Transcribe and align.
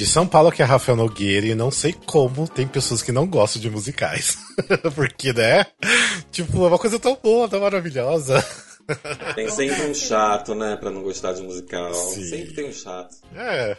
De 0.00 0.06
São 0.06 0.26
Paulo, 0.26 0.50
que 0.50 0.62
é 0.62 0.64
Rafael 0.64 0.96
Nogueira, 0.96 1.46
e 1.46 1.54
não 1.54 1.70
sei 1.70 1.92
como 1.92 2.48
tem 2.48 2.66
pessoas 2.66 3.02
que 3.02 3.12
não 3.12 3.26
gostam 3.26 3.60
de 3.60 3.68
musicais. 3.68 4.38
Porque, 4.96 5.30
né? 5.30 5.66
Tipo, 6.32 6.64
é 6.64 6.68
uma 6.68 6.78
coisa 6.78 6.98
tão 6.98 7.18
boa, 7.22 7.46
tão 7.46 7.60
maravilhosa. 7.60 8.42
Tem 9.36 9.46
sempre 9.50 9.82
um 9.82 9.94
chato, 9.94 10.54
né, 10.54 10.74
pra 10.76 10.90
não 10.90 11.02
gostar 11.02 11.34
de 11.34 11.42
musical. 11.42 11.92
Sim. 11.92 12.24
Sempre 12.24 12.54
tem 12.54 12.70
um 12.70 12.72
chato. 12.72 13.14
É. 13.36 13.76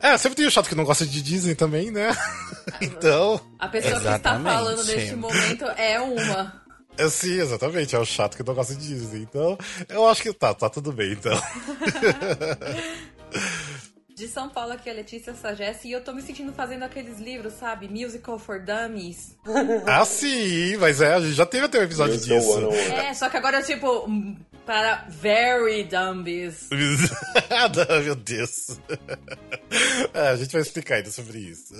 É, 0.00 0.16
sempre 0.16 0.36
tem 0.36 0.46
um 0.46 0.50
chato 0.50 0.68
que 0.68 0.74
não 0.76 0.84
gosta 0.84 1.04
de 1.04 1.20
Disney 1.20 1.56
também, 1.56 1.90
né? 1.90 2.16
então. 2.80 3.40
A 3.58 3.66
pessoa 3.66 3.96
Exatamente. 3.96 4.22
que 4.22 4.28
está 4.28 4.40
falando 4.40 4.84
neste 4.84 5.16
momento 5.16 5.64
é 5.76 6.00
uma. 6.00 6.62
É, 6.96 7.08
sim, 7.08 7.40
exatamente. 7.40 7.96
É 7.96 7.98
o 7.98 8.04
chato 8.04 8.36
que 8.36 8.44
não 8.44 8.54
gosta 8.54 8.72
de 8.74 8.86
Disney. 8.86 9.22
Então, 9.22 9.58
eu 9.88 10.06
acho 10.06 10.22
que 10.22 10.32
tá, 10.32 10.54
tá 10.54 10.70
tudo 10.70 10.92
bem, 10.92 11.12
então. 11.12 11.36
De 14.14 14.28
São 14.28 14.48
Paulo 14.48 14.72
aqui, 14.72 14.88
a 14.88 14.92
Letícia 14.92 15.34
Sagesse, 15.34 15.88
e 15.88 15.92
eu 15.92 16.00
tô 16.00 16.12
me 16.12 16.22
sentindo 16.22 16.52
fazendo 16.52 16.84
aqueles 16.84 17.18
livros, 17.18 17.54
sabe? 17.54 17.88
Musical 17.88 18.38
for 18.38 18.60
Dummies. 18.60 19.36
ah, 19.86 20.04
sim, 20.04 20.76
mas 20.76 21.00
é, 21.00 21.14
a 21.14 21.20
gente 21.20 21.32
já 21.32 21.44
teve 21.44 21.64
até 21.66 21.80
um 21.80 21.82
episódio 21.82 22.16
disso. 22.16 22.70
É, 22.92 23.12
só 23.12 23.28
que 23.28 23.36
agora, 23.36 23.60
tipo, 23.60 24.08
para 24.64 25.04
Very 25.08 25.82
Dummies. 25.82 26.68
Meu 28.04 28.14
Deus. 28.14 28.78
É, 30.14 30.28
a 30.28 30.36
gente 30.36 30.52
vai 30.52 30.62
explicar 30.62 30.96
ainda 30.96 31.10
sobre 31.10 31.38
isso. 31.38 31.74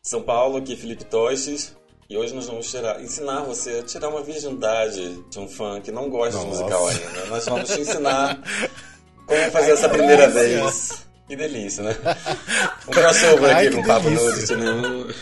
São 0.00 0.22
Paulo, 0.22 0.58
aqui 0.58 0.76
Felipe 0.76 1.04
Toches. 1.04 1.76
E 2.08 2.16
hoje 2.16 2.34
nós 2.34 2.46
vamos 2.46 2.70
tirar, 2.70 3.02
ensinar 3.02 3.42
você 3.42 3.80
a 3.80 3.82
tirar 3.82 4.08
uma 4.08 4.22
virgindade 4.22 5.22
de 5.28 5.38
um 5.38 5.46
fã 5.46 5.80
que 5.80 5.90
não 5.90 6.08
gosta 6.08 6.36
Nossa. 6.36 6.46
de 6.46 6.62
musical 6.62 6.86
ainda. 6.86 7.26
Nós 7.26 7.44
vamos 7.44 7.68
te 7.68 7.80
ensinar 7.80 8.40
como 9.26 9.50
fazer 9.50 9.72
essa 9.72 9.88
primeira 9.88 10.28
vez. 10.28 11.07
Que 11.28 11.36
delícia, 11.36 11.84
né? 11.84 11.96
Um 12.88 12.90
crossover 12.90 13.56
aqui 13.56 13.70
com 13.70 13.80
o 13.80 13.86
Papo 13.86 14.10
Nude. 14.10 14.56
Né? 14.56 15.14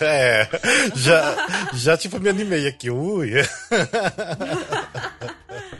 É, 0.00 0.48
já, 0.94 1.46
já 1.74 1.96
tipo 1.98 2.18
me 2.18 2.30
animei 2.30 2.66
aqui, 2.66 2.90
ui. 2.90 3.32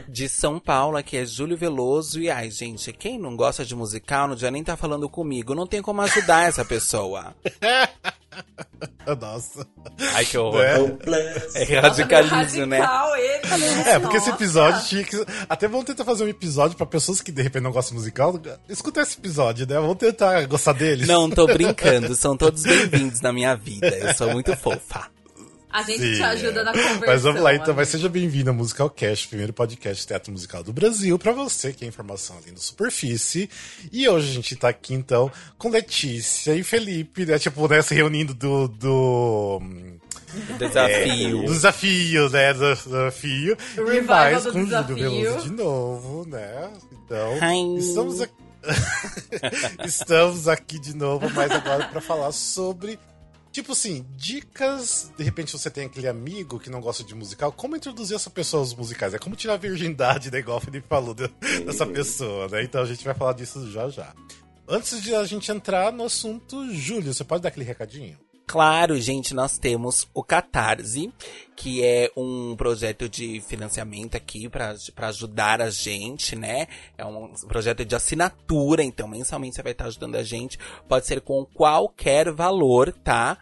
De 0.08 0.28
São 0.28 0.58
Paulo, 0.58 0.96
aqui 0.96 1.16
é 1.16 1.24
Júlio 1.24 1.56
Veloso. 1.56 2.20
E 2.20 2.30
ai, 2.30 2.50
gente, 2.50 2.92
quem 2.92 3.18
não 3.18 3.36
gosta 3.36 3.64
de 3.64 3.74
musical 3.74 4.28
não 4.28 4.36
já 4.36 4.50
nem 4.50 4.64
tá 4.64 4.76
falando 4.76 5.08
comigo. 5.08 5.54
Não 5.54 5.66
tem 5.66 5.82
como 5.82 6.00
ajudar 6.02 6.48
essa 6.48 6.64
pessoa. 6.64 7.34
Nossa. 9.20 9.66
Ai, 10.14 10.24
que 10.24 10.36
horror. 10.36 10.60
É, 10.60 11.72
é 11.72 11.78
radicalismo, 11.78 12.66
né? 12.66 12.80
É, 13.86 13.98
porque 13.98 14.16
esse 14.16 14.30
episódio 14.30 14.84
tinha 14.84 15.04
que. 15.04 15.24
Até 15.48 15.68
vamos 15.68 15.86
tentar 15.86 16.04
fazer 16.04 16.24
um 16.24 16.28
episódio 16.28 16.76
pra 16.76 16.84
pessoas 16.86 17.20
que 17.20 17.30
de 17.30 17.40
repente 17.42 17.62
não 17.62 17.72
gostam 17.72 17.94
de 17.94 18.00
musical. 18.00 18.38
Escuta 18.68 19.00
esse 19.00 19.18
episódio, 19.18 19.66
né? 19.66 19.76
Vamos 19.76 19.96
tentar 19.96 20.44
gostar 20.46 20.72
deles. 20.72 21.06
Não, 21.06 21.30
tô 21.30 21.46
brincando. 21.48 22.14
São 22.14 22.36
todos 22.36 22.62
bem-vindos 22.64 23.20
na 23.20 23.32
minha 23.32 23.54
vida. 23.54 23.88
Eu 23.88 24.14
sou 24.14 24.32
muito 24.32 24.54
fofa. 24.56 25.15
A 25.76 25.82
gente 25.82 26.00
Sim, 26.00 26.14
te 26.14 26.22
ajuda 26.22 26.60
é. 26.60 26.64
na 26.64 26.72
conversa. 26.72 27.06
Mas 27.06 27.22
vamos 27.22 27.42
lá, 27.42 27.54
então. 27.54 27.74
Mas 27.74 27.90
seja 27.90 28.08
bem-vindo 28.08 28.48
ao 28.48 28.56
Musical 28.56 28.88
Cast, 28.88 29.28
primeiro 29.28 29.52
podcast 29.52 30.00
de 30.00 30.06
teatro 30.08 30.32
musical 30.32 30.62
do 30.62 30.72
Brasil, 30.72 31.18
para 31.18 31.32
você 31.32 31.70
que 31.70 31.84
é 31.84 31.88
informação 31.88 32.38
ali 32.38 32.50
no 32.50 32.58
Superfície. 32.58 33.50
E 33.92 34.08
hoje 34.08 34.30
a 34.30 34.32
gente 34.32 34.56
tá 34.56 34.70
aqui, 34.70 34.94
então, 34.94 35.30
com 35.58 35.68
Letícia 35.68 36.54
e 36.54 36.62
Felipe, 36.62 37.26
né? 37.26 37.38
Tipo, 37.38 37.68
né, 37.68 37.82
se 37.82 37.94
reunindo 37.94 38.32
do... 38.32 38.68
do... 38.68 39.60
Desafio. 40.58 41.42
É, 41.42 41.46
do 41.46 41.52
desafio, 41.52 42.30
né? 42.30 42.54
Do 42.54 42.74
desafio. 42.74 43.58
e 43.76 44.00
mais 44.00 44.46
com 44.46 44.62
o 44.62 44.66
Júlio 44.66 44.94
Veloso 44.94 45.44
de 45.46 45.52
novo, 45.52 46.26
né? 46.26 46.70
Então, 46.90 47.34
Hi. 47.36 47.78
estamos 47.78 48.22
aqui. 48.22 48.32
estamos 49.84 50.48
aqui 50.48 50.78
de 50.78 50.96
novo, 50.96 51.28
mas 51.34 51.50
agora 51.50 51.86
para 51.88 52.00
falar 52.00 52.32
sobre 52.32 52.98
Tipo 53.56 53.72
assim, 53.72 54.04
dicas. 54.14 55.10
De 55.16 55.24
repente 55.24 55.50
você 55.50 55.70
tem 55.70 55.86
aquele 55.86 56.06
amigo 56.06 56.60
que 56.60 56.68
não 56.68 56.78
gosta 56.78 57.02
de 57.02 57.14
musical. 57.14 57.50
Como 57.50 57.74
introduzir 57.74 58.14
essa 58.14 58.28
pessoa 58.28 58.60
aos 58.60 58.74
musicais? 58.74 59.14
É 59.14 59.18
como 59.18 59.34
tirar 59.34 59.54
a 59.54 59.56
virgindade, 59.56 60.30
né? 60.30 60.40
Igual 60.40 60.58
o 60.58 60.60
Felipe 60.60 60.86
falou 60.86 61.14
de, 61.14 61.26
dessa 61.64 61.86
pessoa, 61.86 62.48
né? 62.48 62.62
Então 62.62 62.82
a 62.82 62.84
gente 62.84 63.02
vai 63.02 63.14
falar 63.14 63.32
disso 63.32 63.72
já 63.72 63.88
já. 63.88 64.14
Antes 64.68 65.00
de 65.00 65.14
a 65.14 65.24
gente 65.24 65.50
entrar 65.50 65.90
no 65.90 66.04
assunto, 66.04 66.70
Júlio, 66.70 67.14
você 67.14 67.24
pode 67.24 67.44
dar 67.44 67.48
aquele 67.48 67.64
recadinho? 67.64 68.18
Claro, 68.48 68.98
gente, 69.00 69.34
nós 69.34 69.58
temos 69.58 70.06
o 70.14 70.22
Catarse, 70.22 71.12
que 71.56 71.84
é 71.84 72.12
um 72.16 72.54
projeto 72.54 73.08
de 73.08 73.40
financiamento 73.40 74.16
aqui 74.16 74.48
para 74.48 74.76
ajudar 75.08 75.60
a 75.60 75.68
gente, 75.68 76.36
né? 76.36 76.68
É 76.96 77.04
um 77.04 77.32
projeto 77.48 77.84
de 77.84 77.96
assinatura, 77.96 78.84
então 78.84 79.08
mensalmente 79.08 79.56
você 79.56 79.62
vai 79.64 79.72
estar 79.72 79.86
ajudando 79.86 80.14
a 80.14 80.22
gente. 80.22 80.60
Pode 80.88 81.06
ser 81.06 81.22
com 81.22 81.44
qualquer 81.44 82.30
valor, 82.30 82.92
tá? 82.92 83.36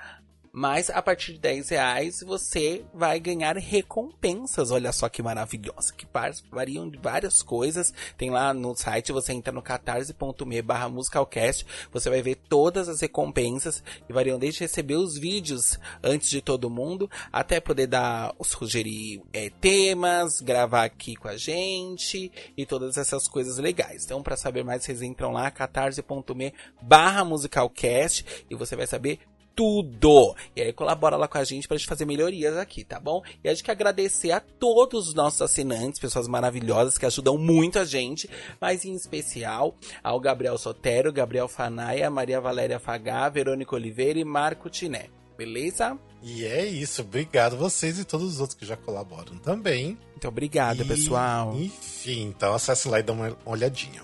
Mas 0.56 0.88
a 0.88 1.02
partir 1.02 1.32
de 1.32 1.40
10 1.40 1.70
reais 1.70 2.20
você 2.24 2.84
vai 2.94 3.18
ganhar 3.18 3.56
recompensas. 3.56 4.70
Olha 4.70 4.92
só 4.92 5.08
que 5.08 5.20
maravilhosa. 5.20 5.92
Que 5.92 6.06
variam 6.48 6.88
de 6.88 6.96
várias 6.96 7.42
coisas. 7.42 7.92
Tem 8.16 8.30
lá 8.30 8.54
no 8.54 8.72
site, 8.76 9.10
você 9.10 9.32
entra 9.32 9.52
no 9.52 9.60
catarse.me 9.60 10.62
barra 10.62 10.88
musicalcast. 10.88 11.66
Você 11.92 12.08
vai 12.08 12.22
ver 12.22 12.36
todas 12.48 12.88
as 12.88 13.00
recompensas 13.00 13.82
que 14.06 14.12
variam 14.12 14.38
desde 14.38 14.60
receber 14.60 14.94
os 14.94 15.18
vídeos 15.18 15.76
antes 16.00 16.30
de 16.30 16.40
todo 16.40 16.70
mundo, 16.70 17.10
até 17.32 17.58
poder 17.58 17.88
dar, 17.88 18.32
sugerir 18.44 19.22
é, 19.32 19.50
temas, 19.50 20.40
gravar 20.40 20.84
aqui 20.84 21.16
com 21.16 21.26
a 21.26 21.36
gente 21.36 22.30
e 22.56 22.64
todas 22.64 22.96
essas 22.96 23.26
coisas 23.26 23.58
legais. 23.58 24.04
Então, 24.04 24.22
para 24.22 24.36
saber 24.36 24.62
mais, 24.62 24.84
vocês 24.84 25.02
entram 25.02 25.32
lá, 25.32 25.50
catarse.me 25.50 26.54
barra 26.80 27.24
musicalcast 27.24 28.44
e 28.48 28.54
você 28.54 28.76
vai 28.76 28.86
saber 28.86 29.18
tudo. 29.54 30.34
E 30.54 30.62
aí 30.62 30.72
colabora 30.72 31.16
lá 31.16 31.28
com 31.28 31.38
a 31.38 31.44
gente 31.44 31.68
pra 31.68 31.76
gente 31.76 31.88
fazer 31.88 32.04
melhorias 32.04 32.56
aqui, 32.56 32.84
tá 32.84 32.98
bom? 32.98 33.22
E 33.42 33.48
a 33.48 33.54
gente 33.54 33.64
quer 33.64 33.72
agradecer 33.72 34.32
a 34.32 34.40
todos 34.40 35.08
os 35.08 35.14
nossos 35.14 35.40
assinantes, 35.42 36.00
pessoas 36.00 36.28
maravilhosas 36.28 36.98
que 36.98 37.06
ajudam 37.06 37.38
muito 37.38 37.78
a 37.78 37.84
gente, 37.84 38.28
mas 38.60 38.84
em 38.84 38.94
especial 38.94 39.74
ao 40.02 40.20
Gabriel 40.20 40.58
Sotero, 40.58 41.12
Gabriel 41.12 41.48
Fanaia, 41.48 42.10
Maria 42.10 42.40
Valéria 42.40 42.78
Fagá, 42.78 43.28
Verônica 43.28 43.74
Oliveira 43.74 44.18
e 44.18 44.24
Marco 44.24 44.68
Tiné. 44.68 45.08
Beleza? 45.36 45.98
E 46.22 46.44
é 46.44 46.64
isso. 46.64 47.02
Obrigado 47.02 47.56
vocês 47.56 47.98
e 47.98 48.04
todos 48.04 48.34
os 48.34 48.40
outros 48.40 48.58
que 48.58 48.64
já 48.64 48.76
colaboram 48.76 49.36
também. 49.38 49.98
Muito 50.10 50.28
obrigada, 50.28 50.82
e, 50.82 50.86
pessoal. 50.86 51.54
Enfim, 51.54 52.22
então 52.22 52.54
acesse 52.54 52.88
lá 52.88 53.00
e 53.00 53.02
dá 53.02 53.12
uma 53.12 53.36
olhadinha. 53.44 54.02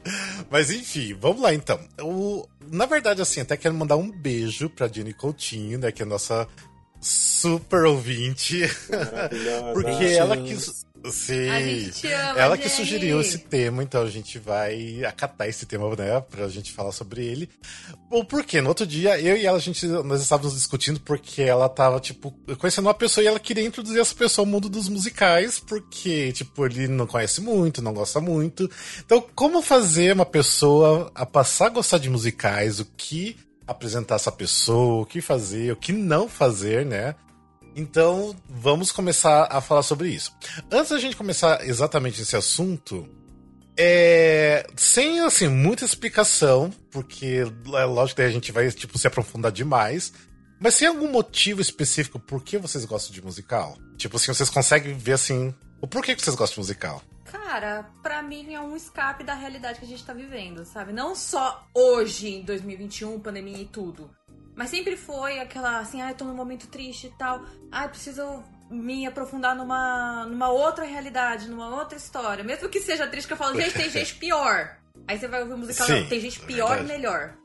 Mas 0.50 0.70
enfim, 0.70 1.14
vamos 1.14 1.40
lá 1.40 1.54
então. 1.54 1.80
O, 2.00 2.46
na 2.70 2.86
verdade, 2.86 3.20
assim, 3.20 3.40
até 3.40 3.56
quero 3.56 3.74
mandar 3.74 3.96
um 3.96 4.10
beijo 4.10 4.70
pra 4.70 4.88
Jenny 4.88 5.12
Coutinho, 5.12 5.78
né? 5.78 5.90
Que 5.90 6.02
é 6.02 6.06
a 6.06 6.08
nossa 6.08 6.46
super 7.00 7.84
ouvinte. 7.84 8.60
Porque 9.74 10.04
ela 10.04 10.36
quis 10.36 10.86
Sim. 11.10 11.48
A 11.48 11.60
gente 11.60 11.92
te 11.92 12.06
ama, 12.08 12.38
Ela 12.38 12.56
Jenny. 12.56 12.68
que 12.68 12.76
sugeriu 12.76 13.20
esse 13.20 13.38
tema, 13.38 13.82
então 13.82 14.02
a 14.02 14.10
gente 14.10 14.38
vai 14.38 15.04
acatar 15.04 15.48
esse 15.48 15.64
tema, 15.66 15.94
né, 15.96 16.20
pra 16.20 16.48
gente 16.48 16.72
falar 16.72 16.92
sobre 16.92 17.24
ele. 17.24 17.48
Ou 18.10 18.24
porque 18.24 18.60
no 18.60 18.68
outro 18.68 18.86
dia 18.86 19.18
eu 19.20 19.36
e 19.36 19.46
ela 19.46 19.56
a 19.56 19.60
gente 19.60 19.86
nós 19.86 20.20
estávamos 20.20 20.54
discutindo 20.54 21.00
porque 21.00 21.42
ela 21.42 21.68
tava 21.68 22.00
tipo 22.00 22.32
conhecendo 22.58 22.86
uma 22.86 22.94
pessoa 22.94 23.24
e 23.24 23.26
ela 23.26 23.38
queria 23.38 23.64
introduzir 23.64 24.00
essa 24.00 24.14
pessoa 24.14 24.44
ao 24.44 24.50
mundo 24.50 24.68
dos 24.68 24.88
musicais, 24.88 25.58
porque 25.60 26.32
tipo 26.32 26.66
ele 26.66 26.88
não 26.88 27.06
conhece 27.06 27.40
muito, 27.40 27.80
não 27.80 27.94
gosta 27.94 28.20
muito. 28.20 28.70
Então, 29.04 29.24
como 29.34 29.62
fazer 29.62 30.12
uma 30.12 30.26
pessoa 30.26 31.10
a 31.14 31.24
passar 31.24 31.66
a 31.66 31.70
gostar 31.70 31.98
de 31.98 32.10
musicais, 32.10 32.80
o 32.80 32.84
que 32.96 33.36
apresentar 33.66 34.16
essa 34.16 34.32
pessoa, 34.32 35.02
o 35.02 35.06
que 35.06 35.20
fazer, 35.20 35.72
o 35.72 35.76
que 35.76 35.92
não 35.92 36.28
fazer, 36.28 36.84
né? 36.84 37.14
Então, 37.74 38.34
vamos 38.48 38.92
começar 38.92 39.48
a 39.50 39.60
falar 39.60 39.82
sobre 39.82 40.08
isso. 40.08 40.34
Antes 40.70 40.90
da 40.90 40.98
gente 40.98 41.16
começar 41.16 41.66
exatamente 41.66 42.20
esse 42.20 42.36
assunto, 42.36 43.08
é, 43.76 44.66
sem 44.76 45.20
assim 45.20 45.48
muita 45.48 45.84
explicação, 45.84 46.70
porque 46.90 47.44
é 47.74 47.84
lógico 47.84 48.16
que 48.16 48.22
a 48.22 48.30
gente 48.30 48.52
vai 48.52 48.70
tipo 48.70 48.98
se 48.98 49.06
aprofundar 49.06 49.50
demais, 49.52 50.12
mas 50.60 50.76
tem 50.76 50.88
algum 50.88 51.10
motivo 51.10 51.62
específico 51.62 52.18
por 52.18 52.42
que 52.42 52.58
vocês 52.58 52.84
gostam 52.84 53.14
de 53.14 53.22
musical? 53.22 53.78
Tipo 53.96 54.16
assim, 54.16 54.34
vocês 54.34 54.50
conseguem 54.50 54.92
ver 54.92 55.12
assim, 55.12 55.54
o 55.80 55.86
porquê 55.86 56.14
que 56.14 56.22
vocês 56.22 56.36
gostam 56.36 56.56
de 56.56 56.68
musical? 56.68 57.02
Cara, 57.24 57.88
pra 58.02 58.22
mim 58.22 58.54
é 58.54 58.60
um 58.60 58.76
escape 58.76 59.24
da 59.24 59.34
realidade 59.34 59.78
que 59.78 59.84
a 59.84 59.88
gente 59.88 60.04
tá 60.04 60.12
vivendo, 60.12 60.64
sabe? 60.64 60.92
Não 60.92 61.14
só 61.14 61.66
hoje, 61.74 62.28
em 62.28 62.42
2021, 62.42 63.20
pandemia 63.20 63.58
e 63.58 63.64
tudo. 63.64 64.10
Mas 64.60 64.68
sempre 64.68 64.94
foi 64.94 65.40
aquela 65.40 65.78
assim, 65.78 66.02
ah, 66.02 66.10
eu 66.10 66.14
tô 66.14 66.26
num 66.26 66.34
momento 66.34 66.66
triste 66.66 67.06
e 67.06 67.10
tal. 67.12 67.42
Ah, 67.72 67.88
preciso 67.88 68.44
me 68.70 69.06
aprofundar 69.06 69.56
numa, 69.56 70.26
numa 70.26 70.50
outra 70.50 70.84
realidade, 70.84 71.48
numa 71.48 71.74
outra 71.74 71.96
história. 71.96 72.44
Mesmo 72.44 72.68
que 72.68 72.78
seja 72.78 73.06
triste, 73.06 73.26
que 73.26 73.32
eu 73.32 73.38
falo, 73.38 73.58
gente, 73.58 73.72
tem 73.72 73.88
gente 73.88 74.16
pior. 74.16 74.76
Aí 75.08 75.18
você 75.18 75.26
vai 75.28 75.40
ouvir 75.40 75.54
o 75.54 75.56
musical, 75.56 75.86
Sim, 75.86 76.04
tem 76.10 76.20
gente 76.20 76.40
pior 76.40 76.78
e 76.78 76.82
melhor. 76.82 77.38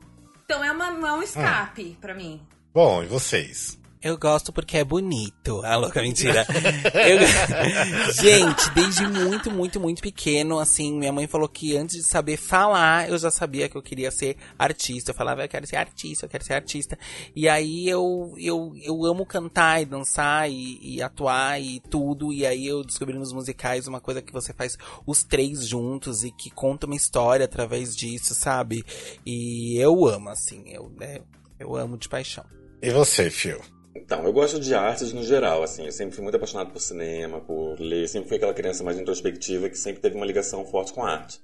Então 0.44 0.62
é, 0.62 0.70
uma, 0.70 0.88
é 0.88 1.12
um 1.14 1.22
escape 1.22 1.96
hum. 1.96 1.96
para 2.02 2.12
mim. 2.12 2.46
Bom, 2.74 3.02
e 3.02 3.06
vocês? 3.06 3.78
Eu 4.06 4.16
gosto 4.16 4.52
porque 4.52 4.76
é 4.76 4.84
bonito. 4.84 5.60
Ah, 5.64 5.74
louca, 5.74 6.00
mentira. 6.00 6.46
Eu... 6.94 7.18
Gente, 8.22 8.70
desde 8.70 9.04
muito, 9.04 9.50
muito, 9.50 9.80
muito 9.80 10.00
pequeno, 10.00 10.60
assim, 10.60 10.96
minha 10.96 11.12
mãe 11.12 11.26
falou 11.26 11.48
que 11.48 11.76
antes 11.76 11.96
de 11.96 12.02
saber 12.04 12.36
falar, 12.36 13.08
eu 13.08 13.18
já 13.18 13.32
sabia 13.32 13.68
que 13.68 13.76
eu 13.76 13.82
queria 13.82 14.12
ser 14.12 14.36
artista. 14.56 15.10
Eu 15.10 15.14
falava, 15.16 15.42
eu 15.42 15.48
quero 15.48 15.66
ser 15.66 15.74
artista, 15.74 16.24
eu 16.24 16.30
quero 16.30 16.44
ser 16.44 16.52
artista. 16.52 16.96
E 17.34 17.48
aí 17.48 17.88
eu, 17.88 18.32
eu, 18.38 18.74
eu 18.80 19.04
amo 19.04 19.26
cantar 19.26 19.82
e 19.82 19.84
dançar 19.84 20.48
e, 20.48 20.78
e 20.80 21.02
atuar 21.02 21.60
e 21.60 21.80
tudo. 21.80 22.32
E 22.32 22.46
aí 22.46 22.64
eu 22.64 22.84
descobri 22.84 23.18
nos 23.18 23.32
musicais 23.32 23.88
uma 23.88 24.00
coisa 24.00 24.22
que 24.22 24.32
você 24.32 24.52
faz 24.52 24.78
os 25.04 25.24
três 25.24 25.66
juntos 25.66 26.22
e 26.22 26.30
que 26.30 26.48
conta 26.48 26.86
uma 26.86 26.94
história 26.94 27.44
através 27.44 27.96
disso, 27.96 28.36
sabe? 28.36 28.84
E 29.26 29.76
eu 29.82 30.06
amo, 30.06 30.28
assim, 30.28 30.62
eu, 30.68 30.92
né, 30.96 31.22
eu 31.58 31.74
amo 31.74 31.98
de 31.98 32.08
paixão. 32.08 32.44
E 32.80 32.90
você, 32.92 33.30
Phil? 33.30 33.60
Então, 33.96 34.24
eu 34.24 34.32
gosto 34.32 34.60
de 34.60 34.74
artes 34.74 35.12
no 35.12 35.22
geral, 35.22 35.62
assim. 35.62 35.84
Eu 35.84 35.92
sempre 35.92 36.14
fui 36.14 36.22
muito 36.22 36.36
apaixonado 36.36 36.70
por 36.70 36.80
cinema, 36.80 37.40
por 37.40 37.80
ler. 37.80 38.08
Sempre 38.08 38.28
fui 38.28 38.36
aquela 38.36 38.54
criança 38.54 38.84
mais 38.84 38.98
introspectiva 38.98 39.68
que 39.68 39.78
sempre 39.78 40.00
teve 40.00 40.16
uma 40.16 40.26
ligação 40.26 40.64
forte 40.64 40.92
com 40.92 41.02
a 41.02 41.10
arte. 41.10 41.40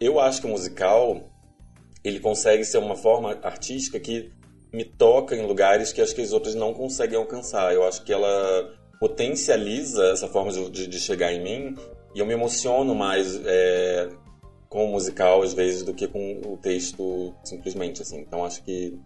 Eu 0.00 0.20
acho 0.20 0.40
que 0.40 0.46
o 0.46 0.50
musical, 0.50 1.28
ele 2.04 2.20
consegue 2.20 2.64
ser 2.64 2.78
uma 2.78 2.96
forma 2.96 3.38
artística 3.42 3.98
que 3.98 4.30
me 4.72 4.84
toca 4.84 5.34
em 5.34 5.46
lugares 5.46 5.92
que 5.92 6.00
acho 6.00 6.14
que 6.14 6.20
as 6.20 6.32
outras 6.32 6.54
não 6.54 6.74
conseguem 6.74 7.18
alcançar. 7.18 7.74
Eu 7.74 7.86
acho 7.86 8.04
que 8.04 8.12
ela 8.12 8.74
potencializa 9.00 10.10
essa 10.12 10.28
forma 10.28 10.52
de, 10.52 10.86
de 10.86 10.98
chegar 11.00 11.32
em 11.32 11.42
mim 11.42 11.76
e 12.14 12.20
eu 12.20 12.26
me 12.26 12.32
emociono 12.32 12.94
mais 12.94 13.40
é, 13.44 14.08
com 14.68 14.84
o 14.84 14.88
musical, 14.88 15.42
às 15.42 15.54
vezes, 15.54 15.82
do 15.82 15.94
que 15.94 16.06
com 16.06 16.40
o 16.44 16.56
texto 16.56 17.34
simplesmente, 17.44 18.02
assim. 18.02 18.20
Então, 18.20 18.44
acho 18.44 18.62
que 18.62 18.98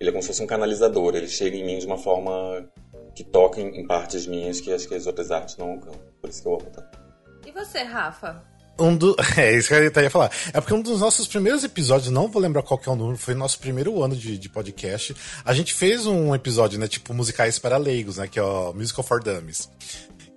ele 0.00 0.10
é 0.10 0.12
como 0.12 0.22
se 0.22 0.28
fosse 0.28 0.42
um 0.42 0.46
canalizador. 0.46 1.14
Ele 1.14 1.28
chega 1.28 1.56
em 1.56 1.64
mim 1.64 1.78
de 1.78 1.86
uma 1.86 1.98
forma 1.98 2.68
que 3.14 3.24
toca 3.24 3.60
em, 3.60 3.80
em 3.80 3.86
partes 3.86 4.26
minhas 4.26 4.60
que 4.60 4.72
acho 4.72 4.86
que 4.86 4.94
as 4.94 5.06
outras 5.06 5.30
artes 5.30 5.56
não 5.56 5.72
alcançam. 5.72 6.00
Por 6.20 6.30
isso 6.30 6.42
que 6.42 6.48
eu 6.48 6.54
amo 6.54 6.70
tanto. 6.72 6.98
E 7.46 7.50
você, 7.50 7.82
Rafa? 7.82 8.42
Um 8.78 8.96
do... 8.96 9.16
É 9.36 9.56
isso 9.56 9.68
que 9.68 9.74
eu 9.74 10.02
ia 10.02 10.10
falar. 10.10 10.30
É 10.52 10.60
porque 10.60 10.74
um 10.74 10.80
dos 10.80 11.00
nossos 11.00 11.26
primeiros 11.26 11.64
episódios, 11.64 12.12
não 12.12 12.28
vou 12.28 12.40
lembrar 12.40 12.62
qual 12.62 12.78
que 12.78 12.88
é 12.88 12.92
o 12.92 12.96
número, 12.96 13.18
foi 13.18 13.34
o 13.34 13.36
nosso 13.38 13.58
primeiro 13.58 14.02
ano 14.02 14.14
de, 14.14 14.38
de 14.38 14.48
podcast. 14.48 15.16
A 15.44 15.52
gente 15.52 15.74
fez 15.74 16.06
um 16.06 16.34
episódio, 16.34 16.78
né? 16.78 16.86
Tipo, 16.86 17.12
musicais 17.12 17.58
para 17.58 17.76
leigos, 17.76 18.18
né? 18.18 18.28
Que 18.28 18.38
é 18.38 18.42
o 18.42 18.72
Musical 18.72 19.04
for 19.04 19.22
Dummies. 19.22 19.68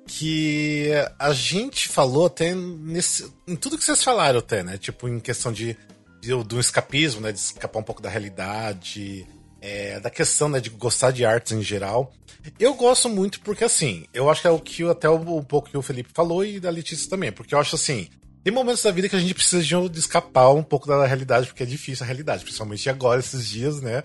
Que 0.07 0.91
a 1.19 1.31
gente 1.33 1.87
falou 1.87 2.25
até 2.25 2.55
nesse. 2.55 3.31
Em 3.47 3.55
tudo 3.55 3.77
que 3.77 3.83
vocês 3.83 4.03
falaram, 4.03 4.39
até, 4.39 4.63
né? 4.63 4.77
Tipo, 4.77 5.07
em 5.07 5.19
questão 5.19 5.53
de, 5.53 5.77
de, 6.19 6.43
de 6.43 6.55
um 6.55 6.59
escapismo, 6.59 7.21
né? 7.21 7.31
De 7.31 7.39
escapar 7.39 7.79
um 7.79 7.83
pouco 7.83 8.01
da 8.01 8.09
realidade 8.09 9.27
é, 9.61 9.99
da 9.99 10.09
questão 10.09 10.49
né, 10.49 10.59
de 10.59 10.71
gostar 10.71 11.11
de 11.11 11.23
artes 11.23 11.51
em 11.51 11.61
geral. 11.61 12.11
Eu 12.59 12.73
gosto 12.73 13.07
muito 13.07 13.39
porque, 13.41 13.63
assim, 13.63 14.05
eu 14.13 14.29
acho 14.29 14.41
que 14.41 14.47
é 14.47 14.51
o 14.51 14.59
que 14.59 14.83
até 14.89 15.07
um 15.07 15.43
pouco 15.43 15.69
que 15.69 15.77
o 15.77 15.81
Felipe 15.81 16.09
falou 16.13 16.43
e 16.43 16.59
da 16.59 16.71
Letícia 16.71 17.09
também, 17.09 17.31
porque 17.31 17.53
eu 17.53 17.59
acho 17.59 17.75
assim. 17.75 18.09
Tem 18.43 18.51
momentos 18.51 18.81
da 18.81 18.89
vida 18.89 19.07
que 19.07 19.15
a 19.15 19.19
gente 19.19 19.35
precisa 19.35 19.61
de, 19.61 19.99
escapar 19.99 20.49
um 20.49 20.63
pouco 20.63 20.87
da 20.87 21.05
realidade, 21.05 21.45
porque 21.45 21.61
é 21.61 21.65
difícil 21.65 22.03
a 22.03 22.07
realidade, 22.07 22.43
principalmente 22.43 22.89
agora, 22.89 23.19
esses 23.19 23.47
dias, 23.47 23.79
né? 23.79 24.01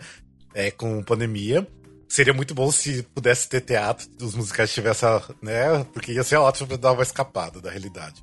É, 0.53 0.71
com 0.71 1.03
pandemia. 1.03 1.67
Seria 2.07 2.35
muito 2.35 2.55
bom 2.55 2.71
se 2.71 3.03
pudesse 3.03 3.49
ter 3.49 3.63
teatro, 3.63 4.07
os 4.21 4.35
musicais 4.35 4.73
tivessem, 4.73 5.09
né? 5.43 5.85
Porque 5.93 6.13
ia 6.13 6.23
ser 6.23 6.37
ótimo 6.37 6.69
pra 6.69 6.77
dar 6.77 6.93
uma 6.93 7.03
escapada 7.03 7.63
da 7.63 7.71
realidade. 7.71 8.23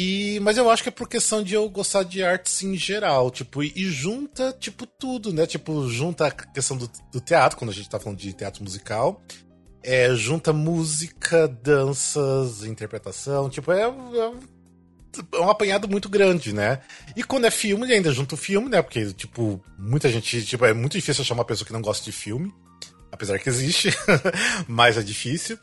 E, 0.00 0.38
mas 0.42 0.56
eu 0.56 0.70
acho 0.70 0.84
que 0.84 0.90
é 0.90 0.92
por 0.92 1.08
questão 1.08 1.42
de 1.42 1.54
eu 1.54 1.68
gostar 1.68 2.04
de 2.04 2.22
artes 2.22 2.62
em 2.62 2.76
geral, 2.76 3.32
tipo, 3.32 3.64
e, 3.64 3.72
e 3.74 3.90
junta, 3.90 4.56
tipo, 4.56 4.86
tudo, 4.86 5.32
né? 5.32 5.44
Tipo, 5.44 5.88
junta 5.88 6.28
a 6.28 6.30
questão 6.30 6.76
do, 6.76 6.88
do, 7.10 7.20
teatro, 7.20 7.58
quando 7.58 7.70
a 7.70 7.74
gente 7.74 7.90
tá 7.90 7.98
falando 7.98 8.16
de 8.16 8.32
teatro 8.32 8.62
musical, 8.62 9.20
é, 9.82 10.14
junta 10.14 10.52
música, 10.52 11.48
danças, 11.48 12.62
interpretação, 12.62 13.50
tipo, 13.50 13.72
é, 13.72 13.82
é, 13.82 14.32
é 15.34 15.40
um 15.40 15.50
apanhado 15.50 15.88
muito 15.88 16.08
grande, 16.08 16.52
né? 16.52 16.80
E 17.16 17.24
quando 17.24 17.46
é 17.46 17.50
filme, 17.50 17.92
ainda 17.92 18.12
junta 18.12 18.36
o 18.36 18.38
filme, 18.38 18.68
né? 18.68 18.80
Porque, 18.80 19.12
tipo, 19.14 19.60
muita 19.76 20.08
gente, 20.08 20.44
tipo, 20.44 20.64
é 20.64 20.72
muito 20.72 20.92
difícil 20.92 21.22
achar 21.22 21.34
uma 21.34 21.44
pessoa 21.44 21.66
que 21.66 21.72
não 21.72 21.82
gosta 21.82 22.04
de 22.04 22.12
filme, 22.12 22.54
apesar 23.10 23.40
que 23.40 23.48
existe, 23.48 23.90
mas 24.68 24.96
é 24.96 25.02
difícil. 25.02 25.58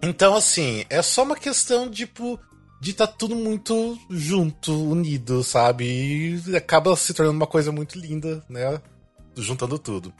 Então, 0.00 0.36
assim, 0.36 0.84
é 0.88 1.02
só 1.02 1.24
uma 1.24 1.36
questão, 1.36 1.90
tipo, 1.90 2.38
de 2.80 2.92
estar 2.92 3.06
tá 3.06 3.12
tudo 3.12 3.36
muito 3.36 3.98
junto, 4.08 4.72
unido, 4.72 5.44
sabe? 5.44 6.40
E 6.46 6.56
acaba 6.56 6.96
se 6.96 7.12
tornando 7.12 7.36
uma 7.36 7.46
coisa 7.46 7.70
muito 7.70 7.98
linda, 7.98 8.42
né? 8.48 8.80
Juntando 9.36 9.78
tudo. 9.78 10.12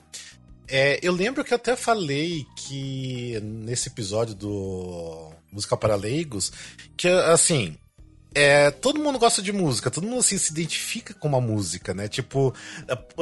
É, 0.69 1.01
eu 1.03 1.13
lembro 1.13 1.43
que 1.43 1.53
eu 1.53 1.57
até 1.57 1.75
falei 1.75 2.47
que 2.57 3.41
nesse 3.43 3.89
episódio 3.89 4.35
do 4.35 5.33
Música 5.51 5.77
para 5.77 5.97
Leigos, 5.97 6.53
que 6.97 7.09
assim, 7.09 7.77
é, 8.35 8.71
todo 8.71 9.01
mundo 9.01 9.19
gosta 9.19 9.43
de 9.43 9.53
música, 9.53 9.91
todo 9.91 10.07
mundo 10.07 10.21
assim, 10.21 10.39
se 10.39 10.53
identifica 10.53 11.13
com 11.13 11.27
uma 11.27 11.41
música, 11.41 11.93
né? 11.93 12.07
Tipo, 12.07 12.55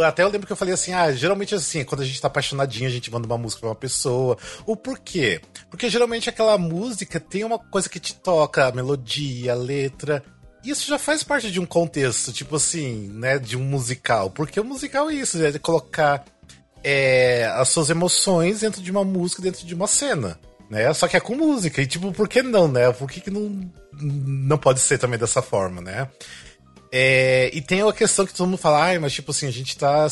até 0.05 0.22
eu 0.22 0.28
lembro 0.28 0.46
que 0.46 0.52
eu 0.52 0.56
falei 0.56 0.75
assim: 0.75 0.93
ah, 0.93 1.10
geralmente 1.12 1.55
assim, 1.55 1.84
quando 1.84 2.02
a 2.02 2.05
gente 2.05 2.20
tá 2.20 2.28
apaixonadinho, 2.28 2.88
a 2.88 2.93
gente 2.93 3.10
manda 3.10 3.26
uma 3.26 3.38
música 3.38 3.60
pra 3.60 3.70
uma 3.70 3.75
pessoa. 3.75 4.37
O 4.66 4.76
porquê? 4.76 5.40
Porque 5.70 5.88
geralmente 5.88 6.28
aquela 6.28 6.58
música 6.58 7.19
tem 7.19 7.43
uma 7.43 7.58
coisa 7.58 7.88
que 7.88 7.99
te 7.99 8.14
toca, 8.14 8.66
a 8.66 8.72
melodia, 8.72 9.52
a 9.52 9.56
letra. 9.56 10.22
Isso 10.62 10.87
já 10.87 10.99
faz 10.99 11.22
parte 11.22 11.50
de 11.50 11.60
um 11.60 11.64
contexto, 11.64 12.32
tipo 12.32 12.56
assim, 12.56 13.08
né, 13.14 13.38
de 13.38 13.56
um 13.56 13.62
musical. 13.62 14.31
Porque 14.31 14.60
o 14.60 14.64
musical 14.64 15.08
é 15.08 15.14
isso, 15.14 15.43
é 15.43 15.58
colocar 15.58 16.25
é, 16.84 17.46
as 17.55 17.69
suas 17.70 17.88
emoções 17.88 18.60
dentro 18.60 18.82
de 18.82 18.90
uma 18.90 19.05
música, 19.05 19.40
dentro 19.40 19.64
de 19.64 19.75
uma 19.75 19.87
cena 19.87 20.38
né? 20.70 20.93
Só 20.93 21.09
que 21.09 21.17
é 21.17 21.20
com 21.20 21.35
música. 21.35 21.81
E 21.82 21.87
tipo, 21.87 22.12
por 22.12 22.29
que 22.29 22.43
não, 22.43 22.69
né? 22.69 22.93
Por 22.93 23.11
que, 23.11 23.20
que 23.20 23.31
não, 23.31 23.70
não 24.00 24.59
pode 24.59 24.81
ser 24.81 24.99
também 24.99 25.19
dessa 25.19 25.43
forma, 25.43 25.81
né? 25.81 26.09
É, 26.91 27.50
e 27.53 27.61
tem 27.61 27.82
a 27.82 27.93
questão 27.93 28.25
que 28.25 28.32
todo 28.32 28.47
mundo 28.47 28.59
fala, 28.59 28.99
mas 28.99 29.12
tipo 29.12 29.31
assim, 29.31 29.47
a 29.47 29.53
gente 29.53 29.76
tá 29.76 30.06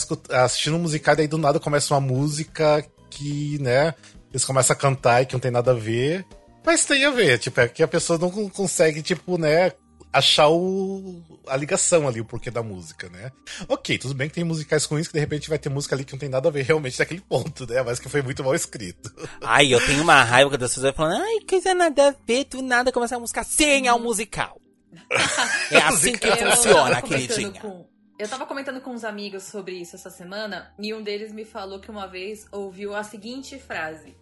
assistindo 0.45 0.77
um 0.77 0.81
musical 0.81 1.15
e 1.15 1.17
daí 1.17 1.29
do 1.29 1.39
nada 1.39 1.59
começa 1.59 1.95
uma 1.95 2.01
música 2.01 2.85
que, 3.11 3.59
né, 3.61 3.95
eles 4.31 4.45
começam 4.45 4.75
a 4.75 4.79
cantar 4.79 5.23
e 5.23 5.27
que 5.27 5.33
não 5.33 5.41
tem 5.41 5.51
nada 5.51 5.71
a 5.71 5.75
ver. 5.75 6.27
Mas 6.65 6.85
tem 6.85 7.05
a 7.05 7.11
ver, 7.11 7.39
tipo, 7.39 7.61
é 7.61 7.69
que 7.69 7.83
a 7.83 7.89
pessoa 7.89 8.19
não 8.19 8.31
consegue, 8.51 9.01
tipo, 9.01 9.39
né, 9.39 9.73
achar 10.17 10.49
o, 10.49 11.23
a 11.47 11.57
ligação 11.57 12.09
ali, 12.09 12.21
o 12.21 12.25
porquê 12.25 12.51
da 12.51 12.63
música, 12.63 13.09
né? 13.09 13.31
Ok, 13.69 13.99
tudo 13.99 14.15
bem 14.15 14.29
que 14.29 14.35
tem 14.35 14.45
musicais 14.45 14.85
ruins 14.85 15.07
que 15.07 15.13
de 15.13 15.21
repente 15.21 15.49
vai 15.49 15.59
ter 15.59 15.69
música 15.69 15.95
ali 15.95 16.05
que 16.05 16.13
não 16.13 16.19
tem 16.19 16.29
nada 16.29 16.49
a 16.49 16.53
ver 16.53 16.65
realmente 16.65 16.99
naquele 16.99 17.21
ponto, 17.21 17.67
né? 17.67 17.83
Mas 17.83 17.99
que 17.99 18.09
foi 18.09 18.23
muito 18.23 18.43
mal 18.43 18.55
escrito. 18.55 19.13
Ai, 19.43 19.73
eu 19.73 19.85
tenho 19.85 20.03
uma 20.03 20.23
raiva 20.23 20.57
das 20.57 20.75
pessoas 20.75 20.95
falando, 20.95 21.23
ai, 21.23 21.41
coisa 21.49 21.75
nada 21.75 22.09
a 22.09 22.15
ver, 22.27 22.45
tu 22.45 22.63
nada 22.63 22.91
começar 22.91 23.17
a 23.17 23.21
música 23.21 23.45
sem 23.45 23.87
é 23.87 23.93
um 23.93 23.99
musical. 23.99 24.61
é 25.71 25.79
assim 25.79 26.13
que 26.13 26.31
funciona, 26.31 27.03
queridinha. 27.03 27.61
Com... 27.61 27.87
Eu 28.19 28.29
tava 28.29 28.47
comentando 28.47 28.81
com 28.81 28.91
uns 28.91 29.05
amigos 29.05 29.43
sobre 29.43 29.77
isso 29.77 29.97
essa 29.97 30.09
semana 30.09 30.73
e 30.79 30.95
um 30.95 31.03
deles 31.03 31.33
me 31.33 31.45
falou 31.45 31.79
que 31.79 31.91
uma 31.91 32.07
vez 32.07 32.47
ouviu 32.51 32.95
a 32.95 33.03
seguinte 33.03 33.59
frase: 33.59 34.17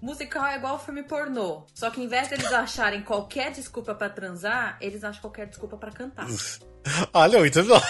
Musical 0.00 0.46
é 0.46 0.56
igual 0.56 0.78
filme 0.78 1.02
pornô. 1.02 1.64
Só 1.74 1.90
que 1.90 2.02
em 2.02 2.08
vez 2.08 2.28
deles 2.28 2.52
acharem 2.52 3.02
qualquer 3.02 3.50
desculpa 3.50 3.94
para 3.94 4.10
transar, 4.10 4.76
eles 4.80 5.02
acham 5.02 5.20
qualquer 5.20 5.46
desculpa 5.46 5.76
para 5.76 5.90
cantar. 5.90 6.26
Olha, 7.12 7.38
muito 7.38 7.62
bom. 7.64 7.80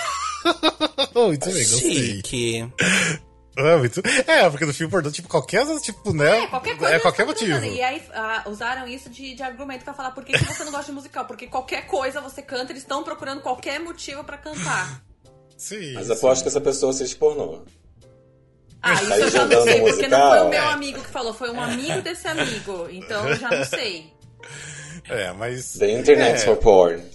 muito 1.27 1.45
bem, 1.47 1.55
gostei. 1.55 1.95
Chique. 1.95 2.73
É, 3.59 3.77
muito... 3.77 4.03
é, 4.27 4.51
porque 4.51 4.67
no 4.67 4.75
filme 4.75 4.91
pornô, 4.91 5.11
tipo, 5.11 5.29
qualquer, 5.29 5.65
tipo, 5.81 6.13
né? 6.13 6.41
É, 6.41 6.47
qualquer 6.47 6.77
coisa. 6.77 6.95
É, 6.95 6.99
qualquer 6.99 7.27
motivo. 7.27 7.65
E 7.65 7.83
aí 7.83 7.99
uh, 7.99 8.51
usaram 8.51 8.87
isso 8.87 9.09
de, 9.09 9.35
de 9.35 9.43
argumento 9.43 9.83
pra 9.83 9.95
falar 9.95 10.11
por 10.11 10.25
que, 10.25 10.33
que 10.33 10.45
você 10.45 10.63
não 10.63 10.73
gosta 10.73 10.87
de 10.87 10.93
musical. 10.93 11.25
Porque 11.25 11.47
qualquer 11.47 11.87
coisa 11.87 12.21
você 12.21 12.43
canta, 12.43 12.73
eles 12.73 12.83
estão 12.83 13.03
procurando 13.03 13.41
qualquer 13.41 13.81
motivo 13.81 14.23
para 14.25 14.37
cantar. 14.37 15.03
Sim. 15.57 15.95
Mas 15.95 16.11
aposto 16.11 16.43
que 16.43 16.49
essa 16.49 16.61
pessoa 16.61 16.93
assiste 16.93 17.17
pornô. 17.17 17.65
Ah, 18.87 19.03
isso 19.03 19.15
eu 19.15 19.31
já 19.31 19.45
não 19.45 19.65
sei, 19.65 19.81
porque 19.81 20.09
não 20.09 20.31
foi 20.31 20.41
o 20.41 20.49
meu 20.49 20.69
amigo 20.69 21.01
que 21.01 21.11
falou, 21.11 21.35
foi 21.35 21.51
um 21.51 21.61
amigo 21.61 22.01
desse 22.03 22.29
amigo. 22.29 22.89
Então 22.91 23.29
eu 23.29 23.37
já 23.37 23.51
não 23.51 23.65
sei. 23.65 24.13
É, 25.09 25.33
mas. 25.33 25.75
The 25.75 25.91
internet 25.91 26.37
é. 26.37 26.39
for 26.39 26.57
porn. 26.57 27.03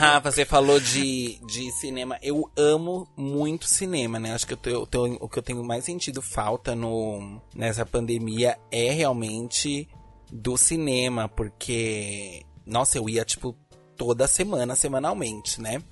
ah, 0.00 0.20
você 0.20 0.44
falou 0.44 0.80
de, 0.80 1.38
de 1.46 1.70
cinema. 1.72 2.18
Eu 2.22 2.50
amo 2.56 3.08
muito 3.16 3.66
cinema, 3.66 4.18
né? 4.18 4.32
Acho 4.32 4.46
que 4.46 4.54
eu 4.54 4.56
tô, 4.56 4.70
eu 4.70 4.86
tô, 4.86 5.04
o 5.20 5.28
que 5.28 5.38
eu 5.38 5.42
tenho 5.42 5.62
mais 5.64 5.84
sentido 5.84 6.22
falta 6.22 6.74
no, 6.74 7.40
nessa 7.54 7.84
pandemia 7.84 8.58
é 8.70 8.90
realmente 8.90 9.88
do 10.32 10.56
cinema, 10.56 11.28
porque. 11.28 12.42
Nossa, 12.66 12.98
eu 12.98 13.08
ia, 13.08 13.24
tipo, 13.24 13.56
toda 13.96 14.26
semana, 14.26 14.74
semanalmente, 14.74 15.60
né? 15.60 15.82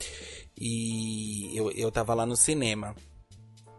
E 0.58 1.56
eu, 1.56 1.70
eu 1.72 1.90
tava 1.90 2.14
lá 2.14 2.26
no 2.26 2.36
cinema. 2.36 2.94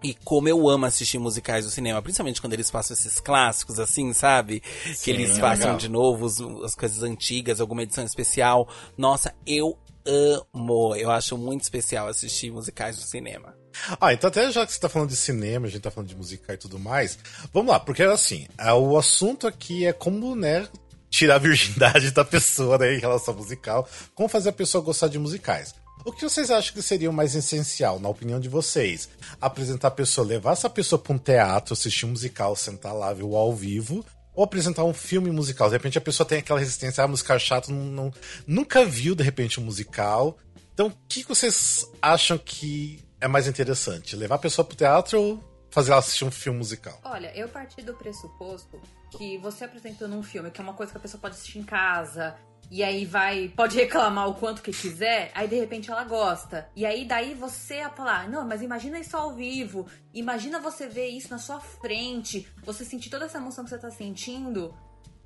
E 0.03 0.13
como 0.13 0.49
eu 0.49 0.69
amo 0.69 0.85
assistir 0.85 1.17
musicais 1.17 1.63
do 1.63 1.71
cinema, 1.71 2.01
principalmente 2.01 2.41
quando 2.41 2.53
eles 2.53 2.69
passam 2.69 2.93
esses 2.93 3.19
clássicos, 3.19 3.79
assim, 3.79 4.11
sabe? 4.11 4.61
Sim, 4.85 5.03
que 5.03 5.11
eles 5.11 5.39
passam 5.39 5.67
legal. 5.67 5.77
de 5.77 5.89
novo 5.89 6.25
os, 6.25 6.41
as 6.63 6.75
coisas 6.75 7.01
antigas, 7.03 7.61
alguma 7.61 7.83
edição 7.83 8.03
especial. 8.03 8.67
Nossa, 8.97 9.33
eu 9.47 9.77
amo. 10.05 10.95
Eu 10.95 11.09
acho 11.09 11.37
muito 11.37 11.61
especial 11.61 12.07
assistir 12.07 12.51
musicais 12.51 12.97
do 12.97 13.03
cinema. 13.03 13.55
Ah, 13.99 14.13
então 14.13 14.27
até 14.27 14.51
já 14.51 14.65
que 14.65 14.73
você 14.73 14.79
tá 14.79 14.89
falando 14.89 15.09
de 15.09 15.15
cinema, 15.15 15.67
a 15.67 15.69
gente 15.69 15.81
tá 15.81 15.89
falando 15.89 16.09
de 16.09 16.15
musical 16.15 16.53
e 16.53 16.57
tudo 16.57 16.77
mais, 16.77 17.17
vamos 17.51 17.71
lá, 17.71 17.79
porque 17.79 18.03
assim, 18.03 18.47
o 18.77 18.97
assunto 18.97 19.47
aqui 19.47 19.85
é 19.85 19.91
como, 19.93 20.35
né, 20.35 20.67
tirar 21.09 21.35
a 21.35 21.39
virgindade 21.39 22.09
da 22.13 22.23
pessoa 22.23 22.77
né, 22.77 22.95
em 22.95 22.99
relação 22.99 23.33
ao 23.33 23.39
musical, 23.39 23.87
como 24.13 24.29
fazer 24.29 24.49
a 24.49 24.53
pessoa 24.53 24.83
gostar 24.83 25.07
de 25.07 25.17
musicais. 25.17 25.73
O 26.05 26.11
que 26.11 26.23
vocês 26.27 26.51
acham 26.51 26.73
que 26.73 26.81
seria 26.81 27.09
o 27.09 27.13
mais 27.13 27.33
essencial, 27.33 27.97
na 27.97 28.09
opinião 28.09 28.37
de 28.37 28.49
vocês? 28.49 29.07
Apresentar 29.39 29.87
a 29.87 29.91
pessoa, 29.91 30.27
levar 30.27 30.51
essa 30.51 30.69
pessoa 30.69 30.99
para 30.99 31.13
um 31.13 31.17
teatro, 31.17 31.73
assistir 31.73 32.05
um 32.05 32.09
musical, 32.09 32.57
sentar 32.57 32.93
lá, 32.93 33.13
ver 33.13 33.23
o 33.23 33.37
ao 33.37 33.55
vivo, 33.55 34.05
ou 34.35 34.43
apresentar 34.43 34.83
um 34.83 34.93
filme 34.93 35.31
musical. 35.31 35.69
De 35.69 35.77
repente 35.77 35.97
a 35.97 36.01
pessoa 36.01 36.27
tem 36.27 36.39
aquela 36.39 36.59
resistência, 36.59 37.01
ah, 37.01 37.07
musical 37.07 37.39
chato, 37.39 37.71
não, 37.71 37.85
não, 37.85 38.13
nunca 38.45 38.83
viu 38.83 39.15
de 39.15 39.23
repente 39.23 39.61
um 39.61 39.63
musical. 39.63 40.37
Então, 40.73 40.87
o 40.87 40.93
que 41.07 41.23
vocês 41.23 41.89
acham 42.01 42.37
que 42.37 43.01
é 43.21 43.27
mais 43.27 43.47
interessante? 43.47 44.17
Levar 44.17 44.35
a 44.35 44.39
pessoa 44.39 44.65
pro 44.65 44.75
teatro 44.75 45.21
ou 45.21 45.43
fazer 45.69 45.91
ela 45.91 45.99
assistir 45.99 46.25
um 46.25 46.31
filme 46.31 46.59
musical? 46.59 46.99
Olha, 47.05 47.31
eu 47.33 47.47
parti 47.47 47.81
do 47.81 47.93
pressuposto 47.93 48.81
que 49.17 49.37
você 49.37 49.63
apresentando 49.63 50.13
um 50.15 50.23
filme, 50.23 50.51
que 50.51 50.59
é 50.59 50.63
uma 50.63 50.73
coisa 50.73 50.91
que 50.91 50.97
a 50.97 51.01
pessoa 51.01 51.21
pode 51.21 51.35
assistir 51.35 51.59
em 51.59 51.63
casa, 51.63 52.35
e 52.71 52.83
aí 52.83 53.05
vai, 53.05 53.51
pode 53.55 53.77
reclamar 53.77 54.27
o 54.29 54.35
quanto 54.35 54.61
que 54.61 54.71
quiser, 54.71 55.31
aí 55.35 55.47
de 55.47 55.59
repente 55.59 55.91
ela 55.91 56.03
gosta. 56.03 56.69
E 56.75 56.85
aí 56.85 57.05
daí 57.05 57.33
você 57.33 57.79
a 57.79 57.89
falar, 57.89 58.29
não, 58.29 58.47
mas 58.47 58.61
imagina 58.61 58.99
isso 58.99 59.15
ao 59.15 59.33
vivo, 59.33 59.85
imagina 60.13 60.59
você 60.59 60.87
ver 60.87 61.09
isso 61.09 61.29
na 61.29 61.37
sua 61.37 61.59
frente, 61.59 62.47
você 62.63 62.83
sentir 62.83 63.09
toda 63.09 63.25
essa 63.25 63.37
emoção 63.37 63.63
que 63.63 63.69
você 63.69 63.77
tá 63.77 63.91
sentindo, 63.91 64.75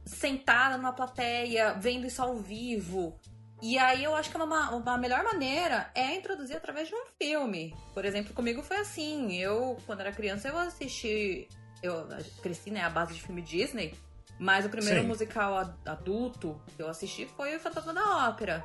sentada 0.06 0.78
numa 0.78 0.94
plateia, 0.94 1.74
vendo 1.74 2.06
isso 2.06 2.22
ao 2.22 2.38
vivo. 2.38 3.18
E 3.62 3.78
aí 3.78 4.04
eu 4.04 4.16
acho 4.16 4.30
que 4.30 4.38
uma, 4.38 4.72
uma 4.76 4.98
melhor 4.98 5.24
maneira 5.24 5.90
é 5.96 6.16
introduzir 6.16 6.56
através 6.56 6.88
de 6.88 6.96
um 6.96 7.06
filme. 7.18 7.76
Por 7.94 8.06
exemplo, 8.06 8.34
comigo 8.34 8.62
foi 8.62 8.78
assim. 8.78 9.36
Eu, 9.36 9.78
quando 9.86 10.02
era 10.02 10.12
criança, 10.12 10.48
eu 10.48 10.58
assisti. 10.58 11.48
Eu 11.82 12.08
cresci, 12.42 12.70
né, 12.70 12.82
à 12.82 12.90
base 12.90 13.16
de 13.16 13.22
filme 13.22 13.42
Disney. 13.42 13.96
Mas 14.40 14.66
o 14.66 14.70
primeiro 14.70 15.02
Sim. 15.02 15.08
musical 15.08 15.74
adulto 15.86 16.60
que 16.76 16.82
eu 16.82 16.90
assisti 16.90 17.26
foi 17.36 17.56
o 17.56 17.60
Fantasma 17.60 17.94
da 17.94 18.30
Ópera. 18.30 18.64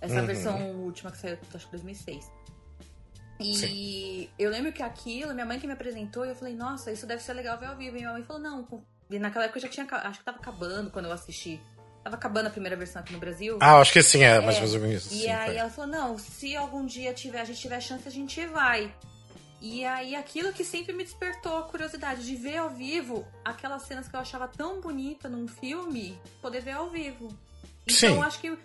Essa 0.00 0.20
uhum. 0.20 0.26
versão 0.26 0.72
última 0.80 1.10
que 1.10 1.18
saiu, 1.18 1.38
acho 1.54 1.66
que 1.66 1.72
2006. 1.72 2.30
E 3.40 3.54
Sim. 3.54 4.30
eu 4.38 4.50
lembro 4.50 4.72
que 4.72 4.82
aquilo, 4.82 5.32
minha 5.32 5.46
mãe 5.46 5.60
que 5.60 5.66
me 5.66 5.72
apresentou, 5.72 6.26
e 6.26 6.30
eu 6.30 6.34
falei, 6.34 6.54
nossa, 6.54 6.90
isso 6.90 7.06
deve 7.06 7.22
ser 7.22 7.34
legal 7.34 7.58
ver 7.58 7.66
ao 7.66 7.76
vivo. 7.76 7.96
E 7.96 8.00
minha 8.00 8.12
mãe 8.12 8.22
falou, 8.22 8.42
não. 8.42 8.66
E 9.08 9.18
naquela 9.18 9.44
época 9.44 9.58
eu 9.58 9.62
já 9.62 9.68
tinha. 9.68 9.86
Acho 9.90 10.18
que 10.18 10.24
tava 10.24 10.38
acabando 10.38 10.90
quando 10.90 11.06
eu 11.06 11.12
assisti. 11.12 11.60
Tava 12.02 12.16
acabando 12.16 12.46
a 12.46 12.50
primeira 12.50 12.76
versão 12.76 13.00
aqui 13.00 13.12
no 13.12 13.18
Brasil. 13.18 13.58
Ah, 13.60 13.78
acho 13.78 13.92
que 13.92 14.02
sim, 14.02 14.22
é, 14.22 14.36
é 14.36 14.40
mais 14.40 14.58
ou 14.74 14.80
menos 14.80 15.06
isso. 15.06 15.14
E 15.14 15.18
sim, 15.20 15.30
aí 15.30 15.50
foi. 15.50 15.56
ela 15.56 15.70
falou: 15.70 15.90
não, 15.90 16.18
se 16.18 16.56
algum 16.56 16.84
dia 16.84 17.12
tiver, 17.14 17.40
a 17.40 17.44
gente 17.44 17.60
tiver 17.60 17.80
chance, 17.80 18.06
a 18.06 18.10
gente 18.10 18.44
vai. 18.46 18.92
E 19.60 19.84
aí 19.84 20.14
aquilo 20.14 20.52
que 20.52 20.64
sempre 20.64 20.92
me 20.92 21.02
despertou 21.02 21.56
a 21.56 21.62
curiosidade 21.62 22.24
de 22.24 22.36
ver 22.36 22.58
ao 22.58 22.70
vivo 22.70 23.26
aquelas 23.44 23.82
cenas 23.82 24.06
que 24.06 24.14
eu 24.14 24.20
achava 24.20 24.46
tão 24.46 24.80
bonita 24.80 25.28
num 25.28 25.48
filme, 25.48 26.18
poder 26.40 26.62
ver 26.62 26.72
ao 26.72 26.88
vivo. 26.88 27.28
Então 27.86 28.14
sim. 28.14 28.22
acho 28.22 28.40
que 28.40 28.56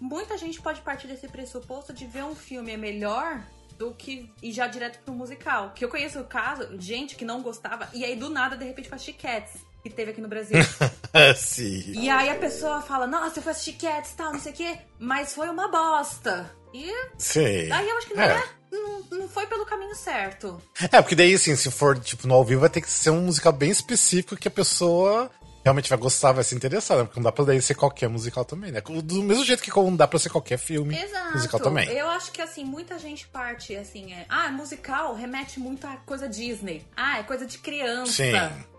muita 0.00 0.38
gente 0.38 0.60
pode 0.60 0.80
partir 0.82 1.06
desse 1.08 1.26
pressuposto 1.28 1.92
de 1.92 2.06
ver 2.06 2.24
um 2.24 2.34
filme 2.34 2.72
é 2.72 2.76
melhor 2.76 3.42
do 3.76 3.92
que 3.92 4.30
ir 4.42 4.52
já 4.52 4.66
direto 4.66 5.00
pro 5.00 5.14
musical. 5.14 5.72
Que 5.74 5.84
eu 5.84 5.88
conheço 5.88 6.20
o 6.20 6.24
caso, 6.24 6.68
gente 6.78 7.16
que 7.16 7.24
não 7.24 7.42
gostava, 7.42 7.88
e 7.92 8.04
aí 8.04 8.16
do 8.16 8.30
nada, 8.30 8.56
de 8.56 8.64
repente, 8.64 8.88
faz 8.88 9.06
Cats 9.06 9.64
que 9.82 9.90
teve 9.90 10.10
aqui 10.10 10.20
no 10.20 10.28
Brasil. 10.28 10.58
Sim. 11.36 11.92
E 11.92 12.10
aí 12.10 12.28
a 12.28 12.34
pessoa 12.34 12.80
fala, 12.82 13.06
nossa, 13.06 13.38
eu 13.38 13.42
fui 13.42 13.52
assistir 13.52 13.74
Cats 13.74 14.12
e 14.12 14.16
tal, 14.16 14.32
não 14.32 14.40
sei 14.40 14.52
o 14.52 14.54
quê, 14.54 14.78
mas 14.98 15.34
foi 15.34 15.48
uma 15.48 15.68
bosta. 15.68 16.50
E. 16.74 16.92
Sim. 17.16 17.70
Aí 17.70 17.88
eu 17.88 17.96
acho 17.96 18.08
que 18.08 18.14
não 18.14 18.22
é. 18.22 18.36
é 18.36 18.42
não, 18.80 19.18
não 19.18 19.28
foi 19.28 19.46
pelo 19.46 19.66
caminho 19.66 19.94
certo. 19.94 20.60
É, 20.80 21.00
porque 21.00 21.14
daí, 21.14 21.34
assim, 21.34 21.56
se 21.56 21.70
for, 21.70 21.98
tipo, 21.98 22.26
no 22.26 22.34
ao 22.34 22.44
vivo, 22.44 22.60
vai 22.60 22.70
ter 22.70 22.80
que 22.80 22.90
ser 22.90 23.10
um 23.10 23.22
musical 23.22 23.52
bem 23.52 23.70
específico 23.70 24.36
que 24.36 24.48
a 24.48 24.50
pessoa 24.50 25.30
realmente 25.66 25.88
vai 25.88 25.98
gostar, 25.98 26.30
vai 26.30 26.44
se 26.44 26.54
interessar, 26.54 26.96
né? 26.96 27.04
Porque 27.04 27.18
não 27.18 27.24
dá 27.24 27.32
pra 27.32 27.44
daí 27.44 27.60
ser 27.60 27.74
qualquer 27.74 28.08
musical 28.08 28.44
também, 28.44 28.70
né? 28.70 28.80
Do 28.80 29.22
mesmo 29.22 29.44
jeito 29.44 29.62
que 29.62 29.76
não 29.76 29.96
dá 29.96 30.06
pra 30.06 30.18
ser 30.18 30.30
qualquer 30.30 30.58
filme 30.58 30.96
Exato. 30.96 31.32
musical 31.32 31.58
também. 31.58 31.88
Eu 31.88 32.08
acho 32.08 32.30
que, 32.30 32.40
assim, 32.40 32.64
muita 32.64 32.98
gente 33.00 33.26
parte, 33.26 33.74
assim, 33.74 34.12
é... 34.12 34.24
Ah, 34.28 34.48
musical 34.50 35.14
remete 35.14 35.58
muito 35.58 35.84
a 35.84 35.96
coisa 35.96 36.28
Disney. 36.28 36.86
Ah, 36.96 37.18
é 37.18 37.24
coisa 37.24 37.44
de 37.44 37.58
criança. 37.58 38.12
Sim. 38.12 38.32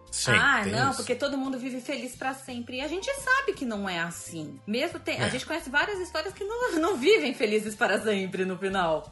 Sim, 0.10 0.32
ah, 0.32 0.66
não, 0.66 0.90
isso. 0.90 0.98
porque 0.98 1.14
todo 1.14 1.38
mundo 1.38 1.60
vive 1.60 1.82
feliz 1.82 2.16
para 2.16 2.34
sempre. 2.34 2.78
E 2.78 2.82
a 2.82 2.88
gente 2.88 3.14
sabe 3.16 3.54
que 3.54 3.66
não 3.66 3.88
é 3.88 4.00
assim. 4.00 4.58
Mesmo 4.66 5.00
tem, 5.00 5.18
é. 5.20 5.24
a 5.24 5.30
gente 5.30 5.46
conhece 5.46 5.70
várias 5.70 6.00
histórias 6.00 6.34
que 6.34 6.44
não, 6.44 6.72
não 6.80 6.98
vivem 6.98 7.34
felizes 7.34 7.76
para 7.76 8.02
sempre 8.02 8.46
no 8.46 8.58
final. 8.58 9.12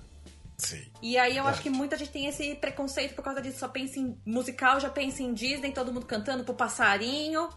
Sim. 0.58 0.86
E 1.02 1.18
aí 1.18 1.38
eu 1.38 1.46
acho 1.46 1.62
que 1.62 1.70
muita 1.70 1.98
gente 1.98 2.12
tem 2.12 2.28
esse 2.28 2.56
preconceito 2.56 3.14
por 3.14 3.24
causa 3.24 3.42
disso. 3.42 3.60
Só 3.60 3.68
pensa 3.68 4.00
em 4.00 4.18
musical, 4.26 4.80
já 4.80 4.90
pensa 4.90 5.22
em 5.22 5.34
Disney, 5.34 5.72
todo 5.72 5.92
mundo 5.92 6.06
cantando 6.06 6.44
pro 6.44 6.54
passarinho. 6.54 7.50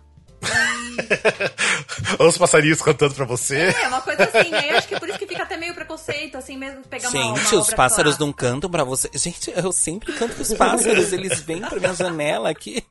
Os 2.18 2.38
passarinhos 2.38 2.82
cantando 2.82 3.14
pra 3.14 3.24
você. 3.24 3.56
É, 3.56 3.88
uma 3.88 4.00
coisa 4.00 4.24
assim. 4.24 4.52
Aí 4.52 4.70
acho 4.70 4.88
que 4.88 4.94
é 4.94 4.98
por 4.98 5.08
isso 5.08 5.18
que 5.18 5.26
fica 5.26 5.42
até 5.42 5.56
meio 5.56 5.74
preconceito, 5.74 6.36
assim, 6.36 6.56
mesmo 6.56 6.82
pegar 6.82 7.10
Gente, 7.10 7.26
uma 7.26 7.36
Gente, 7.36 7.54
os 7.56 7.72
pássaros 7.72 8.18
não 8.18 8.32
cantam 8.32 8.70
pra 8.70 8.84
você. 8.84 9.08
Gente, 9.14 9.52
eu 9.54 9.72
sempre 9.72 10.12
canto 10.12 10.34
com 10.34 10.42
os 10.42 10.52
pássaros. 10.54 11.12
Eles 11.12 11.40
vêm 11.40 11.60
pra 11.60 11.78
minha 11.78 11.94
janela 11.94 12.50
aqui. 12.50 12.82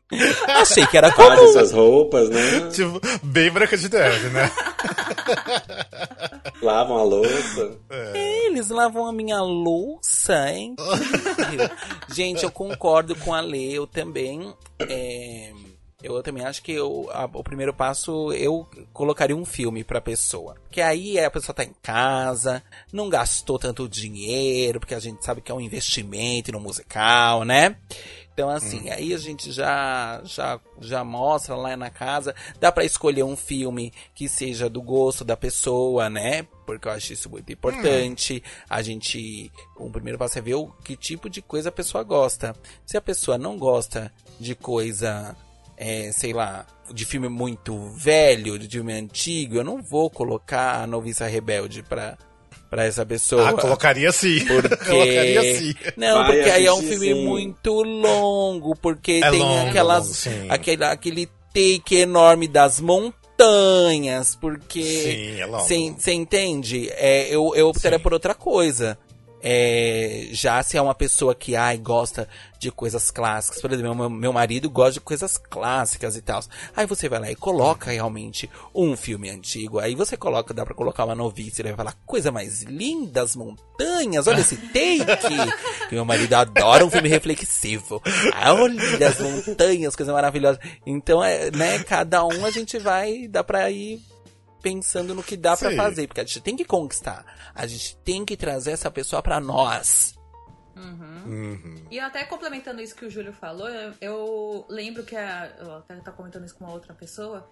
Achei 0.48 0.86
que 0.88 0.98
era 0.98 1.12
comum. 1.12 1.28
Fazem 1.28 1.54
suas 1.54 1.72
roupas, 1.72 2.30
né? 2.30 2.70
Tipo, 2.72 3.02
bem 3.24 3.52
branca 3.52 3.78
de 3.78 3.90
neve, 3.90 4.30
né? 4.30 4.52
lavam 6.62 6.98
a 6.98 7.04
louça. 7.04 7.78
É. 7.90 8.12
é. 8.16 8.48
eles 8.48 8.70
lavam 8.70 9.08
a 9.08 9.12
minha 9.12 9.42
louça, 9.42 10.50
hein? 10.50 10.76
Gente, 12.14 12.44
eu 12.44 12.52
concordo 12.52 13.16
com 13.16 13.34
a 13.34 13.42
Lê, 13.42 13.72
eu 13.74 13.86
também. 13.86 14.54
É 14.80 15.52
eu 16.16 16.24
também 16.24 16.46
acho 16.46 16.62
que 16.64 16.72
eu, 16.72 17.10
a, 17.12 17.26
o 17.26 17.44
primeiro 17.44 17.74
passo 17.74 18.32
eu 18.34 18.68
colocaria 18.94 19.36
um 19.36 19.46
filme 19.46 19.84
pra 19.84 20.00
pessoa. 20.00 20.56
Que 20.72 20.82
aí 20.82 21.20
a 21.20 21.32
pessoa 21.32 21.56
tá 21.56 21.64
em 21.64 21.74
casa, 21.82 22.64
não 22.92 23.10
gastou 23.10 23.60
tanto 23.60 23.90
dinheiro, 23.90 24.80
porque 24.80 24.96
a 24.96 25.00
gente 25.00 25.24
sabe 25.24 25.42
que 25.42 25.52
é 25.52 25.56
um 25.56 25.62
investimento 25.62 26.52
no 26.52 26.60
musical, 26.60 27.44
né? 27.44 27.76
Então, 28.38 28.50
assim, 28.50 28.82
hum. 28.82 28.94
aí 28.94 29.16
a 29.16 29.18
gente 29.18 29.52
já, 29.52 30.22
já, 30.24 30.60
já 30.80 31.04
mostra 31.04 31.56
lá 31.56 31.76
na 31.76 31.90
casa. 31.90 32.36
Dá 32.60 32.72
para 32.72 32.86
escolher 32.86 33.24
um 33.24 33.36
filme 33.36 33.92
que 34.14 34.30
seja 34.30 34.70
do 34.70 34.80
gosto 34.80 35.26
da 35.26 35.36
pessoa, 35.36 36.08
né? 36.08 36.44
Porque 36.64 36.88
eu 36.88 36.92
acho 36.92 37.14
isso 37.14 37.32
muito 37.32 37.52
importante. 37.52 38.44
Hum. 38.46 38.50
A 38.70 38.84
gente. 38.84 39.52
O 39.76 39.90
primeiro 39.90 40.20
passo 40.20 40.38
é 40.38 40.42
ver 40.44 40.54
o 40.54 40.68
que 40.68 40.96
tipo 40.96 41.32
de 41.32 41.42
coisa 41.42 41.70
a 41.70 41.72
pessoa 41.72 42.04
gosta. 42.04 42.56
Se 42.86 42.96
a 42.96 43.02
pessoa 43.02 43.40
não 43.40 43.58
gosta 43.58 44.14
de 44.40 44.54
coisa 44.54 45.36
é, 45.78 46.12
sei 46.12 46.34
lá, 46.34 46.66
de 46.92 47.06
filme 47.06 47.30
muito 47.30 47.78
velho, 47.92 48.58
de 48.58 48.68
filme 48.68 48.94
antigo, 48.94 49.58
eu 49.58 49.64
não 49.64 49.82
vou 49.82 50.10
colocar 50.10 50.82
a 50.82 50.88
Noviça 50.88 51.28
Rebelde 51.28 51.84
pra, 51.84 52.18
pra 52.70 52.86
essa 52.86 53.06
pessoa. 53.06 53.50
Ah, 53.50 53.54
colocaria 53.54 54.12
sim. 54.12 54.44
Porque... 54.46 54.76
colocaria 54.76 55.56
sim. 55.56 55.76
Não, 55.96 56.24
Vai 56.24 56.36
porque 56.36 56.50
aí 56.50 56.66
é 56.66 56.74
um 56.74 56.82
filme 56.82 57.14
sim. 57.14 57.26
muito 57.26 57.84
longo, 57.84 58.76
porque 58.76 59.22
é 59.24 59.30
tem 59.30 59.40
longo, 59.40 59.70
aquelas. 59.70 60.26
Longo, 60.26 60.54
aquele, 60.54 60.84
aquele 60.86 61.30
take 61.54 61.96
enorme 61.96 62.48
das 62.48 62.80
montanhas, 62.80 64.36
porque. 64.36 64.84
Sim, 64.84 65.42
é 65.42 65.46
longo. 65.46 65.64
Você 65.64 66.12
entende? 66.12 66.90
É, 66.94 67.28
eu, 67.30 67.54
eu 67.56 67.68
optaria 67.68 68.00
por 68.00 68.14
outra 68.14 68.34
coisa. 68.34 68.98
É, 69.42 70.30
já 70.32 70.62
se 70.64 70.78
é 70.78 70.82
uma 70.82 70.96
pessoa 70.96 71.36
que 71.36 71.56
ai, 71.56 71.78
gosta 71.78 72.28
de 72.60 72.72
coisas 72.72 73.12
clássicas, 73.12 73.62
por 73.62 73.72
exemplo, 73.72 73.94
meu, 73.94 74.10
meu 74.10 74.34
marido 74.34 74.70
gosta 74.70 74.94
de 74.94 75.00
coisas 75.00 75.38
clássicas 75.38 76.16
e 76.16 76.22
tal. 76.22 76.42
Aí 76.76 76.86
você 76.86 77.08
vai 77.08 77.20
lá 77.20 77.32
e 77.32 77.36
coloca 77.36 77.92
realmente 77.92 78.50
um 78.74 78.98
filme 78.98 79.30
antigo. 79.30 79.80
Aí 79.80 79.94
você 79.94 80.18
coloca, 80.18 80.54
dá 80.54 80.66
pra 80.66 80.74
colocar 80.74 81.06
uma 81.06 81.16
novice, 81.16 81.62
ele 81.62 81.70
vai 81.70 81.78
falar 81.78 81.96
coisa 82.06 82.32
mais 82.32 82.64
linda, 82.64 83.22
as 83.22 83.36
montanhas, 83.36 84.28
olha 84.28 84.42
esse 84.42 84.58
take. 84.58 85.28
que 85.90 85.94
meu 85.96 86.06
marido 86.06 86.34
adora 86.34 86.86
um 86.86 86.90
filme 86.90 87.10
reflexivo. 87.10 88.02
Olha 88.36 89.08
as 89.08 89.20
montanhas, 89.20 89.96
coisa 89.96 90.14
maravilhosa. 90.14 90.60
Então, 90.86 91.24
é, 91.24 91.52
né, 91.52 91.80
cada 91.84 92.26
um 92.26 92.46
a 92.46 92.52
gente 92.52 92.80
vai, 92.80 93.28
dá 93.28 93.44
pra 93.44 93.70
ir 93.70 94.02
pensando 94.62 95.14
no 95.14 95.24
que 95.24 95.38
dá 95.38 95.56
para 95.56 95.76
fazer, 95.76 96.08
porque 96.08 96.22
a 96.22 96.24
gente 96.24 96.42
tem 96.42 96.56
que 96.56 96.66
conquistar. 96.66 97.26
A 97.54 97.66
gente 97.66 97.98
tem 97.98 98.26
que 98.26 98.36
trazer 98.36 98.72
essa 98.72 98.92
pessoa 98.92 99.22
para 99.22 99.40
nós. 99.40 100.16
Uhum. 100.76 101.24
Uhum. 101.26 101.88
E 101.90 102.00
até 102.00 102.24
complementando 102.24 102.82
isso 102.82 102.96
que 102.96 103.06
o 103.06 103.10
Júlio 103.10 103.34
falou, 103.34 103.68
eu, 103.68 103.94
eu 104.00 104.66
lembro 104.70 105.04
que 105.04 105.16
a, 105.16 105.56
eu 105.60 105.76
até 105.78 105.96
tá 105.98 106.12
comentando 106.12 106.46
isso 106.46 106.56
com 106.56 106.66
uma 106.66 106.74
outra 106.74 106.94
pessoa, 106.94 107.50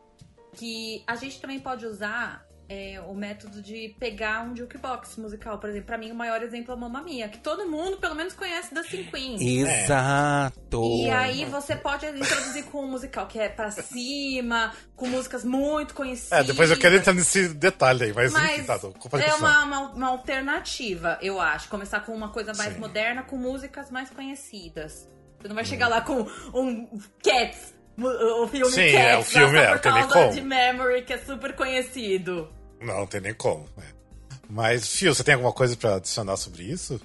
que 0.54 1.04
a 1.08 1.16
gente 1.16 1.42
também 1.42 1.60
pode 1.60 1.86
usar 1.86 2.46
é, 2.68 3.00
o 3.08 3.14
método 3.14 3.62
de 3.62 3.96
pegar 4.00 4.42
um 4.44 4.56
jukebox 4.56 5.18
musical, 5.18 5.60
por 5.60 5.70
exemplo. 5.70 5.88
Pra 5.88 5.98
mim, 5.98 6.12
o 6.12 6.16
maior 6.16 6.42
exemplo 6.42 6.74
é 6.74 6.78
Mamma 6.78 7.02
Mia, 7.04 7.30
que 7.30 7.38
todo 7.38 7.70
mundo, 7.70 7.98
pelo 7.98 8.16
menos, 8.16 8.34
conhece 8.34 8.74
da 8.74 8.84
Cinco 8.84 9.12
Queens. 9.12 9.42
Exato! 9.42 10.82
E 11.04 11.10
aí 11.10 11.46
você 11.46 11.76
pode 11.76 12.06
introduzir 12.08 12.66
com 12.66 12.84
um 12.84 12.92
musical 12.92 13.28
que 13.28 13.40
é 13.40 13.50
pra 13.50 13.70
cima, 13.72 14.74
com 14.96 15.08
músicas 15.08 15.46
muito 15.46 15.94
conhecidas. 15.94 16.40
É, 16.40 16.44
depois 16.44 16.72
eu 16.72 16.78
quero 16.78 16.96
entrar 16.96 17.14
nesse 17.14 17.50
detalhe 17.50 18.06
aí, 18.06 18.14
mas, 18.14 18.34
Mas 18.34 18.60
enfim, 18.60 18.64
tá, 18.66 18.80
é 19.20 19.34
uma, 19.36 19.64
uma, 19.64 19.80
uma 19.92 20.08
alternativa, 20.08 21.20
eu 21.22 21.40
acho. 21.40 21.70
Começar 21.70 22.00
com 22.02 22.14
uma 22.14 22.30
coisa 22.30 22.54
mais 22.54 22.74
Sim. 22.74 22.80
moderna, 22.80 23.24
com 23.24 23.38
músicas 23.38 23.92
mais 23.92 24.10
conhecidas. 24.10 25.08
Você 25.40 25.48
não 25.48 25.56
vai 25.56 25.66
chegar 25.66 25.88
lá 25.88 26.02
com 26.02 26.26
um 26.54 27.00
Cats, 27.22 27.76
o 27.98 28.48
filme 28.48 28.72
Sim, 28.72 28.92
Cats, 28.92 28.96
é, 28.96 29.18
o 29.18 29.24
filme 29.24 29.58
é, 29.58 29.68
por 29.68 29.80
tem 29.80 29.92
causa 29.92 30.08
como. 30.08 30.32
de 30.32 30.42
Memory, 30.42 31.04
que 31.04 31.14
é 31.14 31.18
super 31.20 31.56
conhecido. 31.56 32.50
Não, 32.82 33.00
não 33.00 33.08
tem 33.08 33.22
nem 33.22 33.34
como. 33.34 33.66
né? 33.78 33.86
Mas, 34.50 34.88
Fio, 34.88 35.14
você 35.14 35.24
tem 35.24 35.34
alguma 35.34 35.54
coisa 35.54 35.76
pra 35.76 35.96
adicionar 35.96 36.38
sobre 36.38 36.64
isso? 36.64 37.00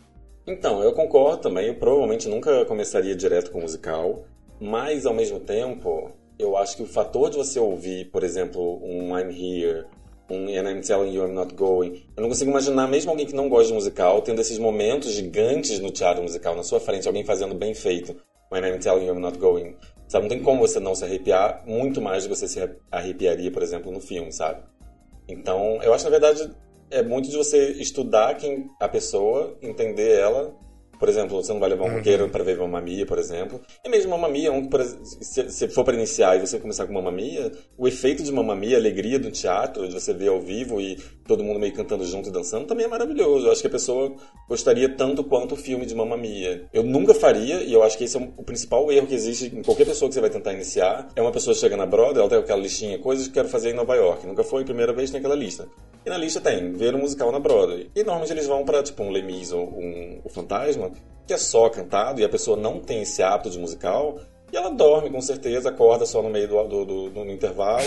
Então, 0.46 0.82
eu 0.82 0.92
concordo 0.92 1.42
também. 1.42 1.68
Eu 1.68 1.74
provavelmente 1.76 2.28
nunca 2.28 2.64
começaria 2.64 3.14
direto 3.14 3.50
com 3.50 3.60
musical, 3.60 4.24
mas 4.60 5.06
ao 5.06 5.14
mesmo 5.14 5.40
tempo, 5.40 6.10
eu 6.38 6.56
acho 6.56 6.76
que 6.76 6.82
o 6.82 6.86
fator 6.86 7.30
de 7.30 7.36
você 7.36 7.58
ouvir, 7.58 8.10
por 8.10 8.22
exemplo, 8.22 8.80
um 8.82 9.18
I'm 9.18 9.30
Here, 9.30 9.86
um 10.30 10.46
And 10.46 10.70
I'm 10.70 10.80
Telling 10.80 11.12
You 11.14 11.26
I'm 11.26 11.32
Not 11.34 11.54
Going, 11.54 12.04
eu 12.16 12.22
não 12.22 12.28
consigo 12.28 12.50
imaginar 12.50 12.86
mesmo 12.88 13.10
alguém 13.10 13.26
que 13.26 13.34
não 13.34 13.48
gosta 13.48 13.68
de 13.68 13.74
musical 13.74 14.22
tendo 14.22 14.40
esses 14.40 14.58
momentos 14.58 15.12
gigantes 15.12 15.80
no 15.80 15.90
teatro 15.90 16.22
musical 16.22 16.54
na 16.54 16.62
sua 16.62 16.78
frente, 16.78 17.06
alguém 17.06 17.24
fazendo 17.24 17.54
bem 17.54 17.74
feito, 17.74 18.16
um 18.50 18.56
And 18.56 18.68
I'm 18.68 18.78
Telling 18.78 19.06
You 19.06 19.14
I'm 19.14 19.20
Not 19.20 19.38
Going. 19.38 19.76
Sabe, 20.08 20.24
não 20.24 20.28
tem 20.28 20.42
como 20.42 20.60
você 20.60 20.80
não 20.80 20.94
se 20.94 21.04
arrepiar 21.04 21.62
muito 21.66 22.00
mais 22.00 22.24
do 22.24 22.30
que 22.30 22.36
você 22.36 22.48
se 22.48 22.70
arrepiaria, 22.90 23.50
por 23.50 23.62
exemplo, 23.62 23.92
no 23.92 24.00
filme, 24.00 24.32
sabe? 24.32 24.62
Então, 25.32 25.82
eu 25.82 25.94
acho 25.94 26.04
na 26.04 26.10
verdade 26.10 26.50
é 26.90 27.02
muito 27.02 27.30
de 27.30 27.36
você 27.36 27.72
estudar 27.72 28.34
quem 28.36 28.68
a 28.80 28.88
pessoa, 28.88 29.56
entender 29.62 30.18
ela. 30.18 30.54
Por 31.00 31.08
exemplo, 31.08 31.42
você 31.42 31.50
não 31.50 31.58
vai 31.58 31.70
levar 31.70 31.86
um 31.86 31.94
roqueiro 31.94 32.28
para 32.28 32.44
ver 32.44 32.58
Mamma 32.58 32.78
Mia, 32.78 33.06
por 33.06 33.18
exemplo. 33.18 33.58
E 33.82 33.88
mesmo 33.88 34.10
Mamma 34.10 34.28
Mia, 34.28 34.52
um, 34.52 34.68
se, 35.22 35.50
se 35.50 35.68
for 35.68 35.82
para 35.82 35.94
iniciar 35.94 36.36
e 36.36 36.40
você 36.40 36.58
começar 36.58 36.86
com 36.86 36.92
Mamma 36.92 37.10
Mia, 37.10 37.50
o 37.78 37.88
efeito 37.88 38.22
de 38.22 38.30
Mamma 38.30 38.54
Mia, 38.54 38.76
a 38.76 38.80
alegria 38.80 39.18
do 39.18 39.30
teatro, 39.30 39.88
de 39.88 39.94
você 39.94 40.12
ver 40.12 40.28
ao 40.28 40.38
vivo 40.38 40.78
e 40.78 40.96
todo 41.26 41.42
mundo 41.42 41.58
meio 41.58 41.72
cantando 41.72 42.04
junto 42.04 42.28
e 42.28 42.32
dançando, 42.32 42.66
também 42.66 42.84
é 42.84 42.88
maravilhoso. 42.88 43.46
Eu 43.46 43.52
acho 43.52 43.62
que 43.62 43.66
a 43.66 43.70
pessoa 43.70 44.14
gostaria 44.46 44.88
tanto 44.90 45.24
quanto 45.24 45.54
o 45.54 45.56
filme 45.56 45.86
de 45.86 45.94
Mamma 45.94 46.18
Mia. 46.18 46.68
Eu 46.70 46.82
nunca 46.82 47.14
faria, 47.14 47.62
e 47.62 47.72
eu 47.72 47.82
acho 47.82 47.96
que 47.96 48.04
esse 48.04 48.18
é 48.18 48.20
o 48.36 48.42
principal 48.42 48.92
erro 48.92 49.06
que 49.06 49.14
existe 49.14 49.46
em 49.46 49.62
qualquer 49.62 49.86
pessoa 49.86 50.08
que 50.08 50.14
você 50.14 50.20
vai 50.20 50.28
tentar 50.28 50.52
iniciar, 50.52 51.08
é 51.16 51.22
uma 51.22 51.32
pessoa 51.32 51.54
chega 51.54 51.76
na 51.78 51.86
Broadway, 51.86 52.20
ela 52.20 52.28
tem 52.28 52.38
aquela 52.38 52.60
listinha, 52.60 52.98
coisas 52.98 53.26
que 53.26 53.32
quero 53.32 53.48
fazer 53.48 53.70
em 53.70 53.74
Nova 53.74 53.94
York. 53.94 54.26
Nunca 54.26 54.44
foi, 54.44 54.64
primeira 54.64 54.92
vez 54.92 55.10
tem 55.10 55.18
aquela 55.18 55.34
lista. 55.34 55.66
E 56.04 56.10
na 56.10 56.16
lista 56.16 56.40
tem 56.40 56.72
ver 56.72 56.94
um 56.94 56.98
musical 56.98 57.30
na 57.30 57.38
Broadway. 57.38 57.90
E 57.94 58.02
normalmente 58.02 58.32
eles 58.32 58.46
vão 58.46 58.64
pra, 58.64 58.82
tipo, 58.82 59.02
um 59.02 59.10
Les 59.10 59.24
Mis 59.24 59.52
ou 59.52 59.68
um, 59.68 60.20
o 60.24 60.28
Fantasma, 60.28 60.89
que 61.26 61.32
é 61.34 61.38
só 61.38 61.68
cantado 61.68 62.20
e 62.20 62.24
a 62.24 62.28
pessoa 62.28 62.56
não 62.56 62.80
tem 62.80 63.02
esse 63.02 63.22
hábito 63.22 63.50
de 63.50 63.58
musical. 63.58 64.18
E 64.52 64.56
ela 64.56 64.70
dorme, 64.70 65.08
com 65.10 65.20
certeza, 65.20 65.68
acorda 65.68 66.04
só 66.04 66.20
no 66.22 66.28
meio 66.28 66.48
do, 66.48 66.62
do, 66.64 66.84
do- 66.84 67.10
do- 67.10 67.24
no 67.24 67.30
intervalo. 67.30 67.82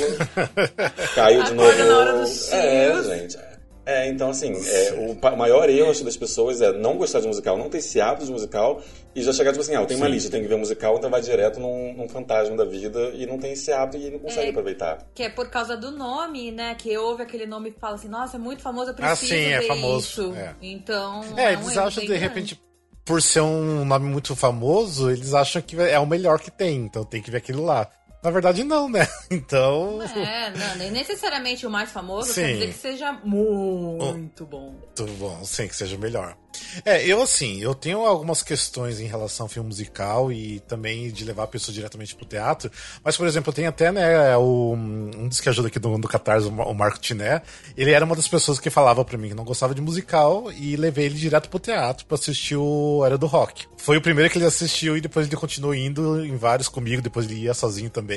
caiu 1.16 1.44
de 1.44 1.52
Acorda 1.52 1.84
novo. 1.84 1.92
na 1.92 1.98
hora 1.98 2.20
dos 2.20 2.52
é, 2.52 3.04
gente. 3.04 3.38
É, 3.86 4.08
então 4.08 4.30
assim, 4.30 4.54
é, 4.66 4.94
o 5.34 5.36
maior 5.38 5.70
erro 5.70 5.92
acho, 5.92 6.06
das 6.06 6.16
pessoas 6.16 6.62
é 6.62 6.72
não 6.72 6.96
gostar 6.98 7.20
de 7.20 7.28
musical, 7.28 7.58
não 7.58 7.70
ter 7.70 7.80
esse 7.80 8.00
hábito 8.00 8.26
de 8.26 8.32
musical 8.32 8.82
e 9.14 9.22
já 9.22 9.34
chegar 9.34 9.52
tipo 9.52 9.62
assim, 9.62 9.76
ah, 9.76 9.82
eu 9.82 9.86
tenho 9.86 10.00
uma 10.00 10.06
Sim. 10.06 10.14
lista, 10.14 10.32
tem 10.32 10.42
que 10.42 10.48
ver 10.48 10.56
musical, 10.56 10.96
então 10.98 11.10
vai 11.10 11.20
direto 11.20 11.60
num, 11.60 11.94
num 11.94 12.08
fantasma 12.08 12.56
da 12.56 12.64
vida 12.64 13.12
e 13.14 13.26
não 13.26 13.38
tem 13.38 13.52
esse 13.52 13.74
hábito 13.74 13.98
e 13.98 14.10
não 14.10 14.20
consegue 14.20 14.48
É. 14.48 14.50
aproveitar. 14.52 15.06
Que 15.14 15.24
é 15.24 15.30
por 15.30 15.50
causa 15.50 15.76
do 15.76 15.92
nome, 15.92 16.50
né? 16.50 16.74
Que 16.76 16.98
ouve 16.98 17.24
aquele 17.24 17.46
nome 17.46 17.72
e 17.72 17.74
fala 17.78 17.96
assim, 17.96 18.08
nossa, 18.08 18.38
é 18.38 18.40
muito 18.40 18.62
famoso, 18.62 18.92
eu 18.92 18.96
Ah, 19.00 19.08
preciso 19.08 19.34
sim, 19.34 19.52
é 19.52 19.60
ver 19.60 19.68
famoso, 19.68 20.00
isso. 20.00 20.34
é. 20.34 20.56
Então, 20.62 21.22
É, 21.36 21.50
um 21.50 21.62
eles 21.64 21.78
acham, 21.78 22.00
de 22.02 22.08
grande. 22.08 22.24
repente, 22.24 22.62
por 23.06 23.22
ser 23.22 23.42
um 23.42 23.84
nome 23.86 24.10
muito 24.10 24.36
famoso, 24.36 25.12
eles 25.12 25.34
acham 25.34 25.62
que 25.62 25.80
é 25.80 26.00
o 26.00 26.06
melhor 26.06 26.40
que 26.40 26.52
tem, 26.52 26.86
então 26.86 27.04
tem 27.04 27.22
que 27.22 27.32
ver 27.32 27.38
aquilo 27.38 27.64
lá. 27.64 27.88
Na 28.24 28.32
verdade, 28.32 28.64
não, 28.64 28.88
né? 28.90 29.08
Então. 29.30 30.00
É, 30.16 30.52
não, 30.52 30.76
nem 30.78 30.92
necessariamente 30.92 31.66
o 31.66 31.70
mais 31.70 31.90
famoso, 31.92 32.32
Sim. 32.34 32.42
quer 32.42 32.54
dizer 32.54 32.68
que 32.68 32.74
seja 32.74 33.12
muito 33.24 34.46
bom. 34.46 34.72
Muito 34.72 35.06
bom, 35.18 35.44
sim, 35.44 35.68
que 35.68 35.76
seja 35.76 35.98
melhor. 35.98 36.38
É, 36.86 37.04
eu 37.06 37.20
assim, 37.20 37.60
eu 37.62 37.74
tenho 37.74 38.06
algumas 38.06 38.44
questões 38.44 39.00
em 39.00 39.06
relação 39.08 39.46
ao 39.46 39.50
filme 39.50 39.68
musical 39.68 40.32
e 40.32 40.60
também 40.62 41.10
de 41.12 41.26
levar 41.26 41.44
a 41.44 41.48
pessoa 41.48 41.74
diretamente 41.74 42.14
pro 42.16 42.26
teatro. 42.28 42.72
Mas, 43.04 43.18
por 43.18 43.26
exemplo, 43.26 43.50
eu 43.50 43.54
tenho 43.56 43.70
até, 43.70 43.92
né, 43.92 44.38
o, 44.38 44.74
um 44.76 45.28
dos 45.28 45.42
que 45.42 45.50
ajuda 45.50 45.68
aqui 45.68 45.80
do, 45.80 45.98
do 45.98 46.08
Catarse, 46.08 46.48
o 46.48 46.52
Mar- 46.52 46.68
o 46.68 46.74
Marco 46.76 47.00
Tiné. 47.00 47.42
Ele 47.76 47.92
era 47.92 48.06
uma 48.06 48.16
das 48.16 48.28
pessoas 48.28 48.60
que 48.60 48.70
falava 48.70 49.04
pra 49.04 49.18
mim 49.18 49.30
que 49.30 49.34
não 49.34 49.44
gostava 49.44 49.74
de 49.74 49.82
musical 49.82 50.52
e 50.52 50.76
levei 50.76 51.08
ele 51.08 51.16
direto 51.16 51.50
pro 51.50 51.58
teatro 51.60 52.06
pra 52.06 52.16
assistir 52.16 52.56
o 52.56 53.02
Era 53.04 53.18
do 53.18 53.26
Rock. 53.26 53.66
Foi 53.78 53.98
o 53.98 54.02
primeiro 54.02 54.30
que 54.30 54.38
ele 54.38 54.46
assistiu 54.46 54.96
e 54.96 55.02
depois 55.02 55.26
ele 55.26 55.36
continuou 55.36 55.74
indo 55.74 56.24
em 56.24 56.38
vários 56.38 56.70
comigo, 56.70 57.02
depois 57.02 57.26
ele 57.26 57.42
ia 57.42 57.54
sozinho 57.56 57.90
também. 57.90 58.13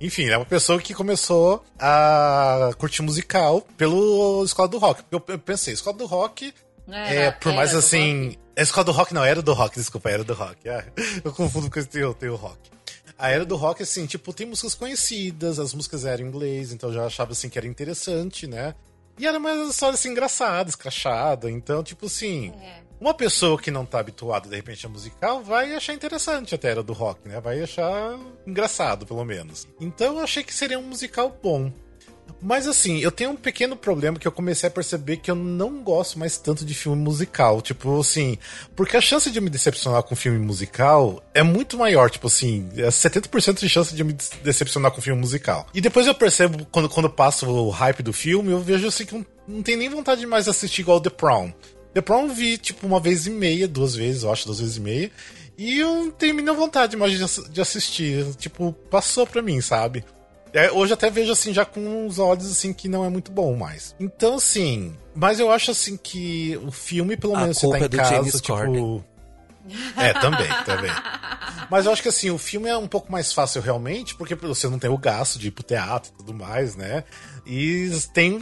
Enfim, 0.00 0.28
é 0.30 0.36
uma 0.36 0.46
pessoa 0.46 0.80
que 0.80 0.94
começou 0.94 1.62
a 1.78 2.70
curtir 2.78 3.02
musical 3.02 3.60
pelo 3.76 4.42
Escola 4.44 4.68
do 4.68 4.78
Rock. 4.78 5.02
Eu 5.10 5.22
eu 5.28 5.38
pensei, 5.38 5.74
Escola 5.74 5.96
do 5.96 6.06
Rock 6.06 6.54
é, 6.88 7.16
Era- 7.16 7.32
por 7.32 7.52
mais 7.52 7.74
assim. 7.74 8.36
A 8.56 8.62
escola 8.62 8.84
do 8.84 8.92
rock 8.92 9.14
não, 9.14 9.24
era 9.24 9.40
do 9.40 9.52
rock, 9.54 9.76
desculpa, 9.76 10.10
era 10.10 10.24
do 10.24 10.34
rock. 10.34 10.68
Ah, 10.68 10.84
eu 11.24 11.32
confundo 11.32 11.70
com 11.70 11.78
esse 11.78 12.02
o 12.02 12.36
rock. 12.36 12.58
A 13.18 13.30
era 13.30 13.44
do 13.44 13.56
rock, 13.56 13.82
assim, 13.82 14.06
tipo, 14.06 14.32
tem 14.32 14.46
músicas 14.46 14.74
conhecidas, 14.74 15.58
as 15.58 15.72
músicas 15.72 16.04
eram 16.04 16.24
em 16.24 16.28
inglês, 16.28 16.72
então 16.72 16.88
eu 16.90 16.94
já 16.94 17.06
achava 17.06 17.32
assim 17.32 17.48
que 17.48 17.58
era 17.58 17.66
interessante, 17.66 18.46
né? 18.46 18.74
E 19.18 19.26
era 19.26 19.38
uma 19.38 19.52
história 19.68 19.94
assim 19.94 20.10
engraçada, 20.10 20.68
escrachada. 20.68 21.50
Então, 21.50 21.82
tipo 21.82 22.06
assim, 22.06 22.52
É. 22.62 22.80
uma 23.00 23.14
pessoa 23.14 23.58
que 23.58 23.70
não 23.70 23.86
tá 23.86 23.98
habituada, 23.98 24.48
de 24.48 24.54
repente, 24.54 24.84
a 24.84 24.88
musical, 24.88 25.42
vai 25.42 25.74
achar 25.74 25.94
interessante 25.94 26.54
até 26.54 26.68
a 26.68 26.70
era 26.72 26.82
do 26.82 26.92
rock, 26.92 27.26
né? 27.26 27.40
Vai 27.40 27.62
achar 27.62 28.18
engraçado, 28.46 29.06
pelo 29.06 29.24
menos. 29.24 29.66
Então 29.80 30.18
eu 30.18 30.24
achei 30.24 30.44
que 30.44 30.52
seria 30.52 30.78
um 30.78 30.82
musical 30.82 31.34
bom. 31.42 31.72
Mas 32.40 32.66
assim, 32.68 32.98
eu 32.98 33.10
tenho 33.10 33.30
um 33.30 33.36
pequeno 33.36 33.74
problema 33.76 34.18
que 34.18 34.26
eu 34.26 34.32
comecei 34.32 34.68
a 34.68 34.70
perceber 34.70 35.16
que 35.16 35.30
eu 35.30 35.34
não 35.34 35.82
gosto 35.82 36.18
mais 36.18 36.38
tanto 36.38 36.64
de 36.64 36.74
filme 36.74 37.00
musical. 37.02 37.60
Tipo 37.60 37.98
assim, 38.00 38.38
porque 38.76 38.96
a 38.96 39.00
chance 39.00 39.30
de 39.30 39.38
eu 39.38 39.42
me 39.42 39.50
decepcionar 39.50 40.02
com 40.02 40.14
filme 40.14 40.38
musical 40.38 41.22
é 41.34 41.42
muito 41.42 41.76
maior. 41.76 42.10
Tipo 42.10 42.28
assim, 42.28 42.68
é 42.76 42.88
70% 42.88 43.60
de 43.60 43.68
chance 43.68 43.94
de 43.94 44.02
eu 44.02 44.06
me 44.06 44.16
decepcionar 44.42 44.90
com 44.92 45.00
filme 45.00 45.20
musical. 45.20 45.66
E 45.74 45.80
depois 45.80 46.06
eu 46.06 46.14
percebo, 46.14 46.66
quando, 46.70 46.88
quando 46.88 47.10
passo 47.10 47.48
o 47.48 47.70
hype 47.70 48.02
do 48.02 48.12
filme, 48.12 48.52
eu 48.52 48.60
vejo 48.60 48.86
assim 48.86 49.04
que 49.04 49.14
não, 49.14 49.26
não 49.48 49.62
tem 49.62 49.76
nem 49.76 49.88
vontade 49.88 50.20
de 50.20 50.26
mais 50.26 50.48
assistir 50.48 50.82
igual 50.82 51.00
The 51.00 51.10
Prom. 51.10 51.52
The 51.94 52.00
Prom 52.00 52.28
vi, 52.28 52.56
tipo, 52.58 52.86
uma 52.86 53.00
vez 53.00 53.26
e 53.26 53.30
meia, 53.30 53.66
duas 53.66 53.94
vezes, 53.94 54.22
eu 54.22 54.32
acho, 54.32 54.46
duas 54.46 54.60
vezes 54.60 54.76
e 54.76 54.80
meia. 54.80 55.10
E 55.58 55.78
eu 55.78 56.10
tenho 56.12 56.34
nem 56.34 56.44
vontade 56.54 56.96
mais 56.96 57.12
de, 57.16 57.22
ass- 57.22 57.48
de 57.50 57.60
assistir. 57.60 58.24
Tipo, 58.36 58.72
passou 58.90 59.26
pra 59.26 59.42
mim, 59.42 59.60
sabe? 59.60 60.04
É, 60.52 60.70
hoje 60.72 60.92
até 60.92 61.10
vejo 61.10 61.30
assim, 61.30 61.52
já 61.52 61.64
com 61.64 61.80
uns 62.06 62.18
olhos 62.18 62.50
assim, 62.50 62.72
que 62.72 62.88
não 62.88 63.04
é 63.04 63.08
muito 63.08 63.30
bom 63.30 63.54
mais. 63.56 63.94
Então, 64.00 64.36
assim. 64.36 64.96
Mas 65.14 65.38
eu 65.38 65.50
acho 65.50 65.70
assim 65.70 65.96
que 65.96 66.58
o 66.64 66.70
filme, 66.72 67.16
pelo 67.16 67.36
menos, 67.36 67.58
você 67.58 67.68
tá 67.68 67.78
é 67.78 67.80
em 67.80 67.88
do 67.88 67.96
casa, 67.96 68.14
James 68.14 68.32
tipo. 68.40 68.46
Corden. 68.56 69.04
É, 69.96 70.12
também, 70.14 70.48
também. 70.64 70.90
Mas 71.70 71.86
eu 71.86 71.92
acho 71.92 72.02
que 72.02 72.08
assim, 72.08 72.30
o 72.30 72.38
filme 72.38 72.68
é 72.68 72.76
um 72.76 72.88
pouco 72.88 73.12
mais 73.12 73.32
fácil 73.32 73.60
realmente, 73.62 74.14
porque 74.16 74.34
você 74.34 74.68
não 74.68 74.78
tem 74.78 74.90
o 74.90 74.96
gasto 74.98 75.38
de 75.38 75.48
ir 75.48 75.50
pro 75.50 75.62
teatro 75.62 76.10
e 76.12 76.16
tudo 76.18 76.34
mais, 76.34 76.74
né? 76.74 77.04
E 77.52 77.90
tem 78.14 78.38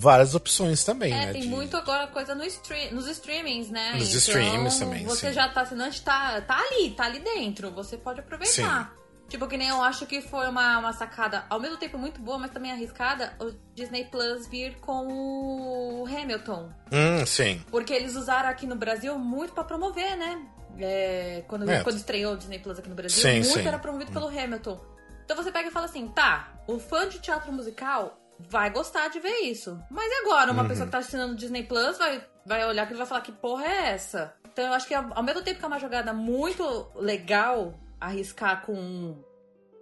várias 0.00 0.34
opções 0.34 0.82
também, 0.82 1.12
É, 1.12 1.26
né? 1.26 1.32
tem 1.32 1.42
de- 1.42 1.48
muito 1.48 1.76
agora 1.76 2.08
coisa 2.08 2.34
no 2.34 2.42
stream, 2.44 2.92
nos 2.92 3.06
streamings, 3.06 3.70
né? 3.70 3.92
Nos 3.94 4.12
streamings 4.12 4.78
também, 4.78 5.04
Você 5.04 5.28
sim. 5.28 5.32
já 5.32 5.48
tá 5.48 5.60
assinante, 5.60 6.02
tá, 6.02 6.40
tá 6.40 6.58
ali, 6.58 6.90
tá 6.90 7.04
ali 7.04 7.20
dentro. 7.20 7.70
Você 7.70 7.96
pode 7.96 8.18
aproveitar. 8.18 8.92
Tipo, 9.28 9.46
que 9.46 9.56
nem 9.58 9.68
eu 9.68 9.80
acho 9.82 10.06
que 10.06 10.22
foi 10.22 10.48
uma, 10.48 10.78
uma 10.78 10.92
sacada, 10.94 11.44
ao 11.50 11.60
mesmo 11.60 11.76
tempo 11.76 11.98
muito 11.98 12.18
boa, 12.20 12.38
mas 12.38 12.50
também 12.50 12.72
arriscada, 12.72 13.34
o 13.38 13.52
Disney 13.74 14.06
Plus 14.06 14.48
vir 14.48 14.76
com 14.80 15.06
o 15.06 16.06
Hamilton. 16.06 16.70
Hum, 16.90 17.26
sim. 17.26 17.62
Porque 17.70 17.92
eles 17.92 18.16
usaram 18.16 18.48
aqui 18.48 18.66
no 18.66 18.74
Brasil 18.74 19.16
muito 19.18 19.52
pra 19.52 19.62
promover, 19.64 20.16
né? 20.16 20.46
É, 20.80 21.44
quando, 21.46 21.68
É. 21.70 21.82
quando 21.82 21.96
estreou 21.96 22.34
o 22.34 22.36
Disney 22.38 22.58
Plus 22.58 22.78
aqui 22.78 22.88
no 22.88 22.94
Brasil, 22.94 23.20
Sim, 23.22 23.40
muito 23.40 23.60
sim. 23.60 23.66
era 23.68 23.78
promovido 23.78 24.10
pelo 24.12 24.28
Hamilton. 24.28 24.80
Então 25.24 25.36
você 25.36 25.52
pega 25.52 25.68
e 25.68 25.70
fala 25.70 25.84
assim, 25.86 26.08
tá, 26.08 26.54
o 26.66 26.78
fã 26.78 27.06
de 27.08 27.18
teatro 27.20 27.52
musical 27.52 28.18
vai 28.38 28.70
gostar 28.70 29.08
de 29.08 29.18
ver 29.20 29.36
isso. 29.42 29.78
Mas 29.90 30.10
e 30.10 30.14
agora? 30.22 30.52
Uma 30.52 30.62
Uhum. 30.62 30.68
pessoa 30.68 30.86
que 30.86 30.92
tá 30.92 30.98
assinando 30.98 31.34
Disney 31.36 31.62
Plus 31.64 31.98
vai, 31.98 32.24
vai 32.46 32.66
olhar 32.66 32.82
aquilo 32.84 32.98
e 32.98 33.02
vai 33.02 33.06
falar 33.06 33.20
que 33.20 33.32
porra 33.32 33.64
é 33.66 33.86
essa? 33.92 34.34
Então 34.52 34.64
eu 34.66 34.72
acho 34.72 34.86
que 34.86 34.94
ao 34.94 35.22
mesmo 35.22 35.42
tempo 35.42 35.58
que 35.58 35.64
é 35.64 35.68
uma 35.68 35.78
jogada 35.78 36.12
muito 36.12 36.90
legal 36.96 37.74
arriscar 38.00 38.64
com. 38.64 39.22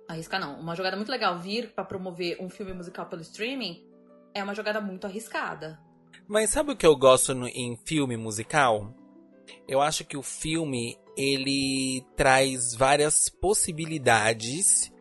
Arriscar 0.09 0.41
não, 0.41 0.59
uma 0.61 0.75
jogada 0.77 0.97
muito 0.97 1.11
legal 1.11 1.39
vir 1.39 1.73
pra 1.75 1.85
promover 1.85 2.37
um 2.41 2.49
filme 2.49 2.73
musical 2.73 3.07
pelo 3.07 3.23
streaming, 3.23 3.85
é 4.35 4.43
uma 4.43 4.55
jogada 4.55 4.81
muito 4.81 5.07
arriscada. 5.07 5.79
Mas 6.29 6.51
sabe 6.51 6.73
o 6.73 6.77
que 6.77 6.87
eu 6.87 6.97
gosto 6.97 7.35
no- 7.35 7.49
em 7.49 7.77
filme 7.85 8.17
musical? 8.17 8.95
Eu 9.69 9.81
acho 9.81 10.05
que 10.05 10.17
o 10.17 10.23
filme 10.23 10.99
ele 11.17 12.05
traz 12.17 12.75
várias 12.75 13.29
possibilidades 13.29 14.93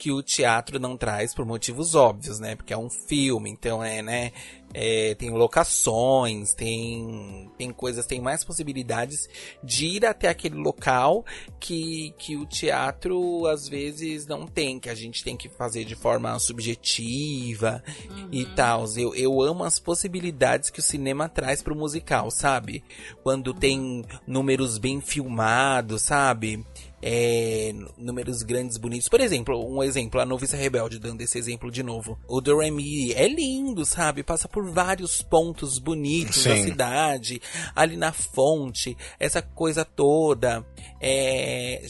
que 0.00 0.10
o 0.10 0.22
teatro 0.22 0.80
não 0.80 0.96
traz 0.96 1.34
por 1.34 1.44
motivos 1.44 1.94
óbvios, 1.94 2.40
né? 2.40 2.56
Porque 2.56 2.72
é 2.72 2.78
um 2.78 2.88
filme, 2.88 3.50
então 3.50 3.84
é, 3.84 4.00
né? 4.00 4.32
é, 4.72 5.14
tem 5.14 5.30
locações, 5.30 6.54
tem, 6.54 7.50
tem 7.58 7.72
coisas, 7.72 8.06
tem 8.06 8.20
mais 8.20 8.44
possibilidades 8.44 9.28
de 9.62 9.86
ir 9.86 10.06
até 10.06 10.28
aquele 10.28 10.56
local 10.56 11.24
que, 11.58 12.14
que 12.18 12.36
o 12.36 12.46
teatro 12.46 13.46
às 13.46 13.68
vezes 13.68 14.26
não 14.26 14.46
tem, 14.46 14.78
que 14.78 14.88
a 14.88 14.94
gente 14.94 15.24
tem 15.24 15.36
que 15.36 15.48
fazer 15.48 15.84
de 15.84 15.94
forma 15.94 16.38
subjetiva 16.38 17.82
uhum. 18.08 18.28
e 18.30 18.46
tal. 18.54 18.84
Eu, 18.96 19.14
eu 19.14 19.42
amo 19.42 19.64
as 19.64 19.78
possibilidades 19.78 20.70
que 20.70 20.80
o 20.80 20.82
cinema 20.82 21.28
traz 21.28 21.62
pro 21.62 21.76
musical, 21.76 22.30
sabe? 22.30 22.84
Quando 23.22 23.52
tem 23.52 24.04
números 24.26 24.78
bem 24.78 25.00
filmados, 25.00 26.02
sabe? 26.02 26.64
É, 27.02 27.72
números 27.96 28.42
grandes, 28.42 28.76
bonitos. 28.76 29.08
Por 29.08 29.20
exemplo, 29.20 29.58
um 29.66 29.82
exemplo, 29.82 30.20
a 30.20 30.26
Noviça 30.26 30.56
Rebelde, 30.56 30.98
dando 30.98 31.20
esse 31.20 31.38
exemplo 31.38 31.70
de 31.70 31.82
novo. 31.82 32.18
O 32.28 32.40
Doremi 32.40 33.12
é 33.12 33.28
lindo, 33.28 33.84
sabe? 33.84 34.22
Passa 34.22 34.48
por 34.48 34.70
vários 34.70 35.22
pontos 35.22 35.78
bonitos 35.78 36.42
Sim. 36.42 36.48
da 36.48 36.56
cidade, 36.56 37.42
ali 37.74 37.96
na 37.96 38.12
fonte, 38.12 38.96
essa 39.18 39.40
coisa 39.42 39.84
toda. 39.84 40.64
É, 41.00 41.84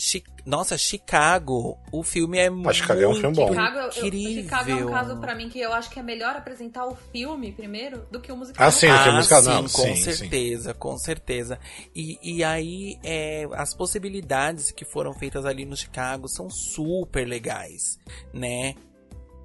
nossa, 0.44 0.76
Chicago, 0.76 1.78
o 1.92 2.02
filme 2.02 2.38
é 2.38 2.50
muito 2.50 2.74
Chicago 2.74 3.00
é 3.00 3.08
um 3.08 3.14
filme 3.14 3.36
bom. 3.36 3.48
Chicago. 3.48 3.78
Eu, 3.78 3.92
Chicago 3.92 4.70
é 4.70 4.74
um 4.84 4.90
caso 4.90 5.16
para 5.18 5.34
mim 5.34 5.48
que 5.48 5.60
eu 5.60 5.72
acho 5.72 5.90
que 5.90 5.98
é 5.98 6.02
melhor 6.02 6.36
apresentar 6.36 6.86
o 6.86 6.94
filme 7.12 7.52
primeiro 7.52 8.06
do 8.10 8.20
que 8.20 8.30
o 8.32 8.36
musical. 8.36 8.66
Ah, 8.66 8.70
sim, 8.70 8.88
ah, 8.88 9.10
o 9.10 9.14
musical 9.14 9.42
não. 9.42 9.68
Sim, 9.68 9.76
com 9.76 9.94
sim, 9.94 9.96
certeza, 9.96 10.72
sim. 10.72 10.78
com 10.78 10.98
certeza. 10.98 11.58
E, 11.94 12.18
e 12.22 12.44
aí, 12.44 12.98
é, 13.02 13.46
as 13.52 13.74
possibilidades 13.74 14.70
que 14.70 14.84
foram 14.84 15.12
feitas 15.12 15.44
ali 15.44 15.64
no 15.64 15.76
Chicago 15.76 16.28
são 16.28 16.48
super 16.50 17.26
legais, 17.26 17.98
né? 18.32 18.74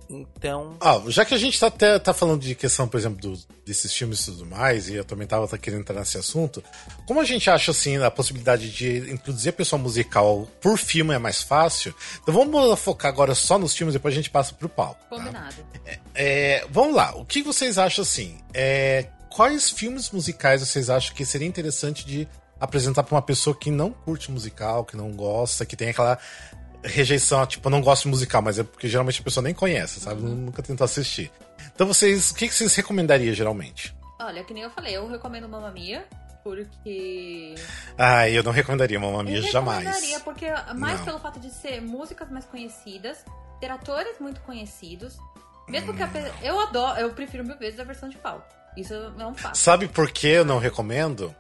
Então. 0.09 0.77
Ah, 0.79 1.01
já 1.07 1.25
que 1.25 1.33
a 1.33 1.37
gente 1.37 1.59
tá, 1.59 1.67
até, 1.67 1.97
tá 1.99 2.13
falando 2.13 2.41
de 2.41 2.55
questão, 2.55 2.87
por 2.87 2.97
exemplo, 2.97 3.19
do, 3.19 3.39
desses 3.65 3.93
filmes 3.93 4.21
e 4.21 4.25
tudo 4.25 4.45
mais, 4.45 4.89
e 4.89 4.95
eu 4.95 5.03
também 5.03 5.27
tava 5.27 5.47
tá 5.47 5.57
querendo 5.57 5.81
entrar 5.81 5.99
nesse 5.99 6.17
assunto, 6.17 6.63
como 7.07 7.19
a 7.19 7.23
gente 7.23 7.49
acha, 7.49 7.71
assim, 7.71 7.97
a 7.97 8.11
possibilidade 8.11 8.69
de 8.71 9.11
introduzir 9.11 9.49
a 9.49 9.53
pessoa 9.53 9.81
musical 9.81 10.47
por 10.61 10.77
filme 10.77 11.13
é 11.13 11.19
mais 11.19 11.41
fácil, 11.41 11.93
então 12.21 12.33
vamos 12.33 12.79
focar 12.79 13.11
agora 13.11 13.33
só 13.33 13.57
nos 13.57 13.75
filmes, 13.75 13.93
depois 13.93 14.13
a 14.13 14.17
gente 14.17 14.29
passa 14.29 14.53
pro 14.53 14.69
palco. 14.69 14.99
Tá? 15.09 15.17
Combinado. 15.17 15.55
É, 15.85 15.99
é, 16.15 16.67
vamos 16.69 16.95
lá, 16.95 17.15
o 17.15 17.25
que 17.25 17.41
vocês 17.41 17.77
acham, 17.77 18.03
assim? 18.03 18.37
É, 18.53 19.07
quais 19.29 19.69
filmes 19.69 20.11
musicais 20.11 20.61
vocês 20.61 20.89
acham 20.89 21.15
que 21.15 21.25
seria 21.25 21.47
interessante 21.47 22.05
de 22.05 22.27
apresentar 22.59 23.03
para 23.03 23.15
uma 23.15 23.21
pessoa 23.21 23.55
que 23.55 23.69
não 23.69 23.91
curte 23.91 24.31
musical, 24.31 24.85
que 24.85 24.95
não 24.95 25.11
gosta, 25.11 25.65
que 25.65 25.75
tem 25.75 25.89
aquela 25.89 26.17
rejeição, 26.85 27.45
tipo, 27.45 27.67
eu 27.67 27.71
não 27.71 27.81
gosto 27.81 28.03
de 28.03 28.09
musical, 28.09 28.41
mas 28.41 28.59
é 28.59 28.63
porque 28.63 28.87
geralmente 28.87 29.21
a 29.21 29.23
pessoa 29.23 29.43
nem 29.43 29.53
conhece, 29.53 29.99
sabe? 29.99 30.21
Uhum. 30.21 30.35
Nunca 30.35 30.61
tentou 30.61 30.85
assistir. 30.85 31.31
Então 31.73 31.87
vocês, 31.87 32.31
o 32.31 32.35
que, 32.35 32.47
que 32.47 32.53
vocês 32.53 32.73
recomendariam 32.75 33.33
geralmente? 33.33 33.95
Olha, 34.19 34.43
que 34.43 34.53
nem 34.53 34.63
eu 34.63 34.69
falei, 34.69 34.95
eu 34.95 35.07
recomendo 35.07 35.47
Mamma 35.49 35.71
Mia, 35.71 36.05
porque. 36.43 37.55
Ah, 37.97 38.29
eu 38.29 38.43
não 38.43 38.51
recomendaria 38.51 38.99
Mamma 38.99 39.23
Mia 39.23 39.37
eu 39.37 39.51
jamais. 39.51 39.83
Eu 39.83 39.91
recomendaria, 39.91 40.19
porque 40.21 40.73
mais 40.75 40.99
não. 40.99 41.05
pelo 41.05 41.19
fato 41.19 41.39
de 41.39 41.51
ser 41.51 41.81
músicas 41.81 42.29
mais 42.29 42.45
conhecidas, 42.45 43.17
ter 43.59 43.69
atores 43.69 44.19
muito 44.19 44.39
conhecidos. 44.41 45.17
Mesmo 45.67 45.91
hum. 45.91 45.95
que 45.95 46.03
a, 46.03 46.09
eu 46.43 46.59
adoro, 46.59 46.99
eu 46.99 47.09
prefiro 47.13 47.43
mil 47.43 47.57
vezes 47.57 47.79
a 47.79 47.83
versão 47.83 48.07
de 48.07 48.17
palco. 48.17 48.45
Isso 48.77 48.93
é 48.93 49.25
um 49.25 49.33
fato. 49.33 49.57
Sabe 49.57 49.87
por 49.87 50.11
que 50.11 50.27
eu 50.27 50.45
não 50.45 50.59
recomendo? 50.59 51.33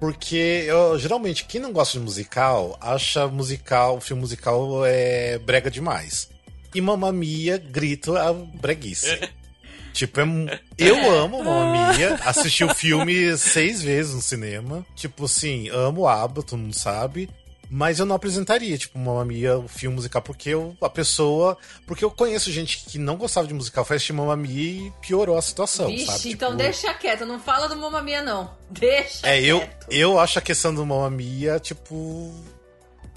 Porque 0.00 0.64
eu, 0.66 0.98
geralmente 0.98 1.44
quem 1.44 1.60
não 1.60 1.72
gosta 1.72 1.98
de 1.98 2.04
musical 2.04 2.78
acha 2.80 3.26
musical, 3.26 4.00
filme 4.00 4.22
musical 4.22 4.84
é 4.86 5.38
brega 5.38 5.70
demais. 5.70 6.30
E 6.74 6.80
Mamma 6.80 7.10
Mia 7.12 7.58
grita 7.58 8.20
a 8.22 8.32
breguice. 8.32 9.18
tipo, 9.92 10.20
é, 10.20 10.60
eu 10.78 11.10
amo 11.10 11.42
Mamma 11.42 11.94
Mia, 11.94 12.14
assisti 12.24 12.62
o 12.62 12.74
filme 12.74 13.36
seis 13.36 13.82
vezes 13.82 14.14
no 14.14 14.22
cinema. 14.22 14.86
Tipo 14.94 15.24
assim, 15.24 15.68
amo 15.70 16.06
ABBA, 16.06 16.42
todo 16.42 16.60
mundo 16.60 16.74
sabe. 16.74 17.28
Mas 17.70 17.98
eu 17.98 18.06
não 18.06 18.16
apresentaria, 18.16 18.78
tipo, 18.78 18.98
Mamma 18.98 19.24
Mia, 19.24 19.58
o 19.58 19.68
filme 19.68 19.96
musical, 19.96 20.22
porque 20.22 20.50
eu, 20.50 20.76
a 20.80 20.88
pessoa. 20.88 21.56
Porque 21.86 22.04
eu 22.04 22.10
conheço 22.10 22.50
gente 22.50 22.84
que 22.84 22.98
não 22.98 23.16
gostava 23.16 23.46
de 23.46 23.52
musical, 23.52 23.84
foi 23.84 23.96
assistir 23.96 24.14
Mamma 24.14 24.36
Mia 24.36 24.86
e 24.86 24.92
piorou 25.02 25.36
a 25.36 25.42
situação, 25.42 25.86
Vixe, 25.88 26.06
sabe? 26.06 26.30
então 26.30 26.50
tipo... 26.50 26.62
deixa 26.62 26.94
quieto, 26.94 27.26
não 27.26 27.38
fala 27.38 27.68
do 27.68 27.76
Mamma 27.76 28.00
Mia, 28.02 28.22
não. 28.22 28.56
Deixa 28.70 29.26
é, 29.26 29.40
quieto. 29.40 29.86
eu, 29.90 30.12
eu 30.12 30.18
acho 30.20 30.38
a 30.38 30.42
questão 30.42 30.74
do 30.74 30.84
Mamma 30.84 31.10
Mia, 31.10 31.58
tipo. 31.58 32.34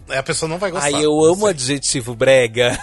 A 0.10 0.24
pessoa 0.24 0.50
não 0.50 0.58
vai 0.58 0.72
gostar. 0.72 0.88
Ai, 0.88 1.06
eu 1.06 1.24
amo 1.24 1.46
o 1.46 1.48
adjetivo 1.48 2.14
brega. 2.14 2.78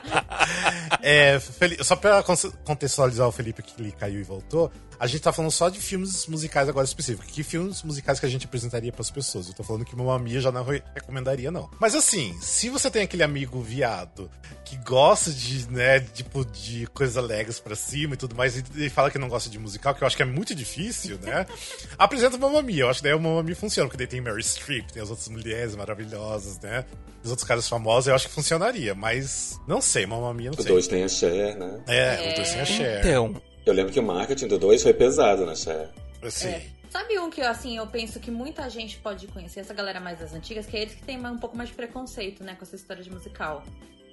é, 1.00 1.40
só 1.82 1.96
pra 1.96 2.22
contextualizar 2.64 3.26
o 3.26 3.32
Felipe 3.32 3.62
que 3.62 3.80
ele 3.80 3.92
caiu 3.92 4.20
e 4.20 4.24
voltou, 4.24 4.70
a 5.00 5.06
gente 5.06 5.22
tá 5.22 5.32
falando 5.32 5.50
só 5.50 5.70
de 5.70 5.80
filmes 5.80 6.26
musicais 6.26 6.68
agora 6.68 6.84
específicos. 6.84 7.30
Que 7.32 7.42
filmes 7.42 7.82
musicais 7.82 8.20
que 8.20 8.26
a 8.26 8.28
gente 8.28 8.44
apresentaria 8.44 8.92
para 8.92 9.00
as 9.00 9.10
pessoas? 9.10 9.48
Eu 9.48 9.54
tô 9.54 9.64
falando 9.64 9.82
que 9.82 9.96
Mamma 9.96 10.18
Mia 10.18 10.42
já 10.42 10.52
não 10.52 10.62
recomendaria, 10.62 11.50
não. 11.50 11.70
Mas 11.80 11.94
assim, 11.94 12.36
se 12.42 12.68
você 12.68 12.90
tem 12.90 13.00
aquele 13.00 13.22
amigo 13.22 13.62
viado 13.62 14.30
que 14.62 14.76
gosta 14.76 15.30
de, 15.30 15.70
né, 15.70 16.00
tipo, 16.00 16.44
de 16.44 16.86
coisas 16.88 17.16
alegres 17.16 17.58
para 17.58 17.74
cima 17.74 18.12
e 18.12 18.16
tudo 18.18 18.36
mais, 18.36 18.58
e, 18.58 18.64
e, 18.76 18.90
fala 18.90 19.10
que 19.10 19.18
não 19.18 19.30
gosta 19.30 19.48
de 19.48 19.58
musical, 19.58 19.94
que 19.94 20.02
eu 20.02 20.06
acho 20.06 20.14
que 20.14 20.22
é 20.22 20.26
muito 20.26 20.54
difícil, 20.54 21.18
né? 21.22 21.46
apresenta 21.96 22.36
Mamma 22.36 22.60
Mia. 22.60 22.82
Eu 22.82 22.90
acho 22.90 23.00
que 23.00 23.04
daí 23.04 23.14
o 23.14 23.20
Mamma 23.20 23.42
Mia 23.42 23.56
funciona, 23.56 23.88
porque 23.88 23.96
daí 23.96 24.06
tem 24.06 24.20
Mary 24.20 24.42
Streep, 24.42 24.90
tem 24.90 25.02
as 25.02 25.08
outras 25.08 25.28
mulheres 25.28 25.74
maravilhosas, 25.74 26.60
né? 26.60 26.84
Os 27.24 27.30
outros 27.30 27.48
caras 27.48 27.66
famosos, 27.66 28.08
eu 28.08 28.14
acho 28.14 28.28
que 28.28 28.34
funcionaria, 28.34 28.94
mas 28.94 29.58
não 29.66 29.80
sei, 29.80 30.04
Mamma 30.04 30.34
Mia 30.34 30.50
não 30.50 30.56
sei. 30.56 30.64
Os 30.64 30.68
dois 30.68 30.88
tem 30.88 31.04
a 31.04 31.08
Cher, 31.08 31.56
né? 31.56 31.80
É, 31.88 32.26
é, 32.26 32.28
os 32.28 32.34
dois 32.34 32.50
têm 32.50 32.60
a 32.60 32.64
Cher. 32.66 33.00
Então, 33.00 33.42
eu 33.64 33.72
lembro 33.72 33.92
que 33.92 34.00
o 34.00 34.02
marketing 34.02 34.48
do 34.48 34.58
2 34.58 34.82
foi 34.82 34.94
pesado 34.94 35.44
na 35.44 35.54
série. 35.54 35.88
Sim. 36.28 36.48
É. 36.48 36.66
Sabe 36.90 37.18
um 37.20 37.30
que 37.30 37.40
assim, 37.40 37.76
eu 37.76 37.86
penso 37.86 38.18
que 38.18 38.32
muita 38.32 38.68
gente 38.68 38.98
pode 38.98 39.28
conhecer, 39.28 39.60
essa 39.60 39.72
galera 39.72 40.00
mais 40.00 40.18
das 40.18 40.34
antigas, 40.34 40.66
que 40.66 40.76
é 40.76 40.82
eles 40.82 40.94
que 40.94 41.02
tem 41.02 41.24
um 41.24 41.38
pouco 41.38 41.56
mais 41.56 41.68
de 41.68 41.74
preconceito, 41.76 42.42
né, 42.42 42.56
com 42.56 42.64
essa 42.64 42.74
história 42.74 43.02
de 43.02 43.10
musical. 43.10 43.62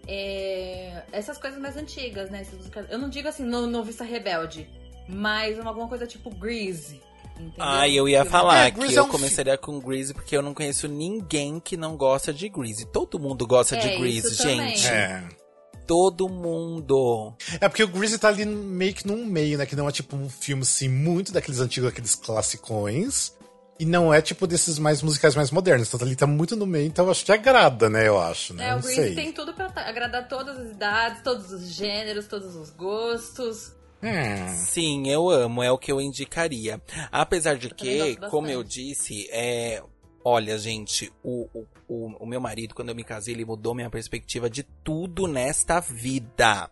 É... 0.07 1.03
Essas 1.12 1.39
coisas 1.39 1.60
mais 1.60 1.75
antigas, 1.75 2.29
né? 2.29 2.45
Eu 2.89 2.99
não 2.99 3.10
digo 3.10 3.27
assim, 3.27 3.43
no, 3.43 3.65
no 3.65 3.83
Vista 3.83 4.03
Rebelde, 4.03 4.69
mas 5.10 5.60
alguma 5.60 5.88
coisa 5.88 6.05
tipo 6.05 6.29
Grease. 6.29 7.01
Entendeu? 7.33 7.53
Ah, 7.60 7.89
eu 7.89 8.07
ia 8.07 8.23
falar 8.25 8.67
é, 8.67 8.71
que 8.71 8.79
eu 8.93 9.03
é 9.03 9.05
um 9.05 9.10
começaria 9.10 9.57
com 9.57 9.79
Grease 9.79 10.13
porque 10.13 10.38
eu 10.38 10.41
não 10.41 10.53
conheço 10.53 10.88
ninguém 10.88 11.60
que 11.60 11.75
não 11.75 11.97
gosta 11.97 12.31
de 12.31 12.47
Grease. 12.47 12.86
Todo 12.86 13.19
mundo 13.19 13.45
gosta 13.45 13.75
é, 13.75 13.79
de 13.79 13.97
Grease, 13.97 14.36
gente. 14.36 14.88
É 14.88 15.27
todo 15.88 16.28
mundo. 16.28 17.34
É 17.60 17.67
porque 17.69 17.84
o 17.84 17.88
Greasy 17.88 18.19
tá 18.19 18.28
ali 18.28 18.45
meio 18.45 18.93
que 18.93 19.08
num 19.08 19.26
meio, 19.26 19.58
né? 19.58 19.65
Que 19.65 19.76
não 19.76 19.88
é 19.88 19.91
tipo 19.91 20.15
um 20.15 20.30
filme 20.30 20.63
assim, 20.63 20.89
muito 20.89 21.32
daqueles 21.32 21.60
antigos, 21.60 21.89
aqueles 21.89 22.13
classicões. 22.13 23.36
E 23.80 23.86
não 23.86 24.12
é 24.12 24.21
tipo 24.21 24.47
desses 24.47 24.80
mais 24.80 25.02
musicais 25.02 25.36
mais 25.36 25.52
modernos. 25.52 25.88
Então 25.88 26.06
ali 26.06 26.15
tá 26.15 26.28
muito 26.28 26.56
no 26.56 26.65
meio, 26.65 26.88
então 26.88 27.06
eu 27.06 27.12
acho 27.12 27.23
que 27.23 27.32
agrada, 27.32 27.89
né? 27.89 28.08
Eu 28.08 28.19
acho, 28.19 28.54
né? 28.54 28.69
É, 28.69 28.76
o 28.76 28.82
Greasy 28.82 29.15
tem 29.15 29.32
tudo 29.32 29.54
pra 29.54 29.71
agradar 29.76 30.28
todas 30.28 30.58
as 30.58 30.71
idades, 30.71 31.21
todos 31.23 31.52
os 31.52 31.69
gêneros, 31.69 32.28
todos 32.28 32.56
os 32.56 32.69
gostos. 32.71 33.71
Hum. 34.02 34.56
Sim, 34.56 35.10
eu 35.10 35.30
amo, 35.30 35.63
é 35.63 35.71
o 35.71 35.78
que 35.78 35.91
eu 35.91 36.02
indicaria. 36.02 36.82
Apesar 37.12 37.56
de 37.56 37.69
que, 37.69 38.15
como 38.30 38.47
eu 38.47 38.63
disse, 38.63 39.28
é, 39.32 39.82
Olha, 40.29 40.59
gente, 40.59 41.09
o, 41.23 41.47
o, 41.53 41.65
o, 41.87 42.05
o 42.19 42.25
meu 42.25 42.41
marido, 42.41 42.75
quando 42.75 42.89
eu 42.89 42.95
me 42.95 43.05
casei, 43.05 43.33
ele 43.33 43.45
mudou 43.45 43.73
minha 43.73 43.89
perspectiva 43.89 44.49
de 44.49 44.61
tudo 44.61 45.25
nesta 45.25 45.79
vida. 45.79 46.69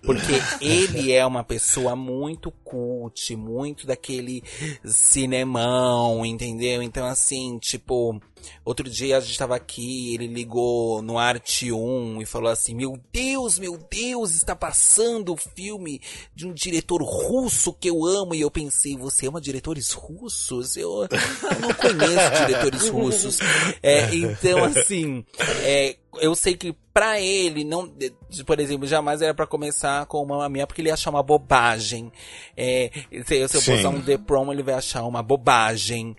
Porque 0.00 0.34
ele 0.64 1.10
é 1.10 1.26
uma 1.26 1.42
pessoa 1.42 1.96
muito 1.96 2.52
cult, 2.52 3.34
muito 3.34 3.84
daquele 3.84 4.44
cinemão, 4.84 6.24
entendeu? 6.24 6.80
Então, 6.84 7.04
assim, 7.04 7.58
tipo, 7.58 8.20
outro 8.64 8.88
dia 8.88 9.16
a 9.16 9.20
gente 9.20 9.38
tava 9.38 9.56
aqui, 9.56 10.14
ele 10.14 10.26
ligou 10.26 11.02
no 11.02 11.18
Arte 11.18 11.72
1 11.72 12.22
e 12.22 12.26
falou 12.26 12.50
assim: 12.50 12.74
Meu 12.74 12.98
Deus, 13.12 13.58
meu 13.58 13.78
Deus, 13.90 14.34
está 14.34 14.54
passando 14.54 15.32
o 15.32 15.36
filme 15.36 16.00
de 16.34 16.46
um 16.46 16.52
diretor 16.52 17.02
russo 17.02 17.72
que 17.72 17.88
eu 17.88 18.04
amo. 18.04 18.34
E 18.34 18.40
eu 18.40 18.50
pensei: 18.50 18.96
Você 18.96 19.26
ama 19.26 19.40
diretores 19.40 19.92
russos? 19.92 20.76
Eu, 20.76 21.02
eu 21.02 21.08
não 21.60 21.74
conheço 21.74 22.46
diretores 22.46 22.88
russos. 22.88 23.38
É, 23.82 24.14
então, 24.14 24.64
assim, 24.64 25.24
é, 25.62 25.96
eu 26.20 26.34
sei 26.34 26.56
que 26.56 26.74
para 26.92 27.20
ele, 27.20 27.64
não, 27.64 27.92
por 28.46 28.60
exemplo, 28.60 28.86
jamais 28.86 29.20
era 29.20 29.34
para 29.34 29.46
começar 29.46 30.06
com 30.06 30.22
uma 30.22 30.48
minha 30.48 30.66
porque 30.66 30.80
ele 30.80 30.88
ia 30.88 30.94
achar 30.94 31.10
uma 31.10 31.22
bobagem. 31.22 32.12
É, 32.56 32.90
se, 33.26 33.48
se 33.48 33.56
eu 33.56 33.62
postar 33.62 33.88
um 33.88 34.00
The 34.00 34.18
Prom, 34.18 34.52
ele 34.52 34.62
vai 34.62 34.74
achar 34.74 35.02
uma 35.04 35.22
bobagem. 35.22 36.16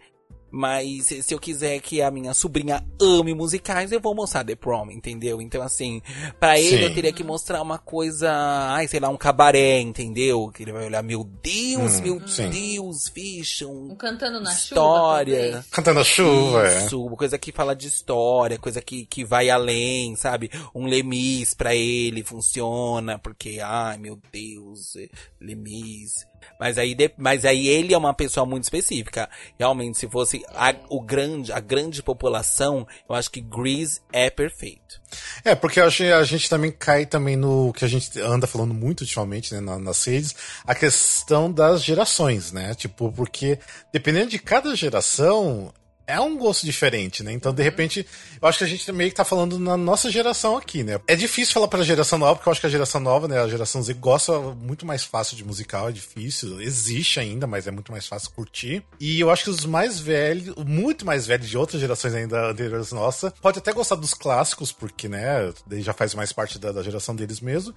Mas 0.58 1.08
se 1.08 1.34
eu 1.34 1.38
quiser 1.38 1.82
que 1.82 2.02
a 2.02 2.10
minha 2.10 2.34
sobrinha 2.34 2.82
ame 2.98 3.34
musicais, 3.34 3.92
eu 3.92 4.00
vou 4.00 4.16
mostrar 4.16 4.42
The 4.46 4.56
Prom, 4.56 4.90
entendeu? 4.90 5.42
Então, 5.42 5.62
assim, 5.62 6.02
para 6.40 6.58
ele 6.58 6.78
Sim. 6.78 6.84
eu 6.84 6.94
teria 6.94 7.12
que 7.12 7.26
mostrar 7.26 7.62
uma 7.62 7.78
coisa, 7.78 8.32
ai, 8.32 8.88
sei 8.88 9.02
lá, 9.02 9.10
um 9.10 9.18
cabaré, 9.18 9.82
entendeu? 9.82 10.50
Que 10.56 10.64
ele 10.64 10.72
vai 10.72 10.86
olhar, 10.86 11.04
meu 11.04 11.26
Deus, 11.26 11.96
Hum, 12.00 12.02
meu 12.02 12.26
sim. 12.26 12.50
Deus, 12.50 13.10
Vision. 13.14 13.92
Um 13.92 13.96
cantando 13.98 14.40
na 14.40 14.54
História. 14.54 15.36
chuva, 15.36 15.50
talvez. 15.52 15.70
Cantando 15.72 16.00
a 16.00 16.04
chuva, 16.06 16.68
é. 16.70 16.86
Isso, 16.86 17.06
uma 17.06 17.18
coisa 17.18 17.38
que 17.38 17.52
fala 17.52 17.76
de 17.76 17.88
história, 17.90 18.58
coisa 18.58 18.82
que, 18.82 19.06
que 19.06 19.26
vai 19.26 19.50
além, 19.50 20.16
sabe? 20.16 20.50
Um 20.74 20.86
Lemis 20.88 21.54
pra 21.54 21.76
ele 21.76 22.24
funciona, 22.24 23.20
porque, 23.20 23.60
ai 23.62 23.98
meu 23.98 24.18
Deus, 24.32 24.96
é, 24.96 25.10
Lemis. 25.42 26.26
Mas 26.60 26.78
aí, 26.78 26.96
mas 27.18 27.46
aí 27.46 27.68
ele 27.68 27.94
é 27.94 27.98
uma 27.98 28.14
pessoa 28.14 28.46
muito 28.46 28.64
específica. 28.64 29.30
Realmente, 29.60 29.98
se 29.98 30.08
fosse 30.10 30.44
a, 30.50 30.74
o 30.90 31.02
grande, 31.02 31.52
a 31.52 31.60
grande 31.60 32.02
população, 32.02 32.88
eu 33.10 33.16
acho 33.16 33.30
que 33.32 33.42
Grease 33.42 34.02
é 34.12 34.30
perfeito. 34.30 35.02
É, 35.44 35.56
porque 35.56 35.80
acho 35.80 35.98
que 35.98 36.12
a 36.12 36.24
gente 36.24 36.50
também 36.50 36.72
cai 36.72 37.06
também 37.06 37.36
no 37.36 37.72
que 37.74 37.86
a 37.86 37.88
gente 37.88 38.20
anda 38.20 38.48
falando 38.48 38.74
muito 38.74 39.02
ultimamente, 39.02 39.54
né, 39.54 39.60
na- 39.62 39.80
nas 39.80 40.04
redes, 40.06 40.36
a 40.66 40.74
questão 40.76 41.52
das 41.52 41.84
gerações, 41.84 42.52
né? 42.52 42.74
Tipo, 42.76 43.12
porque 43.12 43.60
dependendo 43.94 44.30
de 44.32 44.40
cada 44.40 44.76
geração, 44.76 45.74
é 46.08 46.20
um 46.20 46.38
gosto 46.38 46.66
diferente, 46.66 47.24
né? 47.24 47.32
Então, 47.32 47.54
de 47.54 47.64
repente, 47.64 48.06
eu 48.42 48.48
acho 48.48 48.60
que 48.60 48.64
a 48.64 48.68
gente 48.68 48.92
meio 48.92 49.10
que 49.10 49.16
tá 49.16 49.26
falando 49.26 49.58
na 49.60 49.76
nossa 49.76 50.10
geração 50.12 50.58
aqui, 50.58 50.84
né? 50.84 51.00
É 51.08 51.16
difícil 51.16 51.54
falar 51.54 51.68
pra 51.68 51.84
geração 51.84 52.18
nova, 52.18 52.36
porque 52.36 52.48
eu 52.48 52.52
acho 52.52 52.62
que 52.62 52.68
a 52.68 52.70
geração 52.70 53.02
nova, 53.02 53.28
né, 53.28 53.40
a 53.40 53.48
geração 53.48 53.82
Z 53.82 53.94
gosta 53.96 54.40
muito 54.40 54.86
mais 54.86 55.04
fácil 55.04 55.36
de 55.36 55.44
musical, 55.44 55.90
é 55.90 55.92
difícil, 55.92 56.62
existe 56.62 57.20
ainda, 57.20 57.48
mas 57.48 57.68
é 57.68 57.72
muito 57.72 57.92
mais 57.92 58.08
fácil 58.08 58.32
curtir. 58.32 58.84
E 59.00 59.20
eu 59.20 59.30
acho 59.30 59.46
que 59.46 59.50
os 59.50 59.66
mais 59.66 60.00
velhos, 60.00 60.56
muito 60.66 61.06
mais 61.06 61.26
velhos 61.26 61.50
de 61.50 61.58
outras 61.58 61.82
gerações 61.82 62.14
ainda 62.14 62.52
anteriores 62.52 62.92
nossa, 62.92 63.32
pode 63.42 63.60
até 63.60 63.72
gostar 63.74 63.96
dos 63.96 64.14
clássicos, 64.14 64.72
porque, 64.72 65.08
né, 65.08 65.54
já 65.80 65.94
faz 65.94 66.14
mais 66.14 66.32
parte 66.32 66.60
da, 66.60 66.72
da 66.72 66.84
geração 66.84 67.16
deles 67.16 67.40
mesmo. 67.40 67.74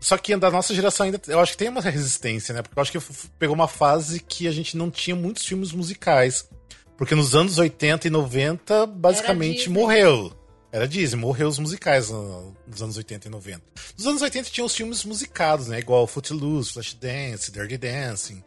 Só 0.00 0.16
que 0.16 0.36
da 0.36 0.50
nossa 0.50 0.74
geração 0.74 1.06
ainda, 1.06 1.20
eu 1.26 1.40
acho 1.40 1.52
que 1.52 1.58
tem 1.58 1.68
uma 1.68 1.80
resistência, 1.80 2.54
né? 2.54 2.62
Porque 2.62 2.78
eu 2.78 2.82
acho 2.82 2.92
que 2.92 3.00
pegou 3.38 3.54
uma 3.54 3.66
fase 3.66 4.20
que 4.20 4.46
a 4.46 4.52
gente 4.52 4.76
não 4.76 4.90
tinha 4.90 5.16
muitos 5.16 5.44
filmes 5.44 5.72
musicais. 5.72 6.48
Porque 6.98 7.14
nos 7.14 7.34
anos 7.34 7.56
80 7.58 8.06
e 8.08 8.10
90, 8.10 8.84
basicamente 8.86 9.58
Disney. 9.58 9.72
morreu. 9.72 10.32
Era 10.70 10.86
Disney, 10.86 11.18
morreu 11.18 11.48
os 11.48 11.58
musicais 11.58 12.10
no- 12.10 12.54
nos 12.66 12.82
anos 12.82 12.96
80 12.98 13.26
e 13.28 13.30
90. 13.30 13.62
Nos 13.96 14.06
anos 14.06 14.20
80 14.20 14.50
tinha 14.50 14.64
os 14.66 14.74
filmes 14.74 15.02
musicados, 15.04 15.68
né? 15.68 15.78
Igual 15.78 16.06
Footloose, 16.06 16.72
Flashdance, 16.74 17.50
Dirty 17.50 17.78
Dancing. 17.78 18.42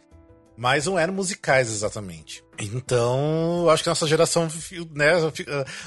Mas 0.56 0.86
não 0.86 1.00
eram 1.00 1.14
musicais 1.14 1.72
exatamente. 1.72 2.44
Então, 2.60 3.62
eu 3.64 3.70
acho 3.72 3.82
que 3.82 3.90
a 3.90 3.92
nossa 3.92 4.06
geração, 4.06 4.48
né? 4.94 5.14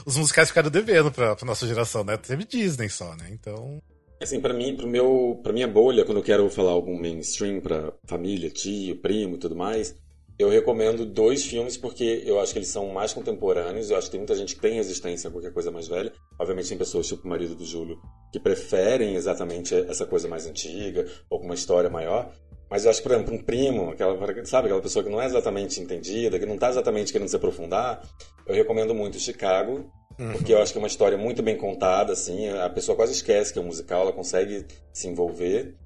Os 0.05 0.17
musicais 0.17 0.49
ficaram 0.49 0.71
devendo 0.71 1.13
pra, 1.13 1.37
pra 1.37 1.47
nossa 1.47 1.67
geração, 1.67 2.03
né? 2.03 2.17
Teve 2.17 2.45
Disney 2.45 2.89
só, 2.89 3.15
né? 3.15 3.29
Então. 3.31 3.81
Assim, 4.23 4.41
pra 4.41 4.55
mim, 4.55 4.75
pro 4.75 4.87
meu, 4.89 5.39
pra 5.43 5.53
minha 5.53 5.69
bolha, 5.69 6.05
quando 6.05 6.19
eu 6.19 6.25
quero 6.25 6.49
falar 6.49 6.71
algum 6.71 6.99
mainstream 6.99 7.61
pra 7.61 7.93
família, 8.07 8.49
tio, 8.51 8.97
primo 8.97 9.37
e 9.37 9.39
tudo 9.39 9.55
mais, 9.55 9.95
eu 10.39 10.49
recomendo 10.49 11.07
dois 11.07 11.45
filmes 11.45 11.77
porque 11.77 12.23
eu 12.27 12.41
acho 12.41 12.53
que 12.53 12.59
eles 12.59 12.69
são 12.69 12.89
mais 12.89 13.13
contemporâneos. 13.13 13.91
Eu 13.91 13.97
acho 13.97 14.07
que 14.07 14.13
tem 14.13 14.21
muita 14.21 14.35
gente 14.35 14.55
que 14.55 14.61
tem 14.61 14.75
resistência 14.75 15.29
a 15.29 15.31
qualquer 15.31 15.53
coisa 15.53 15.71
mais 15.71 15.87
velha. 15.87 16.13
Obviamente 16.39 16.69
tem 16.69 16.79
pessoas, 16.79 17.07
tipo 17.07 17.25
o 17.25 17.29
marido 17.29 17.55
do 17.55 17.65
Júlio, 17.65 18.01
que 18.33 18.41
preferem 18.41 19.15
exatamente 19.15 19.75
essa 19.75 20.05
coisa 20.05 20.27
mais 20.29 20.47
antiga 20.47 21.07
ou 21.31 21.39
com 21.39 21.45
uma 21.45 21.55
história 21.55 21.89
maior. 21.89 22.33
Mas 22.69 22.85
eu 22.85 22.91
acho 22.91 23.01
que, 23.01 23.09
por 23.09 23.15
exemplo, 23.15 23.35
um 23.35 23.39
primo, 23.39 23.91
aquela, 23.91 24.17
sabe, 24.45 24.67
aquela 24.67 24.83
pessoa 24.83 25.05
que 25.05 25.11
não 25.11 25.23
é 25.23 25.27
exatamente 25.27 25.81
entendida, 25.81 26.39
que 26.39 26.47
não 26.47 26.59
tá 26.59 26.71
exatamente 26.71 27.13
querendo 27.13 27.29
se 27.29 27.37
aprofundar, 27.37 28.03
eu 28.47 28.55
recomendo 28.55 28.95
muito 28.95 29.19
Chicago, 29.19 29.89
porque 30.33 30.53
eu 30.53 30.61
acho 30.61 30.73
que 30.73 30.79
é 30.79 30.81
uma 30.81 30.89
história 30.89 31.17
muito 31.17 31.43
bem 31.43 31.57
contada, 31.57 32.13
assim, 32.13 32.49
a 32.49 32.69
pessoa 32.69 32.97
quase 32.97 33.13
esquece 33.13 33.53
que 33.53 33.59
é 33.59 33.63
um 33.63 33.67
musical, 33.67 34.03
ela 34.03 34.13
consegue 34.13 34.67
se 34.93 35.07
envolver. 35.07 35.77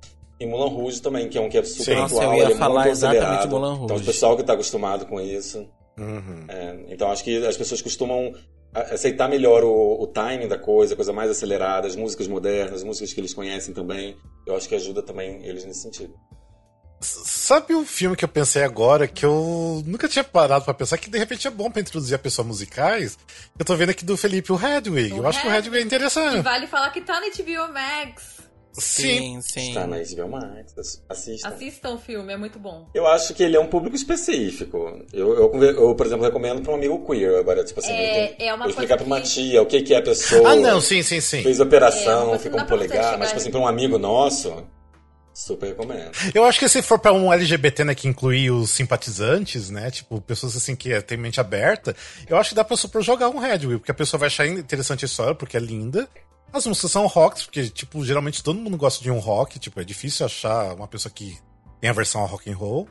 E 0.40 0.46
Mulan 0.46 0.68
Rouge 0.68 1.02
também, 1.02 1.28
que 1.28 1.36
é 1.36 1.40
um 1.40 1.48
que 1.48 1.58
é 1.58 1.64
super 1.64 1.84
Sim. 1.84 1.92
atual, 2.02 2.08
Nossa, 2.08 2.24
eu 2.24 2.34
ia 2.34 2.44
ele 2.44 2.52
é 2.52 2.56
falar 2.56 2.74
muito 2.82 2.88
exatamente 2.90 3.24
acelerado. 3.24 3.50
Moulin 3.50 3.76
Rouge. 3.76 3.84
Então, 3.84 3.96
o 3.96 4.04
pessoal 4.06 4.36
que 4.36 4.42
tá 4.44 4.52
acostumado 4.52 5.06
com 5.06 5.20
isso. 5.20 5.68
Uhum. 5.98 6.44
é, 6.48 6.76
então, 6.90 7.10
acho 7.10 7.24
que 7.24 7.44
as 7.44 7.56
pessoas 7.56 7.82
costumam 7.82 8.32
aceitar 8.72 9.28
melhor 9.28 9.64
o, 9.64 10.00
o 10.00 10.06
timing 10.06 10.46
da 10.46 10.56
coisa, 10.58 10.92
a 10.92 10.96
coisa 10.96 11.12
mais 11.12 11.28
acelerada, 11.30 11.88
as 11.88 11.96
músicas 11.96 12.28
modernas, 12.28 12.74
as 12.74 12.84
músicas 12.84 13.12
que 13.12 13.20
eles 13.20 13.34
conhecem 13.34 13.74
também. 13.74 14.16
Eu 14.46 14.54
acho 14.56 14.68
que 14.68 14.74
ajuda 14.76 15.02
também 15.02 15.44
eles 15.44 15.64
nesse 15.64 15.82
sentido. 15.82 16.14
Sabe 17.00 17.74
um 17.76 17.84
filme 17.84 18.16
que 18.16 18.24
eu 18.24 18.28
pensei 18.28 18.64
agora 18.64 19.06
que 19.06 19.24
eu 19.24 19.82
nunca 19.86 20.08
tinha 20.08 20.24
parado 20.24 20.64
pra 20.64 20.74
pensar 20.74 20.98
que 20.98 21.08
de 21.08 21.16
repente 21.16 21.46
é 21.46 21.50
bom 21.50 21.70
pra 21.70 21.80
introduzir 21.80 22.14
a 22.16 22.18
pessoas 22.18 22.46
musicais? 22.48 23.16
Eu 23.56 23.64
tô 23.64 23.76
vendo 23.76 23.90
aqui 23.90 24.04
do 24.04 24.16
Felipe, 24.16 24.52
o 24.52 24.56
Hedwig. 24.60 25.12
O 25.14 25.18
eu 25.18 25.26
acho 25.28 25.40
que 25.40 25.46
o 25.46 25.50
Hedwig. 25.50 25.66
Hedwig 25.68 25.78
é 25.78 25.80
E 25.80 25.84
interessante. 25.84 26.40
vale 26.42 26.66
falar 26.66 26.90
que 26.90 27.00
tá 27.00 27.20
na 27.20 27.28
HBO 27.28 27.72
Max. 27.72 28.37
Sim. 28.72 29.02
Sim, 29.02 29.40
sim. 29.42 29.68
Está 29.70 29.86
na 29.86 29.96
HBO 29.96 30.28
Max, 30.28 31.00
assista. 31.08 31.48
Assistam 31.48 31.94
o 31.94 31.98
filme, 31.98 32.32
é 32.32 32.36
muito 32.36 32.58
bom. 32.58 32.86
Eu 32.94 33.06
acho 33.06 33.34
que 33.34 33.42
ele 33.42 33.56
é 33.56 33.60
um 33.60 33.66
público 33.66 33.96
específico. 33.96 35.02
Eu, 35.12 35.34
eu, 35.34 35.62
eu, 35.64 35.94
por 35.94 36.06
exemplo, 36.06 36.24
recomendo 36.24 36.62
para 36.62 36.72
um 36.72 36.76
amigo 36.76 37.04
queer. 37.06 37.38
Agora, 37.38 37.64
tipo 37.64 37.80
assim, 37.80 37.90
É- 37.92 38.04
eu, 38.32 38.36
tenho- 38.36 38.48
é 38.50 38.54
uma 38.54 38.66
eu 38.66 38.70
explicar 38.70 38.96
para 38.96 39.06
uma 39.06 39.20
tia 39.20 39.62
o 39.62 39.66
que, 39.66 39.82
que 39.82 39.94
é 39.94 39.98
a 39.98 40.02
pessoa. 40.02 40.52
Ah, 40.52 40.56
não, 40.56 40.80
sim, 40.80 41.02
sim, 41.02 41.20
sim. 41.20 41.42
Fez 41.42 41.58
É, 41.58 41.62
operação, 41.62 42.32
que 42.32 42.38
ficou 42.38 42.60
um 42.60 42.66
polegar. 42.66 43.18
Mas, 43.18 43.28
tipo 43.28 43.40
assim, 43.40 43.50
para 43.50 43.60
um 43.60 43.66
amigo 43.66 43.98
nosso, 43.98 44.64
super 45.34 45.66
recomendo. 45.68 46.10
Eu 46.34 46.44
acho 46.44 46.58
que 46.58 46.68
se 46.68 46.82
for 46.82 46.98
pra 46.98 47.12
um 47.12 47.32
LGBT, 47.32 47.84
né, 47.84 47.94
que 47.94 48.06
inclui 48.08 48.50
os 48.50 48.70
simpatizantes, 48.70 49.70
né, 49.70 49.90
tipo, 49.90 50.20
pessoas 50.20 50.56
assim 50.56 50.74
que 50.76 50.92
é, 50.92 51.00
têm 51.00 51.16
mente 51.16 51.40
aberta, 51.40 51.94
eu 52.28 52.36
acho 52.36 52.50
que 52.50 52.54
dá 52.56 52.64
pra 52.64 52.76
super 52.76 53.02
jogar 53.02 53.28
um 53.28 53.44
Hedwig, 53.44 53.78
porque 53.78 53.90
a 53.90 53.94
pessoa 53.94 54.18
vai 54.18 54.26
achar 54.28 54.46
interessante 54.46 55.04
a 55.04 55.06
história, 55.06 55.34
porque 55.34 55.56
é 55.56 55.60
linda. 55.60 56.08
As 56.52 56.66
músicas 56.66 56.90
são 56.90 57.06
rocks, 57.06 57.44
porque, 57.44 57.68
tipo, 57.68 58.04
geralmente 58.04 58.42
todo 58.42 58.58
mundo 58.58 58.76
gosta 58.76 59.02
de 59.02 59.10
um 59.10 59.18
rock, 59.18 59.58
tipo, 59.58 59.80
é 59.80 59.84
difícil 59.84 60.24
achar 60.26 60.74
uma 60.74 60.88
pessoa 60.88 61.12
que 61.12 61.38
tem 61.80 61.90
a 61.90 61.92
versão 61.92 62.24
rock 62.26 62.50
and 62.50 62.56
roll. 62.56 62.88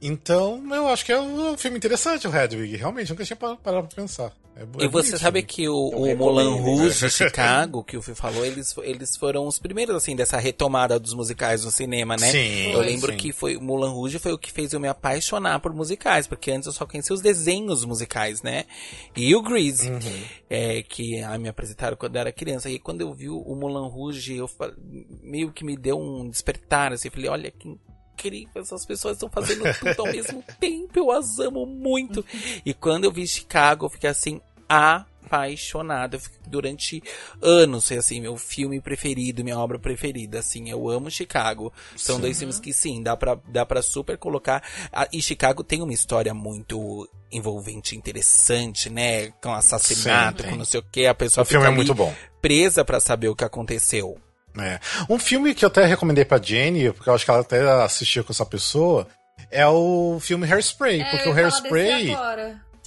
Então, 0.00 0.62
eu 0.74 0.88
acho 0.88 1.04
que 1.04 1.12
é 1.12 1.20
um 1.20 1.56
filme 1.58 1.76
interessante, 1.76 2.26
o 2.26 2.34
Hedwig. 2.34 2.76
Realmente, 2.76 3.10
nunca 3.10 3.24
tinha 3.24 3.36
pa- 3.36 3.56
parado 3.56 3.88
pra 3.88 3.96
pensar. 3.96 4.32
É, 4.58 4.62
é 4.62 4.84
E 4.84 4.88
você 4.88 5.16
sabe 5.16 5.40
filme. 5.40 5.46
que 5.46 5.68
o, 5.68 5.88
o 5.90 6.16
Moulin 6.16 6.54
hein? 6.56 6.60
Rouge 6.60 7.08
Chicago, 7.08 7.84
que 7.84 7.96
o 7.96 8.02
Fih 8.02 8.14
falou, 8.14 8.44
eles, 8.44 8.74
eles 8.82 9.16
foram 9.16 9.46
os 9.46 9.58
primeiros, 9.58 9.94
assim, 9.94 10.16
dessa 10.16 10.36
retomada 10.38 10.98
dos 10.98 11.14
musicais 11.14 11.64
no 11.64 11.70
cinema, 11.70 12.16
né? 12.16 12.30
Sim, 12.30 12.72
Eu 12.72 12.80
lembro 12.80 13.12
sim. 13.12 13.18
que 13.18 13.32
foi 13.32 13.56
o 13.56 13.60
Moulin 13.62 13.92
Rouge 13.92 14.18
foi 14.18 14.32
o 14.32 14.38
que 14.38 14.50
fez 14.50 14.72
eu 14.72 14.80
me 14.80 14.88
apaixonar 14.88 15.60
por 15.60 15.72
musicais, 15.72 16.26
porque 16.26 16.50
antes 16.50 16.66
eu 16.66 16.72
só 16.72 16.84
conhecia 16.84 17.14
os 17.14 17.20
desenhos 17.20 17.84
musicais, 17.84 18.42
né? 18.42 18.64
E 19.16 19.34
o 19.36 19.42
Grease, 19.42 19.90
Uhum. 19.90 19.98
é, 20.50 20.82
que 20.82 21.20
ah, 21.22 21.38
me 21.38 21.48
apresentaram 21.48 21.96
quando 21.96 22.16
eu 22.16 22.20
era 22.20 22.32
criança. 22.32 22.68
E 22.68 22.78
quando 22.78 23.00
eu 23.02 23.12
vi 23.14 23.28
o 23.28 23.54
Moulin 23.54 23.88
Rouge, 23.88 24.36
eu 24.36 24.50
meio 25.22 25.52
que 25.52 25.64
me 25.64 25.76
deu 25.76 25.98
um 25.98 26.28
despertar, 26.28 26.92
assim, 26.92 27.08
eu 27.08 27.12
falei, 27.12 27.28
olha 27.28 27.50
que 27.50 27.76
incrível, 28.18 28.62
essas 28.62 28.84
pessoas 28.84 29.14
estão 29.14 29.28
fazendo 29.30 29.62
tudo 29.78 30.00
ao 30.02 30.12
mesmo 30.12 30.42
tempo, 30.58 30.98
eu 30.98 31.10
as 31.12 31.38
amo 31.38 31.64
muito. 31.64 32.24
E 32.64 32.74
quando 32.74 33.04
eu 33.04 33.12
vi 33.12 33.26
Chicago, 33.26 33.86
eu 33.86 33.90
fiquei 33.90 34.10
assim, 34.10 34.40
apaixonado. 34.68 36.14
Eu 36.14 36.20
fiquei- 36.20 36.38
Durante 36.48 37.02
anos, 37.42 37.86
foi 37.88 37.98
assim, 37.98 38.20
meu 38.22 38.34
filme 38.38 38.80
preferido, 38.80 39.44
minha 39.44 39.58
obra 39.58 39.78
preferida, 39.78 40.38
assim, 40.38 40.70
eu 40.70 40.88
amo 40.88 41.10
Chicago. 41.10 41.70
São 41.94 42.18
dois 42.18 42.38
filmes 42.38 42.58
que 42.58 42.72
sim, 42.72 43.02
dá 43.02 43.14
pra, 43.18 43.38
dá 43.48 43.66
pra 43.66 43.82
super 43.82 44.16
colocar. 44.16 44.62
Ah, 44.90 45.06
E 45.12 45.20
Chicago 45.20 45.62
tem 45.62 45.82
uma 45.82 45.92
história 45.92 46.32
muito 46.32 47.06
envolvente, 47.30 47.94
interessante, 47.94 48.88
né? 48.88 49.28
Com 49.42 49.52
assassinato, 49.52 50.38
Sim, 50.42 50.48
com 50.48 50.52
sim. 50.54 50.58
não 50.58 50.64
sei 50.64 50.80
o 50.80 50.82
que, 50.90 51.04
a 51.06 51.14
pessoa 51.14 51.42
O 51.42 51.46
filme 51.46 51.66
fica 51.66 51.72
é 51.74 51.76
muito 51.76 51.94
bom. 51.94 52.14
presa 52.40 52.82
pra 52.82 52.98
saber 52.98 53.28
o 53.28 53.36
que 53.36 53.44
aconteceu. 53.44 54.18
É. 54.60 54.80
Um 55.08 55.18
filme 55.18 55.54
que 55.54 55.64
eu 55.64 55.68
até 55.68 55.84
recomendei 55.84 56.24
pra 56.24 56.40
Jenny, 56.40 56.92
porque 56.92 57.08
eu 57.08 57.14
acho 57.14 57.24
que 57.24 57.30
ela 57.30 57.40
até 57.40 57.60
assistiu 57.82 58.24
com 58.24 58.32
essa 58.32 58.46
pessoa, 58.46 59.06
é 59.50 59.66
o 59.66 60.18
filme 60.20 60.50
Hairspray. 60.50 61.00
É, 61.00 61.10
porque 61.10 61.28
o 61.28 61.32
Hairspray. 61.32 62.16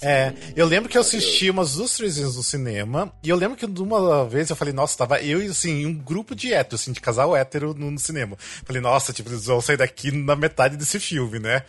É, 0.04 0.32
eu 0.56 0.66
lembro 0.66 0.88
que 0.88 0.98
eu 0.98 1.00
assisti 1.00 1.48
umas 1.48 1.74
duas, 1.74 1.94
três 1.94 2.16
vezes 2.16 2.34
no 2.34 2.42
cinema, 2.42 3.12
e 3.22 3.28
eu 3.28 3.36
lembro 3.36 3.56
que 3.56 3.68
de 3.68 3.80
uma 3.80 4.26
vez 4.26 4.50
eu 4.50 4.56
falei, 4.56 4.74
nossa, 4.74 4.98
tava 4.98 5.20
eu 5.22 5.40
e 5.40 5.46
assim, 5.46 5.86
um 5.86 5.94
grupo 5.94 6.34
de 6.34 6.52
hétero, 6.52 6.74
assim, 6.74 6.90
de 6.90 7.00
casal 7.00 7.36
hétero 7.36 7.72
no, 7.72 7.88
no 7.88 7.98
cinema. 8.00 8.36
Falei, 8.64 8.82
nossa, 8.82 9.12
tipo, 9.12 9.30
eles 9.30 9.46
vão 9.46 9.60
sair 9.60 9.76
daqui 9.76 10.10
na 10.10 10.34
metade 10.34 10.76
desse 10.76 10.98
filme, 10.98 11.38
né? 11.38 11.62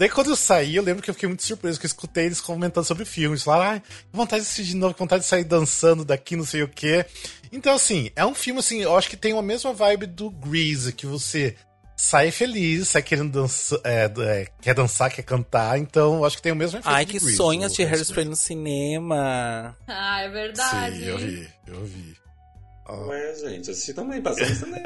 Daí 0.00 0.08
quando 0.08 0.30
eu 0.30 0.36
saí, 0.36 0.76
eu 0.76 0.82
lembro 0.82 1.02
que 1.02 1.10
eu 1.10 1.14
fiquei 1.14 1.28
muito 1.28 1.42
surpreso, 1.42 1.78
que 1.78 1.84
eu 1.84 1.88
escutei 1.88 2.24
eles 2.24 2.40
comentando 2.40 2.86
sobre 2.86 3.02
o 3.02 3.06
filme. 3.06 3.34
Eles 3.34 3.42
falaram, 3.42 3.72
ai, 3.72 3.80
que 3.80 4.16
vontade 4.16 4.42
de 4.42 4.48
assistir 4.48 4.70
de 4.72 4.76
novo, 4.76 4.94
que 4.94 4.98
vontade 4.98 5.24
de 5.24 5.28
sair 5.28 5.44
dançando 5.44 6.06
daqui, 6.06 6.36
não 6.36 6.44
sei 6.46 6.62
o 6.62 6.68
quê. 6.68 7.04
Então, 7.52 7.74
assim, 7.74 8.10
é 8.16 8.24
um 8.24 8.34
filme, 8.34 8.60
assim, 8.60 8.80
eu 8.80 8.96
acho 8.96 9.10
que 9.10 9.16
tem 9.16 9.38
a 9.38 9.42
mesma 9.42 9.74
vibe 9.74 10.06
do 10.06 10.30
Grease, 10.30 10.94
que 10.94 11.04
você 11.04 11.54
sai 11.94 12.30
feliz, 12.30 12.88
sai 12.88 13.02
querendo 13.02 13.30
dançar, 13.30 13.78
é, 13.84 14.10
é, 14.20 14.46
quer 14.62 14.72
dançar, 14.72 15.10
quer 15.10 15.22
cantar, 15.22 15.78
então 15.78 16.14
eu 16.14 16.24
acho 16.24 16.36
que 16.36 16.42
tem 16.42 16.52
o 16.52 16.56
mesmo 16.56 16.78
efeito 16.78 16.94
Ai, 16.94 17.04
de 17.04 17.12
que 17.12 17.18
Grease, 17.18 17.36
sonho 17.36 17.60
o 17.60 17.64
assistir 17.66 17.86
Hairspray 17.86 18.24
no 18.24 18.36
cinema. 18.36 19.76
Ah, 19.86 20.22
é 20.22 20.30
verdade. 20.30 20.96
Sim, 20.96 21.04
eu 21.04 21.18
vi, 21.18 21.48
eu 21.66 21.84
vi. 21.84 22.19
Ó. 22.90 23.06
Ué, 23.08 23.34
gente, 23.34 23.70
assisti 23.70 23.94
também, 23.94 24.20
passou 24.20 24.48
no 24.48 24.54
cinema. 24.54 24.82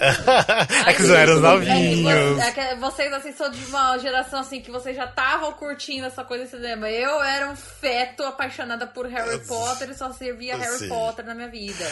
é 0.86 0.92
que 0.94 1.02
eles 1.02 1.10
eram 1.10 1.36
É 1.38 1.40
novinhos. 1.40 2.38
é 2.38 2.52
que 2.52 2.74
vocês, 2.76 3.12
assim, 3.12 3.32
são 3.32 3.50
de 3.50 3.64
uma 3.66 3.96
geração, 3.98 4.40
assim, 4.40 4.60
que 4.60 4.70
vocês 4.70 4.94
já 4.96 5.06
estavam 5.06 5.52
curtindo 5.52 6.06
essa 6.06 6.22
coisa 6.24 6.44
de 6.44 6.50
cinema. 6.50 6.90
Eu 6.90 7.22
era 7.22 7.50
um 7.50 7.56
feto 7.56 8.22
apaixonada 8.24 8.86
por 8.86 9.06
Harry 9.06 9.38
Potter 9.46 9.90
e 9.90 9.94
só 9.94 10.12
servia 10.12 10.56
Harry 10.56 10.78
Sim. 10.78 10.88
Potter 10.88 11.24
na 11.24 11.34
minha 11.34 11.48
vida. 11.48 11.84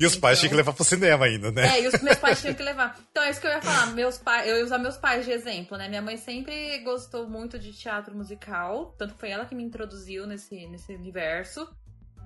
E 0.00 0.06
os 0.06 0.14
pais 0.14 0.38
tinham 0.38 0.50
que 0.50 0.56
levar 0.56 0.72
pro 0.72 0.84
cinema 0.84 1.24
ainda, 1.24 1.50
né? 1.50 1.76
É, 1.76 1.82
e 1.82 1.88
os 1.88 2.00
meus 2.00 2.16
pais 2.18 2.40
tinham 2.40 2.54
que 2.54 2.62
levar. 2.62 2.96
Então 3.10 3.20
é 3.24 3.30
isso 3.30 3.40
que 3.40 3.48
eu 3.48 3.50
ia 3.50 3.60
falar. 3.60 3.86
Meus 3.94 4.16
pais, 4.16 4.48
eu 4.48 4.56
ia 4.58 4.64
usar 4.64 4.78
meus 4.78 4.96
pais 4.96 5.24
de 5.24 5.32
exemplo, 5.32 5.76
né? 5.76 5.88
Minha 5.88 6.00
mãe 6.00 6.16
sempre 6.16 6.78
gostou 6.84 7.28
muito 7.28 7.58
de 7.58 7.72
teatro 7.72 8.14
musical. 8.14 8.94
Tanto 8.96 9.14
que 9.14 9.18
foi 9.20 9.30
ela 9.30 9.44
que 9.44 9.56
me 9.56 9.64
introduziu 9.64 10.24
nesse, 10.24 10.68
nesse 10.68 10.94
universo. 10.94 11.68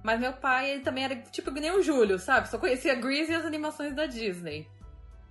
Mas 0.02 0.18
meu 0.18 0.32
pai, 0.32 0.70
ele 0.70 0.82
também 0.82 1.04
era 1.04 1.16
tipo 1.16 1.52
que 1.52 1.60
nem 1.60 1.70
o 1.70 1.82
Júlio, 1.82 2.18
sabe? 2.18 2.48
Só 2.48 2.58
conhecia 2.58 2.94
Grease 2.94 3.30
e 3.30 3.34
as 3.34 3.44
animações 3.44 3.94
da 3.94 4.06
Disney. 4.06 4.66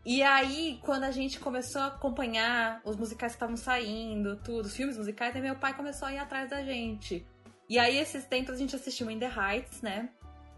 E 0.06 0.24
aí, 0.24 0.80
quando 0.82 1.04
a 1.04 1.12
gente 1.12 1.40
começou 1.40 1.82
a 1.82 1.88
acompanhar 1.88 2.82
os 2.84 2.96
musicais 2.96 3.34
que 3.34 3.36
estavam 3.36 3.56
saindo, 3.56 4.36
tudo, 4.38 4.66
os 4.66 4.76
filmes 4.76 4.98
musicais, 4.98 5.36
aí 5.36 5.42
meu 5.42 5.56
pai 5.56 5.76
começou 5.76 6.08
a 6.08 6.14
ir 6.14 6.18
atrás 6.18 6.50
da 6.50 6.64
gente. 6.64 7.26
E 7.70 7.78
aí, 7.78 7.98
esses 7.98 8.26
tempos, 8.26 8.56
a 8.56 8.58
gente 8.58 8.76
assistiu 8.76 9.12
In 9.12 9.20
the 9.20 9.30
Heights, 9.30 9.82
né? 9.82 10.10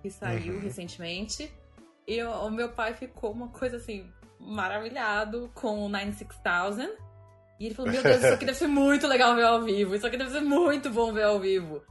Que 0.01 0.09
saiu 0.09 0.53
uhum. 0.53 0.59
recentemente. 0.61 1.51
E 2.07 2.21
o, 2.23 2.31
o, 2.31 2.51
meu 2.51 2.69
pai 2.69 2.93
ficou 2.93 3.31
uma 3.31 3.49
coisa 3.49 3.77
assim, 3.77 4.09
maravilhado 4.39 5.51
com 5.53 5.85
o 5.85 5.89
96000. 5.89 6.95
E 7.59 7.65
ele 7.65 7.75
falou: 7.75 7.91
Meu 7.91 8.01
Deus, 8.01 8.17
isso 8.17 8.33
aqui 8.33 8.45
deve 8.47 8.57
ser 8.57 8.67
muito 8.67 9.07
legal 9.07 9.35
ver 9.35 9.45
ao 9.45 9.61
vivo. 9.61 9.93
Isso 9.93 10.07
aqui 10.07 10.17
deve 10.17 10.31
ser 10.31 10.41
muito 10.41 10.89
bom 10.89 11.11
ver 11.11 11.23
ao 11.23 11.39
vivo. 11.39 11.83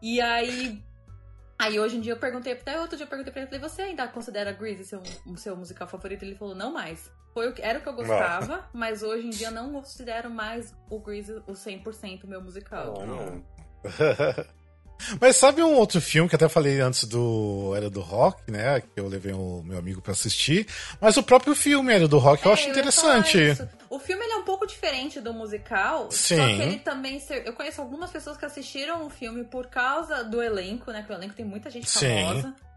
E 0.00 0.20
aí, 0.20 0.82
Aí 1.60 1.78
hoje 1.78 1.98
em 1.98 2.00
dia 2.00 2.14
eu 2.14 2.16
perguntei, 2.16 2.54
até 2.54 2.80
outro 2.80 2.96
dia 2.96 3.04
eu 3.04 3.08
perguntei 3.08 3.30
pra 3.30 3.42
ele, 3.42 3.50
falei, 3.50 3.68
você 3.68 3.82
ainda 3.82 4.08
considera 4.08 4.50
Grease 4.50 4.82
seu, 4.82 5.02
seu 5.36 5.54
musical 5.54 5.86
favorito? 5.86 6.22
Ele 6.22 6.34
falou, 6.34 6.54
não 6.54 6.72
mais. 6.72 7.12
Foi 7.34 7.50
o 7.50 7.52
que, 7.52 7.60
era 7.60 7.78
o 7.78 7.82
que 7.82 7.88
eu 7.88 7.92
gostava, 7.92 8.56
não. 8.56 8.64
mas 8.72 9.02
hoje 9.02 9.26
em 9.26 9.30
dia 9.30 9.50
não 9.50 9.70
considero 9.70 10.30
mais 10.30 10.74
o 10.88 10.98
Grease 10.98 11.34
o 11.46 11.52
100% 11.52 12.26
meu 12.26 12.40
musical. 12.40 12.94
Não. 13.06 13.44
Mas 15.20 15.36
sabe 15.36 15.62
um 15.62 15.74
outro 15.74 16.00
filme 16.00 16.28
que 16.28 16.36
até 16.36 16.48
falei 16.48 16.80
antes 16.80 17.04
do 17.04 17.72
Era 17.76 17.90
do 17.90 18.00
Rock, 18.00 18.50
né? 18.50 18.80
Que 18.80 19.00
eu 19.00 19.08
levei 19.08 19.32
o 19.32 19.62
meu 19.64 19.78
amigo 19.78 20.00
para 20.00 20.12
assistir. 20.12 20.66
Mas 21.00 21.16
o 21.16 21.22
próprio 21.22 21.54
filme 21.54 21.92
Era 21.92 22.08
do 22.08 22.18
Rock 22.18 22.44
eu 22.44 22.50
é, 22.50 22.54
acho 22.54 22.66
eu 22.66 22.70
interessante. 22.70 23.38
O 23.88 23.98
filme 23.98 24.24
é 24.24 24.36
um 24.36 24.44
pouco 24.44 24.66
diferente 24.66 25.20
do 25.20 25.32
musical. 25.32 26.10
Sim. 26.10 26.36
Só 26.36 26.46
que 26.46 26.62
ele 26.62 26.78
também. 26.78 27.22
Eu 27.44 27.52
conheço 27.52 27.80
algumas 27.80 28.10
pessoas 28.10 28.36
que 28.36 28.44
assistiram 28.44 29.06
o 29.06 29.10
filme 29.10 29.44
por 29.44 29.66
causa 29.66 30.22
do 30.22 30.42
elenco, 30.42 30.90
né? 30.92 31.02
Que 31.02 31.12
o 31.12 31.14
elenco 31.14 31.34
tem 31.34 31.44
muita 31.44 31.70
gente 31.70 31.88
famosa. 31.90 32.48
Sim. 32.48 32.70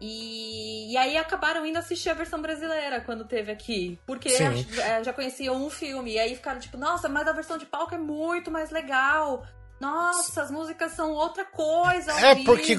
E, 0.00 0.92
e 0.92 0.96
aí 0.96 1.16
acabaram 1.16 1.66
indo 1.66 1.78
assistir 1.78 2.08
a 2.08 2.14
versão 2.14 2.40
brasileira 2.40 3.00
quando 3.00 3.24
teve 3.24 3.50
aqui. 3.50 3.98
Porque 4.06 4.30
já, 4.30 5.02
já 5.02 5.12
conheciam 5.12 5.56
um 5.56 5.70
filme. 5.70 6.12
E 6.12 6.18
aí 6.18 6.34
ficaram 6.34 6.60
tipo, 6.60 6.76
nossa, 6.76 7.08
mas 7.08 7.26
a 7.26 7.32
versão 7.32 7.58
de 7.58 7.66
palco 7.66 7.94
é 7.94 7.98
muito 7.98 8.50
mais 8.50 8.70
legal. 8.70 9.44
Nossa, 9.80 10.42
as 10.42 10.50
músicas 10.50 10.92
são 10.92 11.12
outra 11.12 11.44
coisa 11.44 12.12
ao 12.12 12.18
é 12.18 12.34
vivo. 12.34 12.46
Porque 12.46 12.76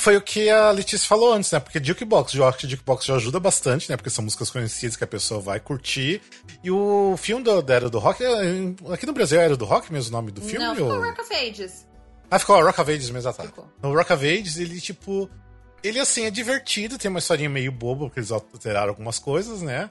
foi 0.00 0.16
o 0.16 0.20
que 0.22 0.48
a 0.48 0.70
Letícia 0.70 1.06
falou 1.06 1.34
antes, 1.34 1.52
né? 1.52 1.60
Porque 1.60 1.82
Jukebox, 1.82 2.32
eu 2.34 2.48
acho 2.48 2.58
que 2.58 2.68
Jukebox 2.68 3.04
já 3.04 3.14
ajuda 3.16 3.38
bastante, 3.38 3.90
né? 3.90 3.96
Porque 3.96 4.08
são 4.08 4.24
músicas 4.24 4.50
conhecidas 4.50 4.96
que 4.96 5.04
a 5.04 5.06
pessoa 5.06 5.40
vai 5.40 5.60
curtir. 5.60 6.22
E 6.64 6.70
o 6.70 7.16
filme 7.18 7.44
do, 7.44 7.60
da 7.60 7.74
Era 7.74 7.90
do 7.90 7.98
Rock, 7.98 8.24
é, 8.24 8.92
aqui 8.94 9.04
no 9.04 9.12
Brasil 9.12 9.38
é 9.38 9.44
Era 9.44 9.56
do 9.58 9.66
Rock 9.66 9.92
mesmo 9.92 10.08
o 10.08 10.12
nome 10.12 10.32
do 10.32 10.40
filme? 10.40 10.64
Não, 10.64 10.74
ficou 10.74 10.90
ou... 10.90 11.02
Rock 11.02 11.20
of 11.20 11.34
Ages. 11.34 11.86
Ah, 12.30 12.38
ficou 12.38 12.62
Rock 12.62 12.80
of 12.80 12.90
Ages 12.90 13.10
mesmo, 13.10 13.32
tá. 13.32 13.44
No 13.82 13.94
Rock 13.94 14.12
of 14.12 14.26
Ages, 14.26 14.56
ele, 14.56 14.80
tipo... 14.80 15.28
Ele, 15.82 15.98
assim, 15.98 16.24
é 16.24 16.30
divertido, 16.30 16.96
tem 16.96 17.10
uma 17.10 17.18
historinha 17.18 17.50
meio 17.50 17.70
boba, 17.70 18.06
porque 18.06 18.20
eles 18.20 18.30
alteraram 18.30 18.90
algumas 18.90 19.18
coisas, 19.18 19.62
né? 19.62 19.90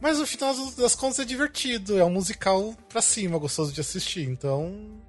Mas 0.00 0.18
no 0.18 0.26
final 0.26 0.54
das 0.76 0.94
contas 0.94 1.20
é 1.20 1.24
divertido, 1.24 1.98
é 1.98 2.04
um 2.04 2.10
musical 2.10 2.74
pra 2.88 3.00
cima, 3.00 3.38
gostoso 3.38 3.72
de 3.72 3.80
assistir, 3.80 4.28
então 4.28 5.00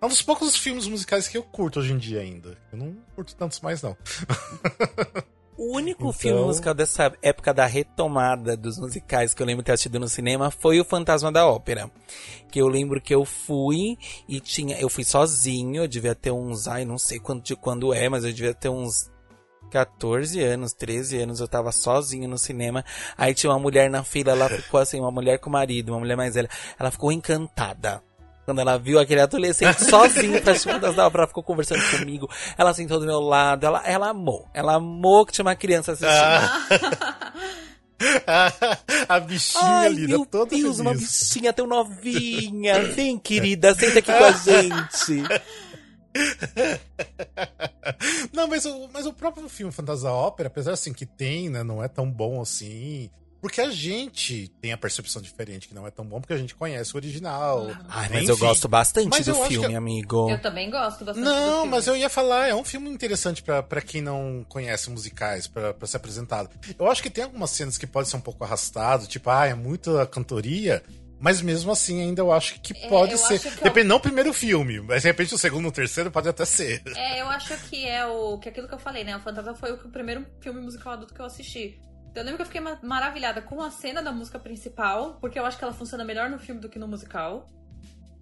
é 0.00 0.06
um 0.06 0.08
dos 0.08 0.22
poucos 0.22 0.56
filmes 0.56 0.86
musicais 0.86 1.28
que 1.28 1.36
eu 1.36 1.42
curto 1.42 1.80
hoje 1.80 1.92
em 1.92 1.98
dia 1.98 2.20
ainda. 2.20 2.56
Eu 2.72 2.78
não 2.78 2.96
curto 3.14 3.34
tantos 3.34 3.60
mais, 3.60 3.82
não. 3.82 3.96
O 5.60 5.76
único 5.76 6.04
então... 6.04 6.12
filme 6.14 6.40
musical 6.40 6.72
dessa 6.72 7.12
época 7.20 7.52
da 7.52 7.66
retomada 7.66 8.56
dos 8.56 8.78
musicais 8.78 9.34
que 9.34 9.42
eu 9.42 9.46
lembro 9.46 9.62
ter 9.62 9.72
assistido 9.72 10.00
no 10.00 10.08
cinema 10.08 10.50
foi 10.50 10.80
o 10.80 10.84
Fantasma 10.86 11.30
da 11.30 11.46
Ópera. 11.46 11.90
Que 12.50 12.62
eu 12.62 12.66
lembro 12.66 12.98
que 12.98 13.14
eu 13.14 13.26
fui 13.26 13.98
e 14.26 14.40
tinha. 14.40 14.80
Eu 14.80 14.88
fui 14.88 15.04
sozinho, 15.04 15.82
eu 15.82 15.86
devia 15.86 16.14
ter 16.14 16.30
uns. 16.30 16.66
Ai, 16.66 16.86
não 16.86 16.96
sei 16.96 17.20
quando, 17.20 17.42
de 17.42 17.54
quando 17.54 17.92
é, 17.92 18.08
mas 18.08 18.24
eu 18.24 18.32
devia 18.32 18.54
ter 18.54 18.70
uns 18.70 19.10
14 19.70 20.40
anos, 20.40 20.72
13 20.72 21.18
anos, 21.18 21.40
eu 21.40 21.46
tava 21.46 21.70
sozinho 21.72 22.26
no 22.26 22.38
cinema. 22.38 22.82
Aí 23.18 23.34
tinha 23.34 23.52
uma 23.52 23.58
mulher 23.58 23.90
na 23.90 24.02
fila, 24.02 24.32
ela 24.32 24.48
ficou 24.48 24.80
assim, 24.80 24.98
uma 24.98 25.10
mulher 25.10 25.38
com 25.40 25.50
marido, 25.50 25.92
uma 25.92 26.00
mulher 26.00 26.16
mais 26.16 26.36
velha. 26.36 26.48
Ela 26.78 26.90
ficou 26.90 27.12
encantada 27.12 28.02
quando 28.50 28.58
ela 28.58 28.78
viu 28.78 28.98
aquele 28.98 29.20
adolescente 29.20 29.82
sozinho 29.84 30.42
pra 30.42 30.54
cima 30.54 30.78
das 30.78 30.98
ela 30.98 31.26
ficou 31.26 31.42
conversando 31.42 31.80
comigo. 31.96 32.28
Ela 32.58 32.74
sentou 32.74 32.98
do 32.98 33.06
meu 33.06 33.20
lado, 33.20 33.64
ela, 33.64 33.82
ela 33.86 34.10
amou. 34.10 34.48
Ela 34.52 34.74
amou 34.74 35.24
que 35.24 35.32
tinha 35.32 35.44
uma 35.44 35.54
criança 35.54 35.92
assistindo. 35.92 36.16
Ah. 36.16 37.32
a 39.08 39.20
bichinha 39.20 39.62
Ai, 39.62 39.86
ali, 39.86 40.08
meu 40.08 40.26
toda 40.26 40.50
Deus, 40.50 40.62
feliz. 40.62 40.80
uma 40.80 40.94
bichinha 40.94 41.52
tão 41.52 41.66
novinha. 41.66 42.82
Vem, 42.82 43.18
querida, 43.18 43.74
senta 43.74 44.00
aqui 44.00 44.12
com 44.12 44.24
a 44.24 44.32
gente. 44.32 45.22
Não, 48.32 48.48
mas 48.48 48.64
o, 48.64 48.88
mas 48.92 49.06
o 49.06 49.12
próprio 49.12 49.48
filme 49.48 49.72
Fantasia 49.72 50.10
Ópera, 50.10 50.48
apesar 50.48 50.72
assim 50.72 50.92
que 50.92 51.06
tem, 51.06 51.48
né, 51.48 51.62
não 51.62 51.82
é 51.82 51.86
tão 51.86 52.10
bom 52.10 52.40
assim. 52.40 53.08
Porque 53.40 53.60
a 53.60 53.70
gente 53.70 54.48
tem 54.60 54.72
a 54.72 54.76
percepção 54.76 55.22
diferente, 55.22 55.66
que 55.66 55.74
não 55.74 55.86
é 55.86 55.90
tão 55.90 56.04
bom, 56.04 56.20
porque 56.20 56.34
a 56.34 56.36
gente 56.36 56.54
conhece 56.54 56.92
o 56.94 56.96
original. 56.96 57.68
Ai, 57.88 58.08
mas 58.10 58.22
Enfim. 58.22 58.30
eu 58.30 58.36
gosto 58.36 58.68
bastante 58.68 59.08
mas 59.08 59.24
do 59.24 59.34
filme, 59.46 59.74
amigo. 59.74 60.30
Eu 60.30 60.40
também 60.40 60.70
gosto 60.70 61.04
bastante 61.04 61.24
Não, 61.24 61.64
mas 61.64 61.86
eu 61.86 61.96
ia 61.96 62.10
falar, 62.10 62.48
é 62.48 62.54
um 62.54 62.64
filme 62.64 62.90
interessante 62.90 63.42
para 63.42 63.80
quem 63.80 64.02
não 64.02 64.44
conhece 64.46 64.90
musicais, 64.90 65.46
para 65.46 65.74
ser 65.86 65.96
apresentado. 65.96 66.50
Eu 66.78 66.90
acho 66.90 67.02
que 67.02 67.08
tem 67.08 67.24
algumas 67.24 67.50
cenas 67.50 67.78
que 67.78 67.86
podem 67.86 68.10
ser 68.10 68.16
um 68.16 68.20
pouco 68.20 68.44
arrastado, 68.44 69.06
tipo, 69.06 69.30
ah, 69.30 69.46
é 69.46 69.54
muita 69.54 70.06
cantoria. 70.06 70.82
Mas 71.18 71.42
mesmo 71.42 71.70
assim, 71.70 72.00
ainda 72.00 72.22
eu 72.22 72.32
acho 72.32 72.58
que 72.60 72.72
é, 72.72 72.88
pode 72.88 73.12
é, 73.12 73.16
ser. 73.18 73.38
Que 73.38 73.62
Depende, 73.62 73.80
é 73.80 73.84
o... 73.84 73.88
não 73.88 73.96
o 73.96 74.00
primeiro 74.00 74.32
filme, 74.32 74.80
mas 74.80 75.02
de 75.02 75.08
repente 75.08 75.34
o 75.34 75.38
segundo 75.38 75.66
ou 75.66 75.70
o 75.70 75.74
terceiro 75.74 76.10
pode 76.10 76.30
até 76.30 76.46
ser. 76.46 76.82
É, 76.96 77.20
eu 77.20 77.28
acho 77.28 77.54
que 77.68 77.86
é 77.86 78.06
o. 78.06 78.38
que 78.38 78.48
é 78.48 78.50
aquilo 78.50 78.66
que 78.66 78.72
eu 78.72 78.78
falei, 78.78 79.04
né? 79.04 79.14
O 79.14 79.20
Fantasma 79.20 79.54
foi 79.54 79.70
o 79.70 79.76
primeiro 79.90 80.26
filme 80.40 80.62
musical 80.62 80.94
adulto 80.94 81.12
que 81.12 81.20
eu 81.20 81.26
assisti. 81.26 81.78
Eu 82.14 82.22
lembro 82.24 82.36
que 82.36 82.42
eu 82.42 82.46
fiquei 82.46 82.60
maravilhada 82.82 83.40
com 83.40 83.62
a 83.62 83.70
cena 83.70 84.02
da 84.02 84.10
música 84.10 84.38
principal, 84.38 85.18
porque 85.20 85.38
eu 85.38 85.46
acho 85.46 85.56
que 85.56 85.64
ela 85.64 85.72
funciona 85.72 86.04
melhor 86.04 86.28
no 86.28 86.38
filme 86.38 86.60
do 86.60 86.68
que 86.68 86.78
no 86.78 86.88
musical. 86.88 87.48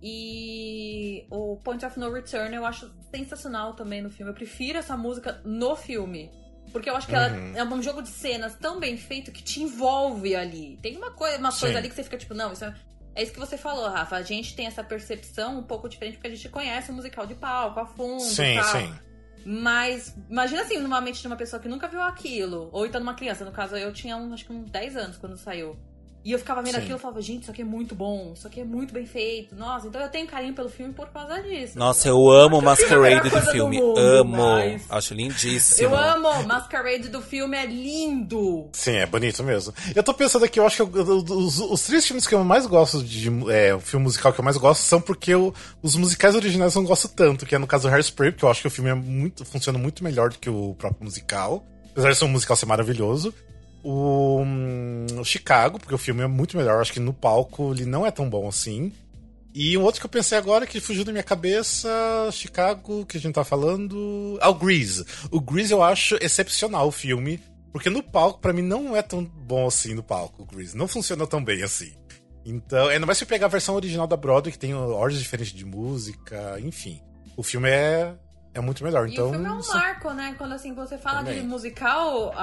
E 0.03 1.27
o 1.31 1.57
Point 1.57 1.85
of 1.85 1.99
No 1.99 2.13
Return 2.13 2.55
eu 2.55 2.65
acho 2.65 2.93
sensacional 3.11 3.75
também 3.75 4.01
no 4.01 4.11
filme. 4.11 4.31
Eu 4.31 4.35
prefiro 4.35 4.79
essa 4.79 4.97
música 4.97 5.41
no 5.45 5.75
filme. 5.75 6.31
Porque 6.71 6.89
eu 6.89 6.95
acho 6.95 7.07
que 7.07 7.15
uhum. 7.15 7.55
ela 7.57 7.59
é 7.59 7.65
um 7.65 7.83
jogo 7.83 8.03
de 8.03 8.11
cenas 8.11 8.55
tão 8.55 8.79
bem 8.79 8.97
feito 8.97 9.33
que 9.33 9.43
te 9.43 9.63
envolve 9.63 10.37
ali. 10.37 10.79
Tem 10.83 10.97
uma 10.97 11.11
coisa, 11.11 11.39
uma 11.39 11.53
coisa 11.53 11.79
ali 11.79 11.89
que 11.89 11.95
você 11.95 12.05
fica 12.05 12.19
tipo, 12.19 12.35
não, 12.35 12.53
isso 12.53 12.65
é, 12.65 12.75
é 13.15 13.23
isso 13.23 13.33
que 13.33 13.41
você 13.41 13.57
falou, 13.57 13.89
Rafa. 13.89 14.17
A 14.17 14.23
gente 14.23 14.55
tem 14.55 14.67
essa 14.67 14.85
percepção 14.85 15.59
um 15.59 15.63
pouco 15.63 15.89
diferente 15.89 16.17
porque 16.17 16.29
a 16.29 16.35
gente 16.35 16.49
conhece 16.51 16.91
o 16.91 16.95
musical 16.95 17.27
de 17.27 17.35
palco 17.35 17.81
a 17.81 17.87
fundo. 17.87 18.21
Sim, 18.21 18.57
tal. 18.57 18.65
sim. 18.65 18.95
Mas 19.45 20.15
imagina 20.29 20.63
assim, 20.63 20.79
normalmente 20.79 21.21
de 21.21 21.27
uma 21.27 21.37
pessoa 21.37 21.61
que 21.61 21.69
nunca 21.69 21.89
viu 21.89 22.01
aquilo, 22.03 22.69
ou 22.73 22.87
então 22.87 23.01
numa 23.01 23.15
criança, 23.15 23.45
no 23.45 23.53
caso 23.53 23.77
eu 23.77 23.93
tinha 23.93 24.17
um, 24.17 24.33
acho 24.33 24.45
que 24.45 24.53
uns 24.53 24.71
10 24.71 24.97
anos 24.97 25.17
quando 25.17 25.37
saiu. 25.37 25.77
E 26.25 26.33
eu 26.33 26.39
ficava 26.39 26.61
vendo 26.63 26.75
Sim. 26.75 26.81
aquilo 26.81 26.97
e 26.97 27.01
falava, 27.01 27.23
gente, 27.23 27.43
isso 27.43 27.51
aqui 27.51 27.63
é 27.63 27.65
muito 27.65 27.95
bom, 27.95 28.33
isso 28.35 28.47
aqui 28.47 28.61
é 28.61 28.65
muito 28.65 28.93
bem 28.93 29.07
feito. 29.07 29.55
Nossa, 29.55 29.87
então 29.87 30.01
eu 30.01 30.09
tenho 30.09 30.27
carinho 30.27 30.53
pelo 30.53 30.69
filme 30.69 30.93
por 30.93 31.09
causa 31.09 31.41
disso. 31.43 31.79
Nossa, 31.79 32.09
eu 32.09 32.31
amo 32.31 32.59
o 32.59 32.63
Masquerade 32.63 33.31
do 33.31 33.41
filme. 33.51 33.79
Do 33.79 33.87
mundo, 33.87 33.99
amo. 33.99 34.37
Mas... 34.37 34.85
Acho 34.91 35.15
lindíssimo. 35.15 35.89
Eu 35.89 35.97
amo. 35.97 36.43
Masquerade 36.45 37.09
do 37.09 37.23
filme 37.23 37.57
é 37.57 37.65
lindo. 37.65 38.69
Sim, 38.73 38.97
é 38.97 39.07
bonito 39.07 39.43
mesmo. 39.43 39.73
Eu 39.95 40.03
tô 40.03 40.13
pensando 40.13 40.45
aqui, 40.45 40.59
eu 40.59 40.67
acho 40.67 40.87
que 40.87 40.99
eu, 40.99 41.05
os, 41.05 41.61
os, 41.61 41.83
três 41.85 42.07
filmes 42.07 42.27
que 42.27 42.35
eu 42.35 42.45
mais 42.45 42.67
gosto 42.67 43.03
de. 43.03 43.31
É, 43.51 43.75
o 43.75 43.81
filme 43.81 44.05
musical 44.05 44.33
que 44.33 44.41
eu 44.41 44.45
mais 44.45 44.57
gosto 44.57 44.83
são 44.83 45.01
porque 45.01 45.33
eu, 45.33 45.55
os 45.83 45.97
musicais 45.97 46.35
originais 46.35 46.75
eu 46.75 46.83
não 46.83 46.89
gosto 46.89 47.09
tanto, 47.09 47.47
que 47.47 47.55
é 47.55 47.59
no 47.59 47.67
caso 47.67 47.89
do 47.89 47.95
Hairspray, 47.95 48.33
porque 48.33 48.45
eu 48.45 48.51
acho 48.51 48.61
que 48.61 48.67
o 48.67 48.71
filme 48.71 48.91
é 48.91 48.95
muito, 48.95 49.45
funciona 49.45 49.79
muito 49.79 50.03
melhor 50.03 50.31
do 50.31 50.39
que 50.39 50.51
o 50.51 50.75
próprio 50.75 51.05
musical. 51.05 51.65
Apesar 51.93 52.11
de 52.11 52.17
ser 52.17 52.25
um 52.25 52.29
musical 52.29 52.57
ser 52.57 52.67
maravilhoso. 52.67 53.33
O, 53.83 54.41
um, 54.41 55.07
o 55.21 55.25
Chicago, 55.25 55.79
porque 55.79 55.95
o 55.95 55.99
filme 55.99 56.23
é 56.23 56.27
muito 56.27 56.57
melhor. 56.57 56.81
Acho 56.81 56.93
que 56.93 57.01
no 57.01 57.13
palco 57.13 57.73
ele 57.73 57.85
não 57.85 58.07
é 58.07 58.11
tão 58.11 58.29
bom 58.29 58.49
assim. 58.49 58.93
E 59.55 59.77
um 59.77 59.83
outro 59.83 60.01
que 60.01 60.07
eu 60.07 60.11
pensei 60.11 60.37
agora 60.37 60.67
que 60.67 60.81
fugiu 60.81 61.05
da 61.05 61.13
minha 61.13 61.25
cabeça, 61.25 61.89
Chicago, 62.33 63.07
que 63.07 63.17
a 63.17 63.21
gente 63.21 63.35
tá 63.35 63.45
falando. 63.45 64.39
Ah, 64.41 64.51
o 64.51 64.55
Grease. 64.55 65.05
O 65.31 65.41
Grease 65.41 65.73
eu 65.73 65.83
acho 65.83 66.17
excepcional 66.21 66.89
o 66.89 66.93
filme. 66.93 67.41
Porque 67.73 67.91
no 67.91 68.03
palco, 68.03 68.41
para 68.41 68.53
mim, 68.53 68.63
não 68.63 68.97
é 68.97 69.03
tão 69.03 69.25
bom 69.25 69.67
assim 69.67 69.95
no 69.95 70.03
palco, 70.03 70.43
o 70.43 70.47
Grease. 70.47 70.77
Não 70.77 70.89
funciona 70.89 71.27
tão 71.27 71.43
bem 71.43 71.63
assim. 71.63 71.93
Então, 72.45 72.89
ainda 72.89 73.05
mais 73.05 73.19
se 73.19 73.27
pegar 73.27 73.47
a 73.47 73.51
versão 73.51 73.75
original 73.75 74.07
da 74.07 74.17
Broadway, 74.17 74.53
que 74.53 74.59
tem 74.59 74.75
ordens 74.75 75.21
diferentes 75.21 75.53
de 75.53 75.65
música, 75.65 76.59
enfim. 76.61 77.01
O 77.37 77.43
filme 77.43 77.69
é 77.69 78.15
é 78.59 78.63
muito 78.63 78.85
melhor. 78.85 79.09
E 79.09 79.13
então, 79.13 79.29
o 79.29 79.31
filme 79.31 79.47
é 79.47 79.53
um 79.53 79.67
marco, 79.67 80.13
né? 80.13 80.35
Quando 80.37 80.53
assim, 80.53 80.75
você 80.75 80.99
fala 80.99 81.19
Também. 81.19 81.41
de 81.41 81.47
musical, 81.47 82.35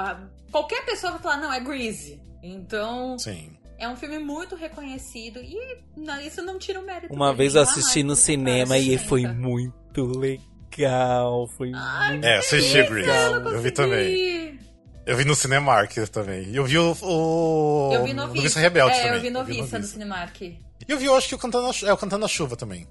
qualquer 0.50 0.84
pessoa 0.84 1.12
vai 1.12 1.20
falar, 1.20 1.36
não, 1.36 1.52
é 1.52 1.60
Grease. 1.60 2.20
Então. 2.42 3.18
Sim. 3.18 3.52
É 3.78 3.86
um 3.86 3.94
filme 3.96 4.18
muito 4.18 4.56
reconhecido 4.56 5.38
e 5.38 5.78
isso 6.26 6.42
não 6.42 6.58
tira 6.58 6.80
o 6.80 6.82
mérito. 6.82 7.12
Uma 7.12 7.34
vez 7.34 7.54
eu 7.54 7.60
assisti 7.60 8.02
no 8.02 8.16
cinema 8.16 8.78
e 8.78 8.96
foi 8.96 9.26
muito 9.26 10.06
legal. 10.18 11.46
Foi 11.48 11.72
Ai, 11.74 12.12
muito 12.12 12.24
É, 12.24 12.38
assisti 12.38 12.82
Grease. 12.84 13.10
Eu 13.10 13.60
vi 13.60 13.70
também. 13.70 14.58
Eu 15.04 15.16
vi 15.16 15.24
no 15.24 15.36
Cinemark 15.36 15.94
também. 16.10 16.52
Eu 16.52 16.64
vi 16.64 16.78
o. 16.78 16.96
o... 17.02 17.90
Eu 17.92 18.04
vi 18.04 18.12
Noviça. 18.12 18.36
Noviça 18.36 18.60
Rebelde 18.60 18.96
é, 18.96 19.02
também. 19.02 19.14
eu 19.14 19.20
vi 19.20 19.30
Noviça 19.30 19.78
do 19.78 19.86
Cinemark. 19.86 20.40
E 20.40 20.58
eu 20.88 20.98
vi, 20.98 21.04
eu 21.04 21.16
acho 21.16 21.28
que 21.28 21.34
o 21.34 21.38
Cantando 21.38 21.68
na, 21.68 21.88
é 21.88 21.92
o 21.92 21.96
Cantando 21.96 22.22
na 22.22 22.28
Chuva 22.28 22.56
também. 22.56 22.88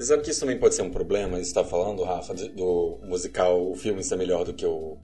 Sabe 0.00 0.22
que 0.22 0.30
isso 0.30 0.40
também 0.40 0.58
pode 0.58 0.74
ser 0.74 0.82
um 0.82 0.90
problema? 0.90 1.36
Você 1.36 1.42
está 1.42 1.62
falando, 1.62 2.02
Rafa, 2.02 2.32
do 2.32 2.98
musical, 3.04 3.70
o 3.70 3.74
filme 3.74 4.02
ser 4.02 4.16
melhor 4.16 4.44
do 4.44 4.54
que 4.54 4.64
o, 4.64 4.96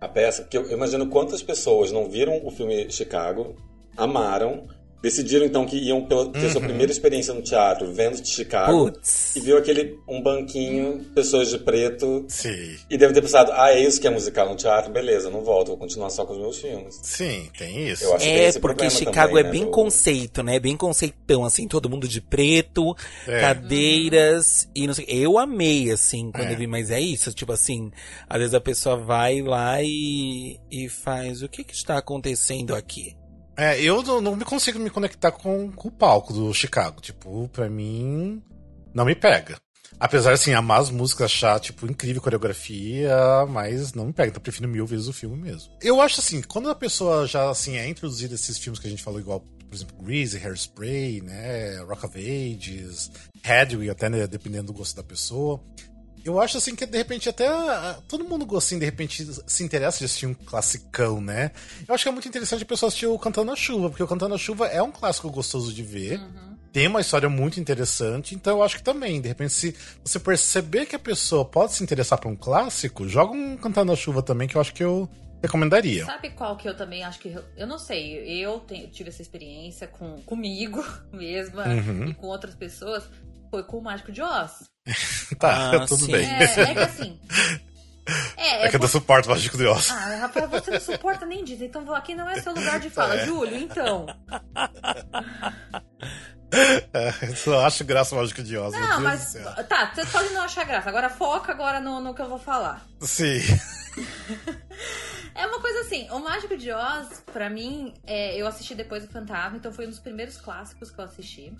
a 0.00 0.08
peça? 0.08 0.42
Porque 0.42 0.56
eu 0.56 0.70
imagino 0.70 1.08
quantas 1.08 1.42
pessoas 1.42 1.90
não 1.90 2.08
viram 2.08 2.40
o 2.44 2.50
filme 2.52 2.88
Chicago, 2.88 3.56
amaram, 3.96 4.68
Decidiram 5.04 5.44
então 5.44 5.66
que 5.66 5.76
iam 5.76 6.02
pela, 6.06 6.32
ter 6.32 6.48
sua 6.50 6.62
Uhum. 6.62 6.66
primeira 6.68 6.90
experiência 6.90 7.34
no 7.34 7.42
teatro, 7.42 7.92
vendo 7.92 8.20
de 8.22 8.26
Chicago. 8.28 8.90
Putz. 8.90 9.36
E 9.36 9.40
viu 9.40 9.58
aquele 9.58 9.98
um 10.08 10.22
banquinho, 10.22 11.04
pessoas 11.14 11.50
de 11.50 11.58
preto. 11.58 12.24
Sim. 12.26 12.76
E 12.88 12.96
deve 12.96 13.12
ter 13.12 13.20
pensado, 13.20 13.52
ah, 13.52 13.70
é 13.70 13.80
isso 13.86 14.00
que 14.00 14.06
é 14.06 14.10
musical 14.10 14.48
no 14.48 14.56
teatro? 14.56 14.90
Beleza, 14.90 15.28
não 15.28 15.42
volto, 15.44 15.68
vou 15.68 15.76
continuar 15.76 16.08
só 16.08 16.24
com 16.24 16.32
os 16.32 16.38
meus 16.38 16.56
filmes. 16.58 16.98
Sim, 17.02 17.50
tem 17.58 17.86
isso. 17.88 18.04
Eu 18.04 18.14
acho 18.14 18.24
que 18.24 18.30
tem 18.32 18.40
É, 18.40 18.48
esse 18.48 18.58
porque 18.60 18.88
Chicago 18.88 19.28
também, 19.34 19.40
é 19.40 19.44
né, 19.44 19.50
bem 19.52 19.64
do- 19.66 19.70
conceito, 19.70 20.42
né? 20.42 20.58
Bem 20.58 20.74
conceitão, 20.76 21.44
assim, 21.44 21.68
todo 21.68 21.90
mundo 21.90 22.08
de 22.08 22.22
preto, 22.22 22.96
É. 23.28 23.40
cadeiras 23.40 24.68
e 24.74 24.86
não 24.86 24.94
sei. 24.94 25.04
Eu 25.08 25.38
amei, 25.38 25.90
assim, 25.90 26.30
quando 26.32 26.48
É. 26.48 26.52
eu 26.54 26.56
vi, 26.58 26.66
mas 26.66 26.90
é 26.90 27.00
isso, 27.00 27.32
tipo 27.32 27.52
assim, 27.52 27.90
às 28.28 28.38
vezes 28.38 28.54
a 28.54 28.60
pessoa 28.60 28.96
vai 28.96 29.42
lá 29.42 29.82
e, 29.82 30.58
e 30.70 30.88
faz 30.88 31.42
o 31.42 31.48
que 31.48 31.62
que 31.62 31.74
está 31.74 31.98
acontecendo 31.98 32.74
aqui? 32.74 33.14
É, 33.56 33.80
eu 33.80 34.02
não, 34.20 34.36
me 34.36 34.44
consigo 34.44 34.78
me 34.78 34.90
conectar 34.90 35.30
com, 35.30 35.70
com 35.70 35.88
o 35.88 35.92
palco 35.92 36.32
do 36.32 36.52
Chicago. 36.52 37.00
Tipo, 37.00 37.48
pra 37.48 37.68
mim, 37.68 38.42
não 38.92 39.04
me 39.04 39.14
pega. 39.14 39.56
Apesar, 39.98 40.32
assim, 40.32 40.52
amar 40.52 40.80
as 40.80 40.90
músicas, 40.90 41.26
achar, 41.26 41.60
tipo, 41.60 41.86
incrível 41.86 42.20
coreografia, 42.20 43.16
mas 43.48 43.94
não 43.94 44.06
me 44.06 44.12
pega. 44.12 44.28
Então 44.28 44.38
eu 44.38 44.42
prefiro 44.42 44.68
mil 44.68 44.86
vezes 44.86 45.06
o 45.06 45.12
filme 45.12 45.36
mesmo. 45.36 45.72
Eu 45.80 46.00
acho, 46.00 46.20
assim, 46.20 46.42
quando 46.42 46.68
a 46.68 46.74
pessoa 46.74 47.26
já, 47.26 47.48
assim, 47.48 47.76
é 47.76 47.88
introduzida 47.88 48.34
esses 48.34 48.58
filmes 48.58 48.80
que 48.80 48.86
a 48.86 48.90
gente 48.90 49.02
falou, 49.02 49.20
igual, 49.20 49.40
por 49.40 49.74
exemplo, 49.74 49.96
Grease, 50.02 50.38
Hairspray, 50.38 51.20
né, 51.20 51.78
Rock 51.82 52.06
of 52.06 52.18
Ages, 52.18 53.10
Hedwig, 53.44 53.88
até, 53.88 54.08
né, 54.08 54.26
dependendo 54.26 54.72
do 54.72 54.72
gosto 54.72 54.96
da 54.96 55.02
pessoa. 55.02 55.62
Eu 56.24 56.40
acho 56.40 56.56
assim 56.56 56.74
que 56.74 56.86
de 56.86 56.96
repente 56.96 57.28
até 57.28 57.46
ah, 57.46 57.98
todo 58.08 58.24
mundo 58.24 58.56
assim, 58.56 58.78
de 58.78 58.84
repente 58.84 59.26
se 59.46 59.62
interessa 59.62 59.98
de 59.98 60.06
assistir 60.06 60.26
um 60.26 60.32
classicão, 60.34 61.20
né? 61.20 61.50
Eu 61.86 61.94
acho 61.94 62.02
que 62.04 62.08
é 62.08 62.12
muito 62.12 62.26
interessante 62.28 62.62
a 62.62 62.66
pessoa 62.66 62.88
assistir 62.88 63.06
o 63.06 63.18
Cantando 63.18 63.50
na 63.50 63.56
Chuva, 63.56 63.90
porque 63.90 64.02
o 64.02 64.08
Cantando 64.08 64.30
na 64.32 64.38
Chuva 64.38 64.66
é 64.68 64.82
um 64.82 64.90
clássico 64.90 65.30
gostoso 65.30 65.72
de 65.72 65.82
ver. 65.82 66.20
Tem 66.72 66.88
uma 66.88 67.00
história 67.00 67.28
muito 67.28 67.60
interessante, 67.60 68.34
então 68.34 68.56
eu 68.58 68.62
acho 68.64 68.78
que 68.78 68.82
também, 68.82 69.20
de 69.20 69.28
repente, 69.28 69.52
se 69.52 69.76
você 70.04 70.18
perceber 70.18 70.86
que 70.86 70.96
a 70.96 70.98
pessoa 70.98 71.44
pode 71.44 71.72
se 71.72 71.84
interessar 71.84 72.18
por 72.18 72.28
um 72.28 72.34
clássico, 72.34 73.06
joga 73.08 73.32
um 73.32 73.56
Cantando 73.56 73.92
na 73.92 73.96
Chuva 73.96 74.22
também, 74.22 74.48
que 74.48 74.56
eu 74.56 74.60
acho 74.60 74.74
que 74.74 74.82
eu 74.82 75.08
recomendaria. 75.42 76.04
Sabe 76.06 76.30
qual 76.30 76.56
que 76.56 76.66
eu 76.68 76.76
também 76.76 77.04
acho 77.04 77.18
que. 77.20 77.36
Eu 77.56 77.66
não 77.66 77.78
sei, 77.78 78.16
eu 78.44 78.58
tenho- 78.60 78.88
tive 78.88 79.10
essa 79.10 79.22
experiência 79.22 79.86
com, 79.86 80.20
comigo 80.22 80.82
mesma 81.12 81.64
Uhum. 81.68 82.06
e 82.08 82.14
com 82.14 82.26
outras 82.26 82.54
pessoas. 82.54 83.04
Foi 83.54 83.62
com 83.62 83.78
o 83.78 83.82
Mágico 83.84 84.10
de 84.10 84.20
Oz. 84.20 84.68
Tá, 85.38 85.70
Ah, 85.82 85.86
tudo 85.86 86.04
sim. 86.06 86.10
bem. 86.12 86.28
É, 86.28 86.42
é 86.42 86.74
que 86.74 86.78
assim. 86.80 87.20
É, 88.36 88.66
É 88.66 88.68
que 88.68 88.76
eu 88.76 88.80
não 88.80 88.88
suporto 88.88 89.26
o 89.28 89.30
Mágico 89.30 89.56
de 89.56 89.64
Oz. 89.64 89.90
Ah, 89.90 90.16
Rafael, 90.16 90.48
você 90.48 90.72
não 90.72 90.80
suporta 90.80 91.24
nem 91.24 91.42
disso. 91.44 91.62
Então 91.64 91.94
aqui 91.94 92.14
não 92.16 92.28
é 92.28 92.38
seu 92.40 92.52
lugar 92.52 92.78
de 92.80 92.90
fala. 92.90 93.14
É. 93.14 93.24
Júlio, 93.24 93.56
então. 93.56 94.06
É, 96.92 97.28
eu 97.30 97.36
só 97.36 97.64
acho 97.64 97.84
graça 97.84 98.14
o 98.14 98.18
Mágico 98.18 98.42
de 98.42 98.58
Oz. 98.58 98.72
meu 98.72 98.80
Não, 98.80 98.88
Deus 98.90 99.02
mas. 99.02 99.20
do 99.24 99.26
céu. 99.30 99.64
Tá, 99.66 99.92
você 99.94 100.04
pode 100.06 100.34
não 100.34 100.42
achar 100.42 100.64
graça. 100.64 100.88
Agora 100.88 101.08
foca 101.08 101.52
agora 101.52 101.80
no, 101.80 102.00
no 102.00 102.12
que 102.14 102.20
eu 102.22 102.28
vou 102.28 102.38
falar. 102.38 102.84
Sim. 103.00 103.40
É 105.34 105.46
uma 105.46 105.60
coisa 105.60 105.80
assim, 105.80 106.06
o 106.10 106.18
Mágico 106.18 106.56
de 106.58 106.70
Oz, 106.72 107.22
pra 107.32 107.48
mim, 107.48 107.94
é, 108.06 108.36
eu 108.36 108.46
assisti 108.46 108.74
depois 108.74 109.04
do 109.06 109.10
Fantasma, 109.12 109.56
então 109.56 109.72
foi 109.72 109.86
um 109.86 109.90
dos 109.90 109.98
primeiros 110.00 110.36
clássicos 110.36 110.90
que 110.90 110.98
eu 111.00 111.04
assisti. 111.04 111.56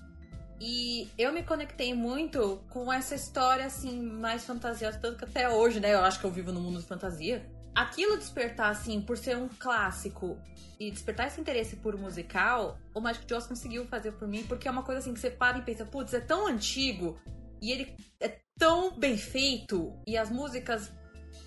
E 0.67 1.11
eu 1.19 1.31
me 1.31 1.43
conectei 1.43 1.93
muito 1.93 2.65
com 2.71 2.91
essa 2.91 3.15
história, 3.15 3.67
assim, 3.67 4.01
mais 4.01 4.47
fantasiosa, 4.47 4.99
tanto 4.99 5.19
que 5.19 5.25
até 5.27 5.47
hoje, 5.47 5.79
né, 5.79 5.93
eu 5.93 6.01
acho 6.03 6.19
que 6.19 6.25
eu 6.25 6.31
vivo 6.31 6.53
no 6.53 6.59
mundo 6.59 6.81
de 6.81 6.87
fantasia. 6.87 7.45
Aquilo 7.75 8.17
despertar, 8.17 8.71
assim, 8.71 8.99
por 9.03 9.19
ser 9.19 9.37
um 9.37 9.47
clássico 9.47 10.39
e 10.81 10.91
despertar 10.91 11.27
esse 11.27 11.39
interesse 11.39 11.77
por 11.77 11.99
musical, 11.99 12.79
o 12.95 13.01
de 13.03 13.35
Oz 13.35 13.47
conseguiu 13.47 13.85
fazer 13.85 14.13
por 14.13 14.27
mim, 14.27 14.43
porque 14.45 14.67
é 14.67 14.71
uma 14.71 14.83
coisa 14.83 15.01
assim 15.01 15.13
que 15.13 15.21
você 15.21 15.31
para 15.31 15.59
e 15.59 15.63
pensa, 15.63 15.85
putz, 15.85 16.15
é 16.15 16.21
tão 16.21 16.47
antigo 16.47 17.19
e 17.61 17.71
ele 17.71 17.95
é 18.19 18.39
tão 18.59 18.99
bem 18.99 19.19
feito 19.19 19.93
e 20.07 20.17
as 20.17 20.31
músicas 20.31 20.91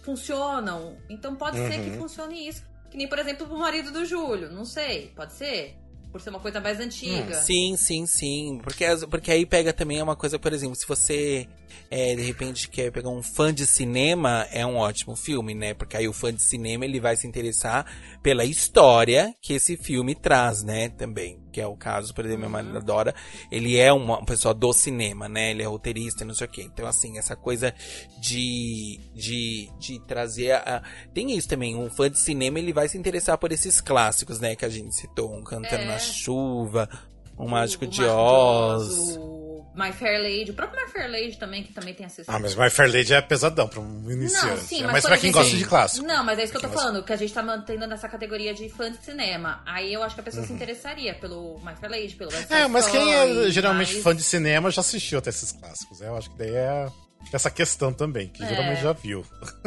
funcionam. 0.03 0.95
Então 1.09 1.35
pode 1.35 1.57
ser 1.57 1.81
que 1.81 1.89
Uhum. 1.89 1.97
funcione 2.01 2.47
isso. 2.47 2.63
Que 2.91 2.97
nem, 2.97 3.07
por 3.07 3.17
exemplo, 3.17 3.47
o 3.51 3.57
marido 3.57 3.89
do 3.91 4.05
Júlio. 4.05 4.51
Não 4.51 4.63
sei, 4.63 5.07
pode 5.15 5.33
ser? 5.33 5.75
Por 6.17 6.23
ser 6.23 6.31
uma 6.31 6.39
coisa 6.39 6.59
mais 6.59 6.79
antiga. 6.79 7.35
Sim, 7.35 7.77
sim, 7.77 8.07
sim. 8.07 8.59
Porque, 8.63 8.83
porque 9.07 9.31
aí 9.31 9.45
pega 9.45 9.71
também 9.71 10.01
uma 10.01 10.15
coisa, 10.15 10.39
por 10.39 10.51
exemplo, 10.51 10.75
se 10.75 10.87
você 10.87 11.47
é, 11.89 12.15
de 12.15 12.21
repente 12.21 12.69
quer 12.69 12.91
pegar 12.91 13.09
um 13.09 13.23
fã 13.23 13.53
de 13.53 13.65
cinema, 13.65 14.47
é 14.51 14.65
um 14.65 14.77
ótimo 14.77 15.15
filme, 15.15 15.53
né? 15.53 15.73
Porque 15.73 15.97
aí 15.97 16.07
o 16.07 16.13
fã 16.13 16.33
de 16.33 16.41
cinema 16.41 16.85
ele 16.85 16.99
vai 16.99 17.15
se 17.15 17.27
interessar 17.27 17.85
pela 18.21 18.45
história 18.45 19.33
que 19.41 19.53
esse 19.53 19.77
filme 19.77 20.15
traz, 20.15 20.63
né? 20.63 20.89
Também. 20.89 21.39
Que 21.51 21.61
é 21.61 21.65
o 21.65 21.75
caso, 21.75 22.13
por 22.13 22.23
exemplo, 22.25 22.41
meu 22.41 22.49
marido 22.49 22.77
adora. 22.77 23.15
Ele 23.51 23.77
é 23.77 23.91
uma, 23.91 24.17
uma 24.17 24.25
pessoa 24.25 24.53
do 24.53 24.71
cinema, 24.73 25.27
né? 25.27 25.51
Ele 25.51 25.63
é 25.63 25.65
roteirista, 25.65 26.23
não 26.23 26.33
sei 26.33 26.45
o 26.45 26.49
quê. 26.49 26.61
Então, 26.63 26.85
assim, 26.85 27.17
essa 27.17 27.35
coisa 27.35 27.73
de, 28.19 28.99
de, 29.15 29.69
de 29.79 29.99
trazer 30.05 30.51
a. 30.51 30.83
Tem 31.13 31.35
isso 31.35 31.47
também. 31.47 31.75
Um 31.75 31.89
fã 31.89 32.09
de 32.09 32.19
cinema 32.19 32.59
ele 32.59 32.73
vai 32.73 32.87
se 32.87 32.97
interessar 32.97 33.37
por 33.37 33.51
esses 33.51 33.81
clássicos, 33.81 34.39
né? 34.39 34.55
Que 34.55 34.65
a 34.65 34.69
gente 34.69 34.93
citou. 34.95 35.33
Um 35.33 35.43
Cantando 35.43 35.83
É. 35.83 35.85
na 35.85 35.99
Chuva. 35.99 36.89
Um 37.37 37.45
O- 37.45 37.49
Mágico 37.49 37.85
o 37.85 37.87
de 37.87 38.01
Mágico 38.01 38.17
Oz. 38.19 39.17
O 39.17 39.47
My 39.75 39.91
Fair 39.93 40.19
Lady. 40.21 40.49
O 40.49 40.53
próprio 40.55 40.83
My 40.83 40.91
Fair 40.91 41.11
Lady 41.11 41.37
também, 41.37 41.61
que 41.63 41.71
também 41.71 41.93
tem 41.93 42.05
essa 42.07 42.23
Ah, 42.27 42.39
mas 42.39 42.55
My 42.55 42.67
Fair 42.69 42.91
Lady 42.91 43.13
é 43.13 43.21
pesadão 43.21 43.67
pra 43.67 43.79
um 43.79 44.09
iniciante. 44.09 44.47
Não, 44.47 44.57
sim, 44.57 44.83
é 44.83 44.87
mas 44.87 45.03
por 45.03 45.09
pra 45.09 45.17
quem 45.19 45.31
gosta 45.31 45.55
de 45.55 45.65
clássico. 45.65 46.05
Não, 46.07 46.23
mas 46.23 46.39
é 46.39 46.43
isso 46.43 46.51
que 46.51 46.57
eu 46.57 46.61
tô 46.61 46.67
gosta- 46.67 46.81
falando, 46.83 47.03
que 47.05 47.13
a 47.13 47.15
gente 47.15 47.31
tá 47.31 47.43
mantendo 47.43 47.85
nessa 47.85 48.09
categoria 48.09 48.55
de 48.55 48.67
fã 48.69 48.91
de 48.91 48.97
cinema. 49.05 49.61
Aí 49.67 49.93
eu 49.93 50.01
acho 50.01 50.15
que 50.15 50.21
a 50.21 50.23
pessoa 50.23 50.43
se 50.45 50.51
interessaria 50.53 51.13
pelo 51.13 51.59
My 51.63 51.75
Fair 51.75 51.91
Lady, 51.91 52.15
pelo 52.15 52.31
West 52.31 52.49
Uhum. 52.49 52.57
É, 52.57 52.67
mas 52.67 52.87
quem 52.87 53.13
é 53.13 53.27
Story, 53.27 53.51
geralmente 53.51 53.93
mas- 53.93 54.03
fã 54.03 54.15
de 54.15 54.23
cinema 54.23 54.71
já 54.71 54.81
assistiu 54.81 55.19
até 55.19 55.29
esses 55.29 55.51
clássicos. 55.51 55.99
né? 55.99 56.07
Eu 56.07 56.17
acho 56.17 56.31
que 56.31 56.37
daí 56.39 56.55
é 56.55 56.87
essa 57.31 57.51
questão 57.51 57.93
também, 57.93 58.29
que 58.29 58.43
É. 58.43 58.47
geralmente 58.47 58.81
já 58.81 58.93
viu. 58.93 59.23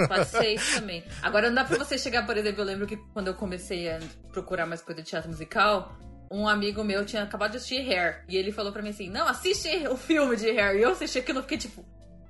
Pode 0.09 0.29
ser 0.29 0.55
isso 0.55 0.81
também. 0.81 1.05
Agora 1.23 1.49
não 1.49 1.55
dá 1.55 1.64
pra 1.64 1.79
você 1.79 1.97
chegar, 1.97 2.27
por 2.27 2.37
exemplo, 2.37 2.62
eu 2.62 2.66
lembro 2.66 2.85
que 2.87 2.97
quando 3.12 3.29
eu 3.29 3.35
comecei 3.35 3.89
a 3.89 4.01
procurar 4.33 4.66
mais 4.66 4.83
coisa 4.83 5.03
de 5.03 5.09
teatro 5.09 5.31
musical, 5.31 5.97
um 6.31 6.47
amigo 6.47 6.85
meu 6.85 7.05
tinha 7.05 7.22
acabado 7.24 7.51
de 7.53 7.57
assistir 7.57 7.81
Hair. 7.81 8.24
E 8.28 8.37
ele 8.37 8.53
falou 8.53 8.72
pra 8.72 8.83
mim 8.83 8.91
assim: 8.91 9.11
não, 9.11 9.26
assiste 9.26 9.68
o 9.89 9.97
filme 9.97 10.37
de 10.37 10.49
Hair. 10.49 10.76
E 10.76 10.83
eu 10.83 10.91
assisti 10.91 11.18
aquilo 11.18 11.41
e 11.41 11.43
fiquei 11.43 11.59
tipo. 11.59 11.85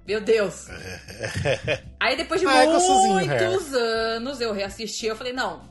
Meu 0.07 0.20
Deus! 0.20 0.66
Aí 2.01 2.16
depois 2.16 2.40
de 2.40 2.46
Ah, 2.46 2.62
é 2.64 2.66
gostosinho, 2.66 3.12
muitos 3.14 3.74
anos 3.74 4.40
eu 4.40 4.53
reassisti, 4.53 5.07
eu 5.07 5.14
falei, 5.14 5.32
não, 5.32 5.62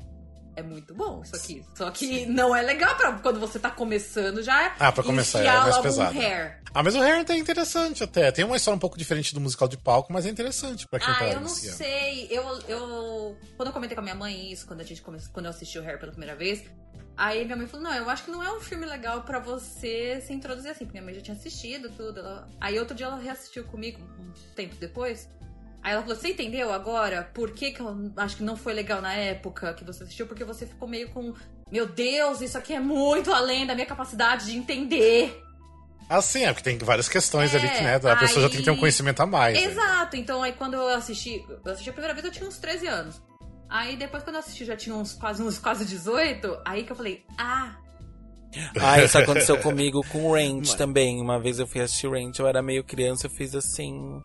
é 0.56 0.62
muito 0.62 0.94
bom 0.94 1.22
isso 1.24 1.36
aqui. 1.36 1.66
Só 1.76 1.90
que 1.92 2.26
não 2.26 2.56
é 2.56 2.62
legal 2.62 2.96
pra 2.96 3.14
quando 3.14 3.40
você 3.40 3.60
tá 3.60 3.70
começando 3.72 4.42
já. 4.44 4.76
Ah, 4.80 4.92
pra 4.92 5.04
começar, 5.04 5.44
é 5.44 5.52
mais 5.52 5.78
pesado. 5.80 6.18
Um 6.18 6.22
hair. 6.22 6.62
Ah, 6.74 6.84
mas 6.84 6.96
o 6.96 7.00
Harry 7.00 7.26
é 7.28 7.36
interessante 7.38 8.04
até. 8.04 8.32
Tem 8.32 8.46
uma 8.46 8.56
história 8.56 8.76
um 8.76 8.80
pouco 8.80 8.98
diferente 8.98 9.34
do 9.34 9.42
musical 9.42 9.68
de 9.68 9.76
palco, 9.76 10.14
mas 10.14 10.26
é 10.26 10.30
interessante 10.30 10.88
pra 10.88 11.00
quem 11.00 11.10
Ah, 11.10 11.16
tá 11.18 11.26
eu 11.26 11.34
não 11.36 11.42
iniciando. 11.42 11.78
sei. 11.78 12.28
Eu, 12.30 12.44
eu. 12.68 13.38
Quando 13.58 13.70
eu 13.70 13.74
comentei 13.74 13.96
com 13.96 14.02
a 14.02 14.04
minha 14.04 14.16
mãe 14.16 14.52
isso, 14.52 14.68
quando 14.68 14.82
a 14.82 14.84
gente 14.84 15.02
começou, 15.02 15.32
quando 15.34 15.48
eu 15.48 15.50
assisti 15.50 15.80
o 15.80 15.84
Hair 15.84 16.00
pela 16.00 16.12
primeira 16.12 16.36
vez, 16.36 16.64
aí 17.20 17.44
minha 17.46 17.58
mãe 17.58 17.68
falou: 17.68 17.86
não, 17.88 17.94
eu 17.96 18.10
acho 18.10 18.24
que 18.24 18.32
não 18.32 18.42
é 18.44 18.52
um 18.52 18.60
filme 18.62 18.86
legal 18.86 19.22
pra 19.24 19.40
você 19.40 20.22
se 20.26 20.34
introduzir 20.34 20.72
assim, 20.72 20.86
porque 20.86 21.00
minha 21.00 21.04
mãe 21.06 21.14
já 21.14 21.22
tinha 21.22 21.36
assistido 21.38 21.90
tudo. 21.90 22.20
Ela- 22.20 22.48
Aí 22.60 22.80
outro 22.80 22.96
dia 22.96 23.06
ela 23.08 23.18
reassistiu 23.18 23.64
comigo, 23.66 24.00
um 24.20 24.32
tempo 24.56 24.76
depois. 24.76 25.30
Aí 25.84 25.94
ela 25.94 26.02
falou: 26.02 26.16
Você 26.16 26.30
entendeu 26.30 26.74
agora 26.74 27.30
por 27.34 27.52
que, 27.52 27.72
que 27.72 27.80
eu 27.82 28.12
acho 28.18 28.38
que 28.38 28.44
não 28.44 28.58
foi 28.58 28.74
legal 28.74 29.02
na 29.02 29.14
época 29.14 29.74
que 29.74 29.84
você 29.84 30.04
assistiu? 30.04 30.26
Porque 30.28 30.44
você 30.44 30.66
ficou 30.66 30.88
meio 30.88 31.10
com. 31.10 31.34
Meu 31.72 31.86
Deus, 31.86 32.42
isso 32.42 32.58
aqui 32.58 32.74
é 32.74 32.80
muito 32.80 33.32
além 33.32 33.66
da 33.68 33.76
minha 33.76 33.86
capacidade 33.86 34.46
de 34.48 34.58
entender. 34.58 35.40
Ah, 36.10 36.22
sim, 36.22 36.44
é 36.44 36.52
porque 36.52 36.68
tem 36.68 36.78
várias 36.80 37.08
questões 37.08 37.54
É, 37.54 37.60
ali 37.60 37.70
que, 37.70 37.82
né? 37.84 37.96
A 37.98 38.00
pessoa 38.16 38.42
já 38.42 38.48
aí- 38.48 38.50
tem 38.50 38.58
que 38.60 38.64
ter 38.66 38.72
um 38.72 38.78
conhecimento 38.78 39.22
a 39.22 39.28
mais. 39.28 39.54
né? 39.56 39.64
Exato, 39.64 40.16
então 40.18 40.42
aí 40.42 40.54
quando 40.54 40.74
eu 40.74 40.88
assisti, 40.90 41.46
eu 41.64 41.72
assisti 41.72 41.92
a 41.92 41.94
primeira 41.94 42.16
vez 42.16 42.26
eu 42.26 42.32
tinha 42.32 42.48
uns 42.50 42.58
13 42.58 42.88
anos. 42.88 43.22
Aí 43.70 43.96
depois 43.96 44.24
quando 44.24 44.36
eu 44.38 44.40
assisti 44.40 44.66
já 44.66 44.76
tinha 44.76 44.96
uns 44.96 45.14
quase 45.14 45.44
uns 45.44 45.60
quase 45.60 45.86
18, 45.86 46.60
aí 46.66 46.84
que 46.84 46.92
eu 46.92 46.96
falei: 46.96 47.24
"Ah, 47.38 47.76
Ah, 48.80 49.00
isso 49.04 49.18
aconteceu 49.18 49.58
comigo 49.62 50.04
com 50.12 50.32
Range 50.34 50.76
também. 50.76 51.22
Uma 51.22 51.40
vez 51.40 51.60
eu 51.60 51.68
fui 51.68 51.82
assistir 51.82 52.10
Range, 52.10 52.40
eu 52.40 52.48
era 52.48 52.62
meio 52.64 52.84
criança, 52.84 53.28
eu 53.28 53.32
fiz 53.32 53.54
assim. 53.56 54.22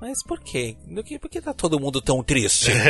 Mas 0.00 0.22
por 0.22 0.38
quê? 0.40 0.76
Do 0.86 1.02
que, 1.02 1.18
por 1.18 1.28
que 1.30 1.40
tá 1.40 1.52
todo 1.52 1.80
mundo 1.80 2.00
tão 2.00 2.22
triste? 2.22 2.70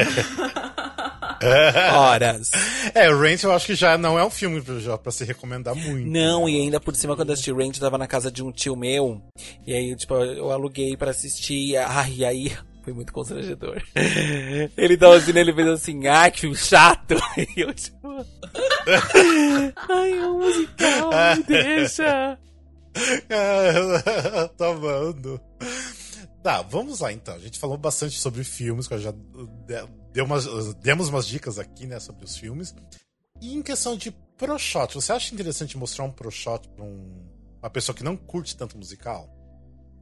Horas. 1.93 2.51
É, 2.95 3.11
o 3.11 3.21
Rent 3.21 3.43
eu 3.43 3.53
acho 3.53 3.67
que 3.67 3.75
já 3.75 3.99
não 3.99 4.19
é 4.19 4.25
um 4.25 4.31
filme 4.31 4.61
pra, 4.63 4.79
já, 4.79 4.97
pra 4.97 5.13
se 5.13 5.25
recomendar 5.25 5.75
muito. 5.75 6.09
Não, 6.09 6.49
e 6.49 6.57
ainda 6.61 6.81
por 6.81 6.95
cima, 6.97 7.15
quando 7.17 7.29
eu 7.29 7.33
assisti 7.35 7.53
Range, 7.53 7.75
eu 7.75 7.81
tava 7.81 7.99
na 7.99 8.07
casa 8.07 8.31
de 8.31 8.43
um 8.43 8.51
tio 8.51 8.77
meu. 8.77 9.21
E 9.67 9.73
aí, 9.75 9.95
tipo, 9.97 10.15
eu 10.15 10.51
aluguei 10.51 10.97
pra 10.97 11.11
assistir. 11.11 11.77
Ai, 11.77 12.15
e 12.17 12.25
aí 12.25 12.57
foi 12.85 12.93
muito 12.93 13.13
constrangedor. 13.13 13.83
Ele 14.77 14.97
tava 14.97 15.17
assim, 15.17 15.37
ele 15.37 15.55
fez 15.55 15.69
assim, 15.69 16.07
ah, 16.07 16.31
que 16.31 16.41
filme 16.41 16.57
chato. 16.57 17.15
E 17.57 17.61
eu 17.61 17.73
tipo. 17.73 18.25
Ai, 19.89 20.13
é 20.13 20.27
um 20.27 20.39
musical, 20.39 21.11
me 21.37 21.43
deixa. 21.45 22.39
tá 24.57 24.69
amando. 24.69 25.41
Tá, 26.43 26.61
vamos 26.63 27.01
lá 27.01 27.11
então. 27.11 27.35
A 27.35 27.39
gente 27.39 27.59
falou 27.59 27.79
bastante 27.79 28.21
sobre 28.21 28.45
filmes, 28.45 28.87
que 28.87 28.95
eu 28.95 28.99
já 28.99 29.15
deu 30.13 30.25
umas, 30.25 30.75
demos 30.75 31.09
umas 31.09 31.27
dicas 31.27 31.59
aqui, 31.59 31.87
né, 31.87 31.99
sobre 31.99 32.25
os 32.25 32.37
filmes. 32.37 32.75
E 33.41 33.55
em 33.55 33.63
questão 33.63 33.97
de 33.97 34.11
pro 34.37 34.59
shot, 34.59 34.95
você 34.95 35.13
acha 35.13 35.35
interessante 35.35 35.79
mostrar 35.79 36.05
um 36.05 36.11
pro 36.11 36.31
shot 36.31 36.69
pra 36.69 36.85
um, 36.85 37.27
uma 37.63 37.71
pessoa 37.71 37.97
que 37.97 38.05
não 38.05 38.17
curte 38.17 38.57
tanto 38.57 38.77
musical? 38.77 39.29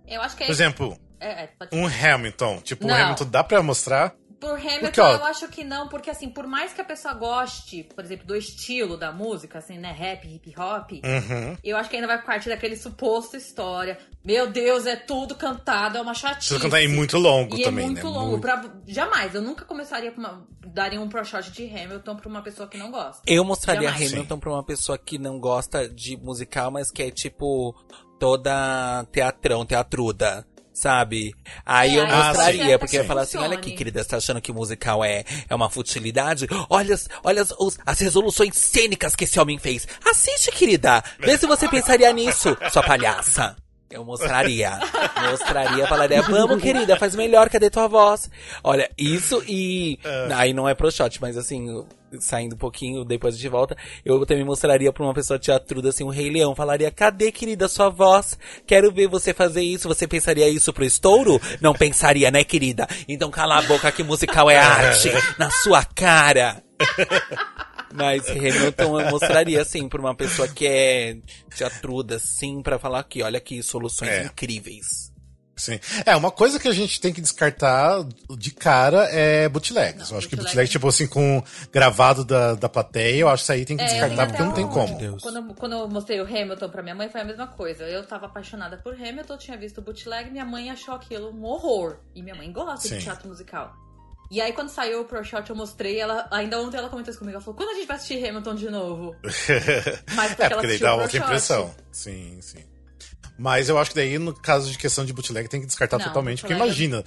Eu 0.07 0.21
acho 0.21 0.37
que 0.37 0.43
é... 0.43 0.47
Por 0.47 0.53
exemplo, 0.53 0.99
é, 1.23 1.45
é, 1.45 1.51
um 1.73 1.87
Hamilton. 1.87 2.61
Tipo, 2.61 2.87
não. 2.87 2.95
um 2.95 2.99
Hamilton 2.99 3.27
dá 3.27 3.45
pra 3.45 3.63
mostrar? 3.63 4.15
Por 4.43 4.59
Hamilton, 4.59 4.81
porque, 4.81 5.01
ó, 5.01 5.13
eu 5.13 5.25
acho 5.25 5.47
que 5.47 5.63
não, 5.63 5.89
porque 5.89 6.11
assim, 6.11 6.29
por 6.29 6.49
mais 6.49 6.73
que 6.73 6.81
a 6.81 6.85
pessoa 6.85 7.15
goste, 7.15 7.85
por 7.95 8.03
exemplo, 8.03 8.27
do 8.27 8.35
estilo 8.35 8.97
da 8.97 9.13
música, 9.13 9.61
assim, 9.61 9.79
né, 9.79 9.93
rap, 9.93 10.27
hip 10.27 10.53
hop, 10.59 10.91
uhum. 10.95 11.57
eu 11.63 11.77
acho 11.77 11.89
que 11.89 11.95
ainda 11.95 12.09
vai 12.09 12.21
partir 12.21 12.49
daquele 12.49 12.75
suposto 12.75 13.37
história. 13.37 13.99
Meu 14.25 14.51
Deus, 14.51 14.85
é 14.85 14.97
tudo 14.97 15.37
cantado, 15.37 15.97
é 15.97 16.01
uma 16.01 16.13
chatice. 16.13 16.49
Tudo 16.49 16.63
cantado 16.63 16.83
é 16.83 16.89
muito 16.89 17.19
longo 17.19 17.57
e 17.57 17.63
é 17.63 17.65
também, 17.67 17.85
é 17.85 17.87
muito 17.87 18.05
né? 18.05 18.11
longo. 18.11 18.31
Muito... 18.31 18.41
Pra... 18.41 18.65
Jamais, 18.85 19.33
eu 19.33 19.43
nunca 19.43 19.65
começaria 19.65 20.11
com 20.11 20.21
uma... 20.21 20.45
daria 20.67 21.01
um 21.01 21.09
pro 21.09 21.25
shot 21.25 21.53
de 21.53 21.65
Hamilton 21.65 22.17
pra 22.17 22.29
uma 22.29 22.43
pessoa 22.43 22.69
que 22.69 22.77
não 22.77 22.91
gosta. 22.91 23.23
Eu 23.25 23.45
mostraria 23.45 23.91
Jamais. 23.91 24.13
Hamilton 24.13 24.35
Sim. 24.35 24.41
pra 24.41 24.51
uma 24.51 24.65
pessoa 24.65 24.99
que 24.99 25.19
não 25.19 25.39
gosta 25.39 25.89
de 25.89 26.17
musical, 26.17 26.69
mas 26.69 26.91
que 26.91 27.05
é 27.05 27.13
tipo 27.13 27.77
toda 28.19 29.05
teatrão, 29.13 29.65
teatruda 29.65 30.45
sabe? 30.73 31.35
Aí 31.65 31.97
é, 31.97 32.01
eu 32.01 32.07
mostraria, 32.07 32.79
porque 32.79 32.97
eu 32.97 33.03
ia 33.03 33.07
falar 33.07 33.23
assim, 33.23 33.39
olha 33.39 33.57
aqui, 33.57 33.73
querida, 33.73 34.03
você 34.03 34.09
tá 34.09 34.17
achando 34.17 34.41
que 34.41 34.51
o 34.51 34.55
musical 34.55 35.05
é, 35.05 35.25
é 35.49 35.55
uma 35.55 35.69
futilidade? 35.69 36.47
Olha, 36.69 36.95
olha 37.23 37.43
as, 37.43 37.53
os, 37.59 37.79
as 37.85 38.01
resoluções 38.01 38.57
cênicas 38.57 39.15
que 39.15 39.25
esse 39.25 39.39
homem 39.39 39.59
fez. 39.59 39.87
Assiste, 40.09 40.51
querida. 40.51 41.03
Vê 41.19 41.37
se 41.37 41.47
você 41.47 41.69
pensaria 41.69 42.13
nisso, 42.13 42.57
sua 42.71 42.83
palhaça. 42.83 43.57
Eu 43.91 44.05
mostraria. 44.05 44.79
mostraria, 45.31 45.87
falaria, 45.87 46.23
vamos, 46.23 46.63
querida, 46.63 46.97
faz 46.97 47.15
melhor, 47.15 47.51
cadê 47.51 47.69
tua 47.69 47.87
voz? 47.87 48.31
Olha, 48.65 48.91
isso 48.97 49.45
e. 49.47 49.99
Uh. 50.03 50.33
Aí 50.35 50.55
não 50.55 50.67
é 50.67 50.75
pro 50.75 50.91
shot, 50.91 51.21
mas 51.21 51.37
assim, 51.37 51.85
saindo 52.21 52.55
um 52.55 52.59
pouquinho, 52.59 53.05
depois 53.05 53.39
de 53.39 53.49
volta, 53.49 53.77
eu 54.05 54.25
também 54.27 54.45
mostraria 54.45 54.93
pra 54.93 55.05
uma 55.05 55.15
pessoa 55.15 55.39
teatruda 55.39 55.89
assim, 55.89 56.05
um 56.05 56.09
rei 56.09 56.31
leão, 56.31 56.55
falaria, 56.55 56.91
cadê, 56.91 57.31
querida, 57.33 57.69
sua 57.69 57.89
voz? 57.89 58.39
Quero 58.67 58.93
ver 58.93 59.09
você 59.09 59.33
fazer 59.33 59.63
isso. 59.63 59.89
Você 59.89 60.07
pensaria 60.07 60.49
isso 60.49 60.73
pro 60.73 60.85
estouro? 60.85 61.41
Não 61.61 61.73
pensaria, 61.73 62.31
né, 62.31 62.45
querida? 62.45 62.87
Então 63.09 63.31
cala 63.31 63.59
a 63.59 63.63
boca 63.63 63.91
que 63.93 64.03
musical 64.03 64.51
é 64.51 64.57
arte, 64.57 65.11
na 65.39 65.51
sua 65.51 65.85
cara. 65.85 66.63
Mas 67.95 68.29
Hamilton 68.31 69.01
eu 69.01 69.11
mostraria, 69.11 69.61
assim, 69.61 69.89
pra 69.89 70.01
uma 70.01 70.15
pessoa 70.15 70.49
que 70.49 70.67
é 70.67 71.17
teatruda, 71.55 72.17
assim, 72.17 72.63
para 72.63 72.79
falar 72.79 73.01
aqui, 73.01 73.23
olha 73.23 73.37
aqui, 73.37 73.63
soluções 73.63 74.11
é. 74.11 74.25
incríveis. 74.25 75.12
Sim. 75.57 75.79
É, 76.07 76.17
uma 76.17 76.31
coisa 76.31 76.59
que 76.59 76.67
a 76.67 76.73
gente 76.73 77.01
tem 77.01 77.13
que 77.13 77.21
descartar 77.21 78.05
de 78.37 78.51
cara 78.53 79.05
é 79.11 79.49
bootlegs. 79.49 80.09
Não, 80.09 80.17
eu 80.17 80.19
acho 80.19 80.29
que 80.29 80.37
bootleg, 80.37 80.69
tipo 80.69 80.89
assim, 80.89 81.07
com 81.07 81.43
gravado 81.71 82.25
da, 82.25 82.55
da 82.55 82.69
plateia, 82.69 83.21
eu 83.21 83.29
acho 83.29 83.43
que 83.43 83.45
isso 83.45 83.53
aí 83.53 83.65
tem 83.65 83.77
que 83.77 83.83
é, 83.83 83.87
descartar, 83.87 84.27
porque 84.27 84.43
não 84.43 84.53
tem 84.53 84.67
como. 84.67 85.21
Quando, 85.21 85.55
quando 85.55 85.73
eu 85.73 85.89
mostrei 85.89 86.21
o 86.21 86.25
Hamilton 86.25 86.69
pra 86.69 86.83
minha 86.83 86.95
mãe, 86.95 87.09
foi 87.09 87.21
a 87.21 87.25
mesma 87.25 87.47
coisa. 87.47 87.85
Eu 87.85 88.05
tava 88.05 88.27
apaixonada 88.27 88.77
por 88.79 88.95
Hamilton, 88.95 89.37
tinha 89.37 89.57
visto 89.57 89.79
o 89.79 89.83
bootleg, 89.83 90.31
minha 90.31 90.45
mãe 90.45 90.71
achou 90.71 90.95
aquilo 90.95 91.31
um 91.31 91.45
horror. 91.45 91.99
E 92.15 92.23
minha 92.23 92.35
mãe 92.35 92.51
gosta 92.51 92.89
Sim. 92.89 92.99
de 92.99 93.05
teatro 93.05 93.29
musical. 93.29 93.75
E 94.31 94.41
aí, 94.41 94.51
quando 94.55 94.71
saiu 94.71 95.03
o 95.03 95.05
Pro 95.05 95.23
Shot, 95.23 95.51
eu 95.51 95.55
mostrei, 95.55 96.01
ela, 96.01 96.27
ainda 96.31 96.59
ontem 96.59 96.79
ela 96.79 96.89
comentou 96.89 97.11
isso 97.11 97.19
comigo. 97.19 97.37
Ela 97.37 97.45
falou, 97.45 97.55
quando 97.55 97.69
a 97.69 97.75
gente 97.75 97.87
vai 97.87 97.97
assistir 97.97 98.27
Hamilton 98.27 98.55
de 98.55 98.71
novo? 98.71 99.15
Mas 100.17 100.31
porque 100.31 100.43
é, 100.43 100.49
porque 100.49 100.67
daí 100.69 100.79
dá 100.79 100.95
outra 100.95 101.19
impressão. 101.19 101.75
Sim, 101.91 102.39
sim. 102.41 102.65
Mas 103.43 103.69
eu 103.69 103.77
acho 103.77 103.91
que 103.91 103.97
daí, 103.97 104.21
no 104.21 104.33
caso 104.33 104.71
de 104.71 104.79
questão 104.79 105.05
de 105.05 105.13
bootleg, 105.13 105.49
tem 105.49 105.61
que 105.61 105.67
descartar 105.67 105.99
não, 105.99 106.07
totalmente. 106.07 106.43
Porque 106.43 106.55
imagina, 106.55 107.05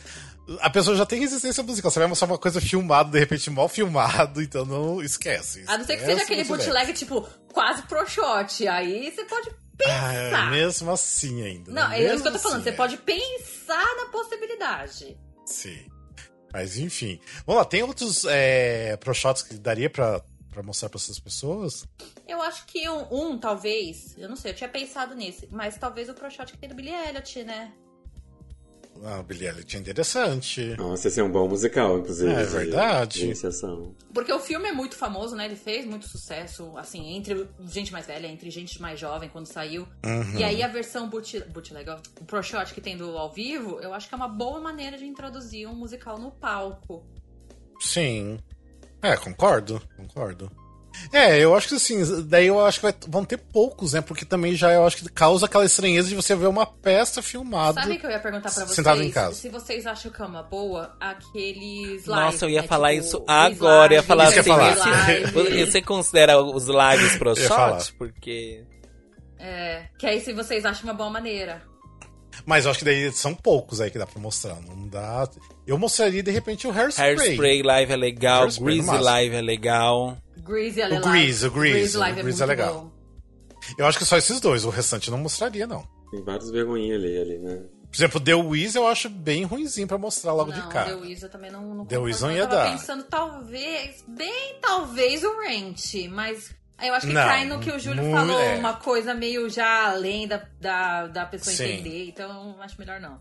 a 0.59 0.69
pessoa 0.69 0.93
já 0.93 1.05
tem 1.05 1.17
resistência 1.17 1.63
musical. 1.63 1.89
Você 1.89 1.97
vai 1.97 2.09
mostrar 2.09 2.27
uma 2.27 2.37
coisa 2.37 2.59
filmada, 2.59 3.09
de 3.09 3.17
repente 3.17 3.49
mal 3.49 3.69
filmado, 3.69 4.41
então 4.41 4.65
não 4.65 5.01
esquece. 5.01 5.63
A 5.65 5.77
não 5.77 5.85
ser 5.85 5.95
que 5.95 6.03
seja 6.03 6.23
aquele 6.23 6.43
bootleg. 6.43 6.67
bootleg, 6.67 6.93
tipo, 6.93 7.21
quase 7.53 7.83
pro 7.83 8.05
shot. 8.05 8.67
Aí 8.67 9.09
você 9.09 9.23
pode 9.23 9.49
pensar. 9.77 10.33
Ah, 10.33 10.49
mesmo 10.49 10.91
assim 10.91 11.41
ainda. 11.41 11.71
Não, 11.71 11.87
né? 11.87 12.01
é 12.01 12.13
isso 12.13 12.21
que 12.21 12.27
eu 12.27 12.33
tô 12.33 12.39
falando. 12.39 12.57
Assim, 12.57 12.63
você 12.65 12.69
é. 12.71 12.73
pode 12.73 12.97
pensar 12.97 13.95
na 13.95 14.05
possibilidade. 14.11 15.17
Sim. 15.45 15.85
Mas 16.51 16.77
enfim. 16.77 17.17
Vamos 17.47 17.61
lá, 17.61 17.65
tem 17.65 17.81
outros 17.81 18.25
é, 18.27 18.97
pro 18.97 19.13
shots 19.13 19.41
que 19.41 19.53
daria 19.55 19.89
pra, 19.89 20.21
pra 20.55 20.63
mostrar 20.63 20.89
pra 20.89 20.97
essas 20.97 21.19
pessoas? 21.19 21.85
Eu 22.27 22.41
acho 22.41 22.65
que 22.65 22.89
um, 22.89 23.07
um, 23.11 23.37
talvez. 23.37 24.15
Eu 24.17 24.29
não 24.29 24.35
sei, 24.35 24.51
eu 24.51 24.55
tinha 24.55 24.69
pensado 24.69 25.13
nesse. 25.13 25.47
Mas 25.51 25.77
talvez 25.77 26.09
o 26.09 26.13
pro 26.13 26.31
shot 26.31 26.51
que 26.51 26.57
tem 26.57 26.69
do 26.69 26.75
Billy 26.75 26.91
Elliot, 26.91 27.43
né? 27.43 27.73
Ah, 29.03 29.19
o 29.19 29.23
Billy 29.23 29.45
Elliot 29.45 29.75
é 29.75 29.79
interessante. 29.79 30.73
Nossa, 30.77 31.09
esse 31.09 31.19
é 31.19 31.23
um 31.23 31.29
bom 31.29 31.49
musical, 31.49 31.99
inclusive. 31.99 32.31
É 32.31 32.45
verdade. 32.45 33.33
Porque 34.13 34.31
o 34.31 34.39
filme 34.39 34.69
é 34.69 34.71
muito 34.71 34.95
famoso, 34.95 35.35
né? 35.35 35.45
Ele 35.45 35.57
fez 35.57 35.85
muito 35.85 36.07
sucesso, 36.07 36.71
assim, 36.77 37.13
entre 37.15 37.45
gente 37.67 37.91
mais 37.91 38.07
velha, 38.07 38.27
entre 38.27 38.49
gente 38.49 38.81
mais 38.81 38.97
jovem, 38.97 39.27
quando 39.27 39.47
saiu. 39.47 39.85
Uhum. 40.05 40.39
E 40.39 40.43
aí 40.45 40.63
a 40.63 40.67
versão 40.69 41.09
bootleg, 41.09 41.89
o 42.21 42.23
Pro 42.23 42.41
Shot 42.41 42.73
que 42.73 42.79
tem 42.79 42.95
do 42.95 43.17
ao 43.17 43.33
vivo, 43.33 43.81
eu 43.81 43.93
acho 43.93 44.07
que 44.07 44.15
é 44.15 44.17
uma 44.17 44.29
boa 44.29 44.61
maneira 44.61 44.97
de 44.97 45.05
introduzir 45.05 45.67
um 45.67 45.75
musical 45.75 46.17
no 46.17 46.31
palco. 46.31 47.05
Sim. 47.81 48.39
É, 49.05 49.15
concordo, 49.17 49.81
concordo. 49.95 50.51
É, 51.11 51.37
eu 51.39 51.55
acho 51.55 51.67
que 51.67 51.75
assim, 51.75 52.01
daí 52.25 52.47
eu 52.47 52.65
acho 52.65 52.79
que 52.79 52.83
vai, 52.83 52.95
vão 53.07 53.23
ter 53.23 53.37
poucos, 53.37 53.93
né? 53.93 54.01
Porque 54.01 54.25
também 54.25 54.55
já 54.55 54.71
eu 54.71 54.85
acho 54.85 54.97
que 54.97 55.09
causa 55.09 55.45
aquela 55.45 55.65
estranheza 55.65 56.09
de 56.09 56.15
você 56.15 56.35
ver 56.35 56.47
uma 56.47 56.65
peça 56.65 57.21
filmada. 57.21 57.81
Sabe 57.81 57.95
o 57.95 57.99
que 57.99 58.05
eu 58.05 58.11
ia 58.11 58.19
perguntar 58.19 58.49
pra 58.49 58.65
vocês? 58.65 58.71
Sentado 58.71 59.03
em 59.03 59.11
casa. 59.11 59.35
Se 59.35 59.49
vocês 59.49 59.85
acham 59.85 60.11
que 60.11 60.21
é 60.21 60.25
uma 60.25 60.43
boa, 60.43 60.95
aqueles 60.99 61.89
lives. 61.89 62.07
Nossa, 62.07 62.45
eu 62.45 62.49
ia 62.49 62.61
né? 62.61 62.67
falar 62.67 62.93
tipo, 62.93 63.05
isso 63.05 63.23
agora. 63.27 63.93
Eu 63.93 63.97
ia 63.97 64.03
falar 64.03 64.27
assim. 64.27 64.43
Falar. 64.43 64.75
Você 65.65 65.81
considera 65.81 66.41
os 66.41 66.67
lives 66.67 67.17
pro 67.17 67.35
shot? 67.35 67.93
Porque. 67.97 68.63
É, 69.37 69.87
que 69.99 70.07
aí 70.07 70.21
se 70.21 70.33
vocês 70.33 70.65
acham 70.65 70.85
uma 70.85 70.93
boa 70.93 71.09
maneira. 71.09 71.61
Mas 72.45 72.65
eu 72.65 72.71
acho 72.71 72.79
que 72.79 72.85
daí 72.85 73.11
são 73.11 73.33
poucos 73.35 73.79
aí 73.79 73.91
que 73.91 73.99
dá 73.99 74.05
pra 74.05 74.19
mostrar. 74.19 74.59
Não 74.61 74.87
dá. 74.87 75.29
Eu 75.65 75.77
mostraria 75.77 76.23
de 76.23 76.31
repente 76.31 76.67
o 76.67 76.71
Hairspray. 76.71 77.17
Hairspray 77.17 77.63
live 77.63 77.93
é 77.93 77.95
legal, 77.95 78.47
Greasy 78.59 78.97
live 78.97 79.35
é 79.35 79.41
legal. 79.41 80.17
Greasy 80.37 80.81
é 80.81 80.87
legal. 80.87 80.99
O 80.99 81.11
Grease, 81.11 81.47
o 81.47 81.51
Grease. 81.51 81.97
O 81.97 81.99
Grease, 81.99 82.19
o 82.19 82.23
Grease 82.23 82.41
é, 82.41 82.43
é, 82.43 82.47
legal. 82.47 82.73
Bom. 82.73 82.91
Eu 83.77 83.85
acho 83.85 83.97
que 83.97 84.05
só 84.05 84.17
esses 84.17 84.39
dois, 84.39 84.63
o 84.65 84.69
restante 84.69 85.09
não 85.09 85.17
mostraria, 85.17 85.65
não. 85.65 85.87
Tem 86.11 86.23
vários 86.23 86.51
vergonhinhas 86.51 87.01
ali, 87.01 87.17
ali, 87.17 87.37
né? 87.39 87.63
Por 87.95 87.95
exemplo, 87.95 88.19
The 88.19 88.35
Wiz 88.35 88.75
eu 88.75 88.85
acho 88.87 89.09
bem 89.09 89.43
ruimzinho 89.45 89.87
pra 89.87 89.97
mostrar 89.97 90.33
logo 90.33 90.51
não, 90.51 90.59
de 90.59 90.67
cara. 90.67 90.89
The 90.89 90.95
Wiz 90.95 91.23
eu 91.23 91.29
também 91.29 91.49
não, 91.49 91.73
não 91.73 91.85
The 91.85 91.97
Wiz 91.97 92.21
não 92.21 92.31
ia 92.31 92.39
eu 92.39 92.47
dar. 92.47 92.71
pensando 92.71 93.03
talvez, 93.05 94.03
bem 94.07 94.57
talvez 94.61 95.23
o 95.23 95.39
Rent, 95.39 96.09
mas 96.09 96.53
eu 96.81 96.93
acho 96.93 97.07
que 97.07 97.13
não, 97.13 97.27
cai 97.27 97.45
no 97.45 97.59
que 97.59 97.71
o 97.71 97.79
Júlio 97.79 98.11
falou, 98.11 98.39
é. 98.39 98.55
uma 98.55 98.73
coisa 98.73 99.13
meio 99.13 99.49
já 99.49 99.89
além 99.89 100.27
da, 100.27 100.45
da, 100.59 101.07
da 101.07 101.25
pessoa 101.25 101.55
Sim. 101.55 101.73
entender, 101.73 102.09
então 102.09 102.55
acho 102.59 102.77
melhor 102.77 102.99
não. 102.99 103.19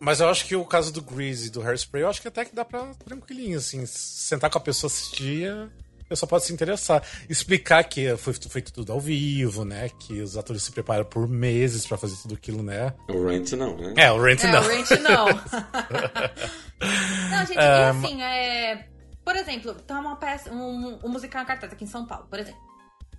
Mas 0.00 0.20
eu 0.20 0.28
acho 0.28 0.46
que 0.46 0.56
o 0.56 0.64
caso 0.64 0.92
do 0.92 1.00
Greasy 1.00 1.48
e 1.48 1.50
do 1.50 1.62
Hairspray, 1.62 2.02
eu 2.02 2.08
acho 2.08 2.20
que 2.20 2.28
até 2.28 2.44
que 2.44 2.54
dá 2.54 2.64
pra 2.64 2.84
tranquilinho, 3.06 3.58
assim, 3.58 3.84
sentar 3.86 4.50
com 4.50 4.58
a 4.58 4.60
pessoa 4.60 4.90
assistir, 4.90 5.50
a 6.04 6.08
pessoa 6.08 6.28
pode 6.28 6.44
se 6.44 6.52
interessar. 6.52 7.02
Explicar 7.28 7.82
que 7.84 8.16
foi 8.16 8.34
feito 8.34 8.72
tudo 8.72 8.92
ao 8.92 9.00
vivo, 9.00 9.64
né? 9.64 9.88
Que 10.00 10.20
os 10.20 10.36
atores 10.36 10.62
se 10.62 10.72
preparam 10.72 11.04
por 11.04 11.26
meses 11.26 11.86
para 11.86 11.96
fazer 11.96 12.16
tudo 12.20 12.34
aquilo, 12.34 12.62
né? 12.62 12.92
O 13.08 13.26
Rent 13.26 13.52
não, 13.52 13.76
né? 13.76 13.94
É, 13.96 14.12
o 14.12 14.20
Rent 14.20 14.44
é, 14.44 14.52
não. 14.52 14.60
O 14.60 14.68
Rent 14.68 14.90
não. 15.00 15.26
não, 17.30 17.46
gente, 17.46 17.58
é, 17.58 17.62
e 17.62 17.84
assim, 17.84 18.22
é... 18.22 18.86
Por 19.24 19.36
exemplo, 19.36 19.74
tá 19.74 19.98
uma 19.98 20.16
peça, 20.16 20.52
um, 20.52 20.98
um 21.02 21.08
musical 21.08 21.42
em 21.42 21.46
cartaz 21.46 21.72
aqui 21.72 21.84
em 21.84 21.88
São 21.88 22.04
Paulo, 22.04 22.26
por 22.28 22.38
exemplo. 22.38 22.60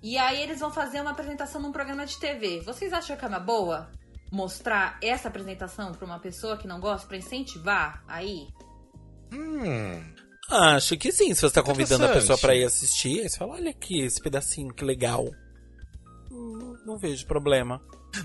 E 0.01 0.17
aí 0.17 0.41
eles 0.41 0.59
vão 0.59 0.71
fazer 0.71 1.01
uma 1.01 1.11
apresentação 1.11 1.61
num 1.61 1.71
programa 1.71 2.05
de 2.05 2.17
TV. 2.19 2.61
Vocês 2.61 2.93
acham 2.93 3.15
que 3.17 3.25
é 3.25 3.27
uma 3.27 3.39
boa 3.39 3.89
mostrar 4.31 4.97
essa 5.01 5.27
apresentação 5.27 5.93
para 5.93 6.05
uma 6.05 6.19
pessoa 6.19 6.57
que 6.57 6.67
não 6.67 6.79
gosta 6.79 7.07
para 7.07 7.17
incentivar 7.17 8.03
aí? 8.07 8.47
Hum. 9.33 10.03
Acho 10.49 10.97
que 10.97 11.11
sim. 11.11 11.33
Se 11.33 11.41
você 11.41 11.53
tá 11.53 11.63
convidando 11.63 12.05
a 12.05 12.09
pessoa 12.09 12.37
para 12.37 12.55
ir 12.55 12.63
assistir, 12.65 13.21
aí 13.21 13.29
você 13.29 13.37
fala, 13.37 13.53
olha 13.53 13.71
aqui 13.71 14.01
esse 14.01 14.21
pedacinho, 14.21 14.73
que 14.73 14.85
legal. 14.85 15.25
Não, 16.29 16.75
não 16.85 16.97
vejo 16.97 17.25
problema. 17.25 17.81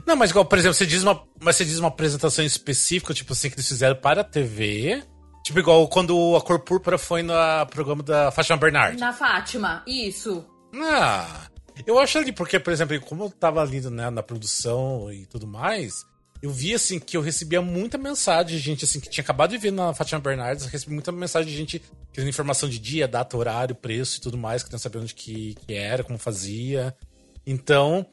Não, 0.06 0.16
mas 0.16 0.30
igual, 0.30 0.44
por 0.44 0.58
exemplo, 0.58 0.74
você 0.74 0.86
diz 0.86 1.02
uma, 1.02 1.24
mas 1.40 1.56
você 1.56 1.64
diz 1.64 1.78
uma 1.78 1.88
apresentação 1.88 2.44
específica, 2.44 3.14
tipo 3.14 3.32
assim, 3.32 3.48
que 3.48 3.56
eles 3.56 3.68
fizeram 3.68 3.96
para 3.96 4.20
a 4.20 4.24
TV. 4.24 5.02
Tipo, 5.42 5.58
igual 5.58 5.88
quando 5.88 6.36
a 6.36 6.40
Cor 6.42 6.60
Púrpura 6.60 6.98
foi 6.98 7.22
no 7.22 7.32
programa 7.70 8.02
da 8.02 8.30
Fátima 8.30 8.58
Bernard. 8.58 8.98
Na 8.98 9.12
Fátima, 9.12 9.82
isso. 9.86 10.44
Ah, 10.74 11.49
eu 11.86 11.98
acho 11.98 12.18
ali, 12.18 12.32
porque, 12.32 12.58
por 12.58 12.72
exemplo, 12.72 13.00
como 13.00 13.24
eu 13.24 13.30
tava 13.30 13.60
ali 13.60 13.80
né, 13.90 14.10
na 14.10 14.22
produção 14.22 15.12
e 15.12 15.26
tudo 15.26 15.46
mais, 15.46 16.04
eu 16.42 16.50
vi 16.50 16.74
assim 16.74 16.98
que 16.98 17.16
eu 17.16 17.20
recebia 17.20 17.60
muita 17.60 17.98
mensagem 17.98 18.56
de 18.56 18.58
gente 18.58 18.84
assim 18.84 18.98
que 18.98 19.10
tinha 19.10 19.22
acabado 19.22 19.50
de 19.50 19.58
ver 19.58 19.70
na 19.70 19.92
Fátima 19.92 20.20
Bernardes, 20.20 20.64
eu 20.64 20.70
recebi 20.70 20.92
muita 20.92 21.12
mensagem 21.12 21.50
de 21.50 21.56
gente 21.56 21.82
querendo 22.12 22.30
informação 22.30 22.68
de 22.68 22.78
dia, 22.78 23.06
data, 23.06 23.36
horário, 23.36 23.74
preço 23.74 24.18
e 24.18 24.20
tudo 24.20 24.38
mais, 24.38 24.62
que 24.62 24.72
não 24.72 24.78
sabendo 24.78 25.02
onde 25.02 25.14
que, 25.14 25.54
que 25.54 25.74
era, 25.74 26.02
como 26.02 26.18
fazia. 26.18 26.96
Então, 27.46 28.06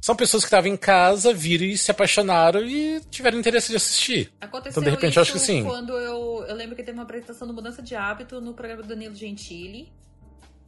são 0.00 0.16
pessoas 0.16 0.42
que 0.42 0.48
estavam 0.48 0.70
em 0.70 0.76
casa, 0.76 1.32
viram 1.32 1.64
e 1.64 1.76
se 1.76 1.90
apaixonaram 1.90 2.64
e 2.64 3.00
tiveram 3.10 3.38
interesse 3.38 3.70
de 3.70 3.76
assistir. 3.76 4.32
Aconteceu 4.40 4.70
então, 4.70 4.82
de 4.82 4.90
repente, 4.90 5.10
isso 5.10 5.18
eu 5.18 5.22
acho 5.22 5.32
que 5.32 5.38
sim. 5.38 5.64
quando 5.64 5.92
eu, 5.96 6.44
eu 6.48 6.54
lembro 6.54 6.74
que 6.74 6.82
teve 6.82 6.96
uma 6.96 7.04
apresentação 7.04 7.46
do 7.46 7.54
Mudança 7.54 7.82
de 7.82 7.94
Hábito 7.94 8.40
no 8.40 8.54
programa 8.54 8.82
do 8.82 8.88
Danilo 8.88 9.14
Gentili. 9.14 9.92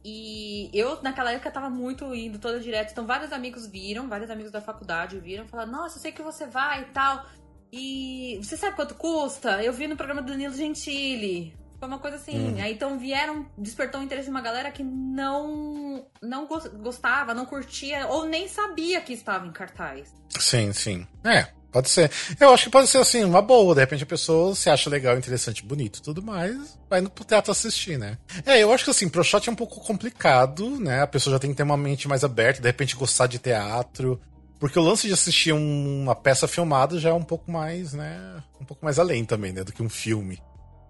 E 0.07 0.69
eu, 0.71 1.01
naquela 1.01 1.31
época, 1.31 1.49
tava 1.49 1.67
muito 1.67 2.13
indo 2.13 2.37
toda 2.37 2.59
direto. 2.59 2.91
Então, 2.91 3.07
vários 3.07 3.33
amigos 3.33 3.65
viram, 3.65 4.07
vários 4.07 4.29
amigos 4.29 4.51
da 4.51 4.61
faculdade 4.61 5.17
viram, 5.19 5.47
falaram: 5.47 5.71
Nossa, 5.71 5.97
eu 5.97 6.01
sei 6.01 6.11
que 6.11 6.21
você 6.21 6.45
vai 6.45 6.83
e 6.83 6.85
tal. 6.85 7.25
E 7.73 8.39
você 8.41 8.55
sabe 8.55 8.75
quanto 8.75 8.93
custa? 8.93 9.63
Eu 9.63 9.73
vi 9.73 9.87
no 9.87 9.97
programa 9.97 10.21
do 10.21 10.31
Danilo 10.31 10.53
Gentili. 10.53 11.57
Foi 11.79 11.87
uma 11.87 11.97
coisa 11.99 12.17
assim. 12.17 12.53
Hum. 12.53 12.61
Aí, 12.61 12.73
então 12.73 12.99
vieram, 12.99 13.47
despertou 13.57 13.99
o 13.99 14.03
interesse 14.03 14.25
de 14.27 14.31
uma 14.31 14.41
galera 14.41 14.71
que 14.71 14.83
não, 14.83 16.05
não 16.21 16.45
gos- 16.45 16.67
gostava, 16.67 17.33
não 17.33 17.45
curtia 17.45 18.07
ou 18.07 18.25
nem 18.25 18.47
sabia 18.47 19.01
que 19.01 19.11
estava 19.11 19.45
em 19.47 19.51
cartaz. 19.51 20.13
Sim, 20.29 20.71
sim. 20.71 21.07
É, 21.23 21.47
pode 21.75 21.89
ser. 21.89 22.09
Eu 22.39 22.53
acho 22.53 22.63
que 22.63 22.69
pode 22.69 22.87
ser 22.87 22.99
assim, 22.99 23.23
uma 23.25 23.41
boa. 23.41 23.75
De 23.75 23.81
repente 23.81 24.03
a 24.03 24.07
pessoa 24.07 24.55
se 24.55 24.69
acha 24.69 24.89
legal, 24.89 25.17
interessante, 25.17 25.61
bonito 25.65 26.01
tudo 26.01 26.23
mais, 26.23 26.55
vai 26.89 27.01
no 27.01 27.09
teatro 27.09 27.51
assistir, 27.51 27.99
né? 27.99 28.17
É, 28.45 28.63
eu 28.63 28.71
acho 28.71 28.85
que 28.85 28.91
assim, 28.91 29.09
pro 29.09 29.23
shot 29.25 29.49
é 29.49 29.51
um 29.51 29.55
pouco 29.55 29.81
complicado, 29.81 30.79
né? 30.79 31.01
A 31.01 31.07
pessoa 31.07 31.33
já 31.33 31.39
tem 31.39 31.49
que 31.49 31.57
ter 31.57 31.63
uma 31.63 31.75
mente 31.75 32.07
mais 32.07 32.23
aberta, 32.23 32.61
de 32.61 32.67
repente 32.67 32.95
gostar 32.95 33.27
de 33.27 33.39
teatro. 33.39 34.19
Porque 34.57 34.79
o 34.79 34.81
lance 34.81 35.05
de 35.05 35.13
assistir 35.13 35.51
um- 35.53 36.03
uma 36.03 36.15
peça 36.15 36.47
filmada 36.47 36.97
já 36.97 37.09
é 37.09 37.13
um 37.13 37.21
pouco 37.23 37.51
mais, 37.51 37.91
né? 37.91 38.41
Um 38.61 38.63
pouco 38.63 38.85
mais 38.85 38.97
além 38.97 39.25
também, 39.25 39.51
né? 39.51 39.65
Do 39.65 39.73
que 39.73 39.83
um 39.83 39.89
filme. 39.89 40.41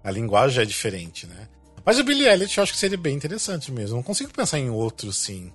A 0.03 0.11
linguagem 0.11 0.61
é 0.61 0.65
diferente, 0.65 1.25
né? 1.25 1.47
Mas 1.83 1.97
o 1.97 2.03
Billy 2.03 2.27
Elliot 2.27 2.55
eu 2.55 2.63
acho 2.63 2.73
que 2.73 2.77
seria 2.79 2.97
bem 2.97 3.15
interessante 3.15 3.71
mesmo. 3.71 3.95
Não 3.95 4.03
consigo 4.03 4.31
pensar 4.31 4.59
em 4.59 4.69
outro, 4.69 5.11
sim. 5.11 5.51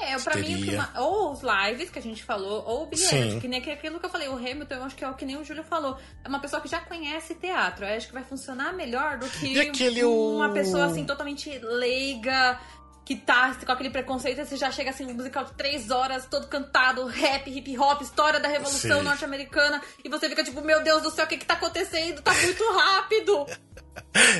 É, 0.00 0.18
pra 0.18 0.36
mim, 0.36 0.54
o 0.54 0.58
que 0.58 0.64
Teria. 0.64 0.78
ma- 0.78 1.00
ou 1.00 1.32
os 1.32 1.40
lives 1.42 1.90
que 1.90 1.98
a 1.98 2.02
gente 2.02 2.22
falou, 2.24 2.64
ou 2.66 2.84
o. 2.86 2.88
Elliot, 3.16 3.40
que 3.40 3.46
nem 3.48 3.60
aquilo 3.60 4.00
que 4.00 4.06
eu 4.06 4.10
falei, 4.10 4.26
o 4.28 4.34
Hamilton, 4.36 4.74
eu 4.76 4.84
acho 4.84 4.96
que 4.96 5.04
é 5.04 5.08
o 5.08 5.14
que 5.14 5.24
nem 5.24 5.36
o 5.36 5.44
Júlio 5.44 5.62
falou. 5.62 5.98
É 6.24 6.28
uma 6.28 6.40
pessoa 6.40 6.60
que 6.62 6.68
já 6.68 6.80
conhece 6.80 7.34
teatro, 7.34 7.84
eu 7.84 7.96
acho 7.96 8.06
que 8.08 8.14
vai 8.14 8.24
funcionar 8.24 8.72
melhor 8.72 9.18
do 9.18 9.28
que 9.28 9.52
aquele, 9.60 10.02
uma 10.04 10.48
o- 10.48 10.52
pessoa 10.52 10.86
assim, 10.86 11.04
totalmente 11.04 11.50
leiga, 11.58 12.58
que 13.04 13.16
tá 13.16 13.54
com 13.66 13.72
aquele 13.72 13.90
preconceito, 13.90 14.44
você 14.44 14.56
já 14.56 14.70
chega 14.70 14.90
assim, 14.90 15.04
um 15.06 15.14
musical 15.14 15.44
de 15.44 15.52
três 15.54 15.90
horas, 15.90 16.26
todo 16.26 16.46
cantado, 16.46 17.04
rap, 17.06 17.50
hip 17.50 17.76
hop, 17.78 18.00
história 18.00 18.38
da 18.38 18.48
Revolução. 18.48 19.02
Norte-Americana, 19.02 19.82
e 20.04 20.08
você 20.08 20.28
fica 20.28 20.44
tipo, 20.44 20.60
meu 20.60 20.82
Deus 20.84 21.02
do 21.02 21.10
céu, 21.10 21.24
o 21.24 21.28
que 21.28 21.36
que 21.36 21.44
tá 21.46 21.54
acontecendo? 21.54 22.22
Tá 22.22 22.32
muito 22.34 22.62
rápido! 22.72 23.46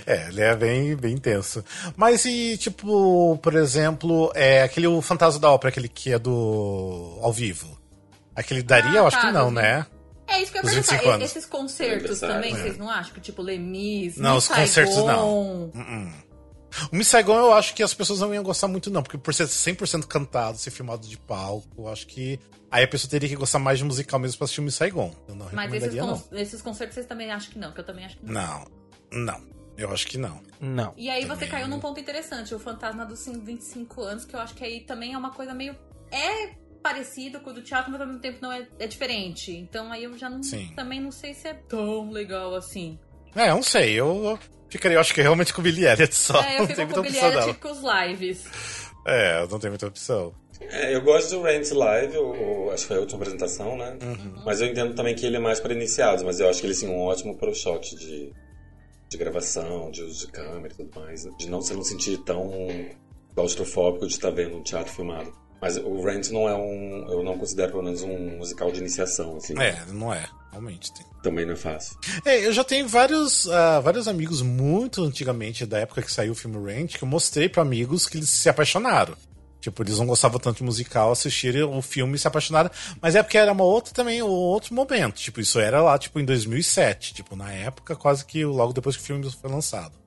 É, 0.06 0.28
ele 0.28 0.40
é 0.40 0.56
bem, 0.56 0.96
bem 0.96 1.14
intenso. 1.14 1.62
Mas 1.94 2.24
e, 2.24 2.56
tipo, 2.56 3.38
por 3.42 3.54
exemplo, 3.54 4.32
é 4.34 4.62
aquele 4.62 4.86
o 4.86 5.02
Fantasma 5.02 5.38
da 5.40 5.50
Ópera, 5.50 5.68
aquele 5.68 5.88
que 5.88 6.10
é 6.12 6.18
do. 6.18 7.18
ao 7.20 7.30
vivo. 7.32 7.78
Aquele 8.34 8.62
daria, 8.62 8.92
Ah, 8.92 8.96
eu 9.02 9.06
acho 9.06 9.16
tá, 9.18 9.26
que 9.26 9.32
não, 9.32 9.46
do 9.48 9.60
né? 9.60 9.86
É 10.26 10.40
isso 10.40 10.52
que 10.52 10.58
eu 10.58 10.62
ia 10.62 10.68
Os 10.68 10.74
25 10.74 10.90
perguntar. 10.96 11.14
anos. 11.16 11.30
Esses 11.30 11.46
concertos 11.46 12.22
Aniversário, 12.22 12.34
também, 12.34 12.54
é. 12.54 12.56
vocês 12.56 12.78
não 12.78 12.88
acham? 12.88 13.12
Que 13.12 13.20
tipo, 13.20 13.42
Lemis, 13.42 14.16
Não, 14.16 14.36
os 14.38 14.48
concertos 14.48 14.96
não. 14.96 15.04
Saigon, 15.06 15.70
Uh-uh. 15.74 16.12
O 16.92 16.96
Miss 16.96 17.08
Saigon 17.08 17.36
eu 17.36 17.52
acho 17.52 17.74
que 17.74 17.82
as 17.82 17.92
pessoas 17.94 18.20
não 18.20 18.32
iam 18.34 18.42
gostar 18.42 18.68
muito, 18.68 18.90
não, 18.90 19.02
porque 19.02 19.18
por 19.18 19.32
ser 19.34 19.44
100% 19.46 20.06
cantado, 20.06 20.58
ser 20.58 20.70
filmado 20.70 21.06
de 21.06 21.16
palco, 21.18 21.66
eu 21.78 21.88
acho 21.88 22.06
que. 22.06 22.38
Aí 22.70 22.84
a 22.84 22.88
pessoa 22.88 23.10
teria 23.10 23.28
que 23.28 23.36
gostar 23.36 23.58
mais 23.58 23.78
de 23.78 23.84
musical 23.84 24.18
mesmo 24.18 24.38
pra 24.38 24.44
assistir 24.46 24.60
o 24.60 24.64
Miss 24.64 24.74
Saigon. 24.76 25.14
Eu 25.28 25.34
não 25.34 25.46
Mas 25.52 25.72
esses, 25.74 26.00
con- 26.00 26.22
esses 26.32 26.62
concertos 26.62 26.94
vocês 26.94 27.06
também 27.06 27.30
acham 27.30 27.52
que 27.52 27.58
não, 27.58 27.70
que 27.72 27.80
eu 27.80 27.84
também 27.84 28.04
acho 28.06 28.16
que 28.16 28.24
não. 28.24 28.32
não. 28.32 28.66
Não, 29.12 29.24
não. 29.38 29.52
Eu 29.76 29.90
acho 29.92 30.06
que 30.06 30.16
não. 30.18 30.40
Não. 30.60 30.92
E 30.96 31.08
aí 31.10 31.22
você 31.24 31.46
Também. 31.46 31.48
caiu 31.50 31.68
num 31.68 31.80
ponto 31.80 31.98
interessante, 32.00 32.54
o 32.54 32.58
fantasma 32.58 33.04
dos 33.06 33.26
25 33.26 34.02
anos, 34.02 34.24
que 34.24 34.34
eu 34.36 34.40
acho 34.40 34.54
que 34.54 34.62
aí 34.64 34.80
também 34.80 35.12
é 35.14 35.18
uma 35.18 35.30
coisa 35.32 35.52
meio. 35.54 35.74
É 36.10 36.50
parecido 36.82 37.40
com 37.40 37.50
o 37.50 37.52
do 37.54 37.62
teatro, 37.62 37.90
mas 37.90 38.00
ao 38.00 38.06
mesmo 38.06 38.20
tempo 38.20 38.38
não 38.42 38.50
é, 38.52 38.66
é 38.78 38.86
diferente. 38.86 39.50
Então 39.52 39.90
aí 39.92 40.04
eu 40.04 40.16
já 40.16 40.28
não. 40.30 40.42
Sim. 40.42 40.72
Também 40.76 41.00
não 41.00 41.10
sei 41.10 41.32
se 41.34 41.48
é 41.48 41.54
tão 41.54 42.10
legal 42.10 42.54
assim. 42.54 42.98
É, 43.34 43.48
eu 43.50 43.54
não 43.56 43.62
sei. 43.62 43.92
Eu 43.94 44.38
ficaria, 44.72 44.96
eu 44.96 45.00
acho 45.00 45.14
que 45.14 45.22
realmente 45.22 45.52
com 45.52 45.60
o 45.60 45.64
Billy 45.64 45.84
Elliot 45.84 46.14
só. 46.14 46.40
é, 46.42 46.56
eu 46.56 46.60
não 46.60 46.66
fico 46.66 46.76
tem 46.76 46.86
com 46.86 46.94
muita 46.94 47.00
o 47.00 47.02
Billy 47.02 47.16
opção, 47.16 47.30
Elliot 47.30 47.46
não. 47.46 47.54
com 47.54 47.70
os 47.70 48.08
lives. 48.08 48.44
É, 49.06 49.46
não 49.46 49.58
tem 49.58 49.70
muita 49.70 49.86
opção. 49.86 50.34
É, 50.60 50.94
eu 50.94 51.02
gosto 51.02 51.30
do 51.30 51.42
Rant 51.42 51.70
Live, 51.70 52.14
eu, 52.14 52.34
eu 52.34 52.70
acho 52.70 52.82
que 52.82 52.88
foi 52.88 52.96
a 52.96 53.00
última 53.00 53.18
apresentação, 53.18 53.76
né? 53.76 53.98
Uhum. 54.00 54.42
Mas 54.44 54.60
eu 54.60 54.68
entendo 54.68 54.94
também 54.94 55.14
que 55.14 55.26
ele 55.26 55.36
é 55.36 55.40
mais 55.40 55.58
para 55.60 55.72
iniciados, 55.74 56.22
mas 56.22 56.38
eu 56.38 56.48
acho 56.48 56.60
que 56.60 56.66
ele 56.66 56.74
sim 56.74 56.88
um 56.88 57.00
ótimo 57.00 57.36
pro 57.36 57.54
shot 57.54 57.96
de, 57.96 58.32
de 59.08 59.18
gravação, 59.18 59.90
de 59.90 60.02
uso 60.02 60.26
de 60.26 60.32
câmera 60.32 60.72
e 60.72 60.76
tudo 60.76 61.00
mais. 61.00 61.24
De 61.36 61.50
não 61.50 61.60
se 61.60 61.74
não 61.74 61.82
sentir 61.82 62.18
tão 62.18 62.68
claustrofóbico 63.34 64.06
de 64.06 64.12
estar 64.12 64.30
vendo 64.30 64.56
um 64.56 64.62
teatro 64.62 64.92
filmado. 64.92 65.32
Mas 65.62 65.76
o 65.76 66.02
Rant 66.02 66.28
não 66.30 66.48
é 66.48 66.54
um. 66.56 67.06
Eu 67.08 67.22
não 67.22 67.38
considero 67.38 67.70
pelo 67.70 67.84
menos 67.84 68.02
um 68.02 68.36
musical 68.36 68.72
de 68.72 68.80
iniciação, 68.80 69.36
assim. 69.36 69.56
É, 69.56 69.84
não 69.92 70.12
é. 70.12 70.28
Realmente 70.50 70.92
tem. 70.92 71.06
Também 71.22 71.46
não 71.46 71.52
é 71.52 71.56
fácil. 71.56 71.96
É, 72.24 72.44
eu 72.44 72.52
já 72.52 72.64
tenho 72.64 72.88
vários, 72.88 73.48
ah, 73.48 73.78
vários 73.78 74.08
amigos 74.08 74.42
muito 74.42 75.04
antigamente, 75.04 75.64
da 75.64 75.78
época 75.78 76.02
que 76.02 76.10
saiu 76.10 76.32
o 76.32 76.34
filme 76.34 76.56
Ranch, 76.56 76.98
que 76.98 77.04
eu 77.04 77.08
mostrei 77.08 77.48
pra 77.48 77.62
amigos 77.62 78.08
que 78.08 78.18
eles 78.18 78.28
se 78.28 78.48
apaixonaram. 78.48 79.14
Tipo, 79.60 79.84
eles 79.84 79.96
não 80.00 80.06
gostavam 80.06 80.40
tanto 80.40 80.56
de 80.56 80.64
musical, 80.64 81.12
assistiram 81.12 81.78
o 81.78 81.80
filme 81.80 82.16
e 82.16 82.18
se 82.18 82.26
apaixonaram. 82.26 82.68
Mas 83.00 83.14
é 83.14 83.22
porque 83.22 83.38
era 83.38 83.52
uma 83.52 83.62
outra 83.62 83.94
também, 83.94 84.20
um 84.20 84.26
outro 84.26 84.74
momento. 84.74 85.14
Tipo, 85.14 85.40
isso 85.40 85.60
era 85.60 85.80
lá, 85.80 85.96
tipo, 85.96 86.18
em 86.18 86.24
2007. 86.24 87.14
Tipo, 87.14 87.36
na 87.36 87.52
época, 87.52 87.94
quase 87.94 88.26
que 88.26 88.44
logo 88.44 88.72
depois 88.72 88.96
que 88.96 89.02
o 89.02 89.06
filme 89.06 89.30
foi 89.30 89.48
lançado. 89.48 90.02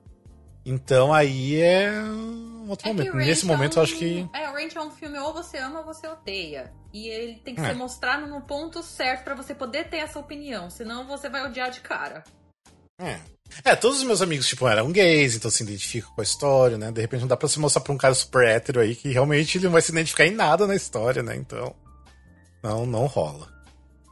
Então 0.66 1.14
aí 1.14 1.60
é 1.60 1.92
um 2.66 2.70
outro 2.70 2.88
É 2.88 2.92
momento. 2.92 3.14
Nesse 3.16 3.44
é 3.44 3.46
momento 3.46 3.74
um- 3.76 3.78
eu 3.78 3.82
acho 3.84 3.96
que. 3.96 4.28
É, 4.34 4.50
o 4.50 4.52
Ranch 4.54 4.76
é 4.76 4.80
um 4.80 4.90
filme 4.90 5.18
ou 5.18 5.32
você 5.32 5.58
ama 5.58 5.78
ou 5.80 5.84
você 5.86 6.06
odeia. 6.06 6.72
E 6.92 7.08
ele 7.08 7.36
tem 7.44 7.54
que 7.54 7.60
É. 7.60 7.68
ser 7.68 7.74
mostrado 7.74 8.26
no 8.26 8.40
ponto 8.42 8.82
certo 8.82 9.24
pra 9.24 9.34
você 9.34 9.54
poder 9.54 9.88
ter 9.88 9.98
essa 9.98 10.18
opinião. 10.18 10.68
Senão 10.70 11.06
você 11.06 11.28
vai 11.28 11.44
odiar 11.46 11.70
de 11.70 11.80
cara. 11.80 12.24
É. 12.98 13.18
É, 13.64 13.76
todos 13.76 13.98
os 13.98 14.04
meus 14.04 14.20
amigos, 14.20 14.48
tipo, 14.48 14.66
eram 14.66 14.90
gays, 14.90 15.36
então 15.36 15.50
se 15.50 15.62
identificam 15.62 16.10
com 16.14 16.20
a 16.20 16.24
história, 16.24 16.76
né? 16.76 16.90
De 16.90 17.00
repente 17.00 17.20
não 17.20 17.28
dá 17.28 17.36
pra 17.36 17.48
se 17.48 17.60
mostrar 17.60 17.80
pra 17.80 17.92
um 17.92 17.96
cara 17.98 18.12
super 18.14 18.44
hétero 18.46 18.80
aí 18.80 18.96
que 18.96 19.08
realmente 19.10 19.56
ele 19.56 19.66
não 19.66 19.72
vai 19.72 19.82
se 19.82 19.92
identificar 19.92 20.26
em 20.26 20.32
nada 20.32 20.66
na 20.66 20.74
história, 20.74 21.22
né? 21.22 21.36
Então. 21.36 21.74
Não, 22.62 22.84
não 22.84 23.06
rola. 23.06 23.48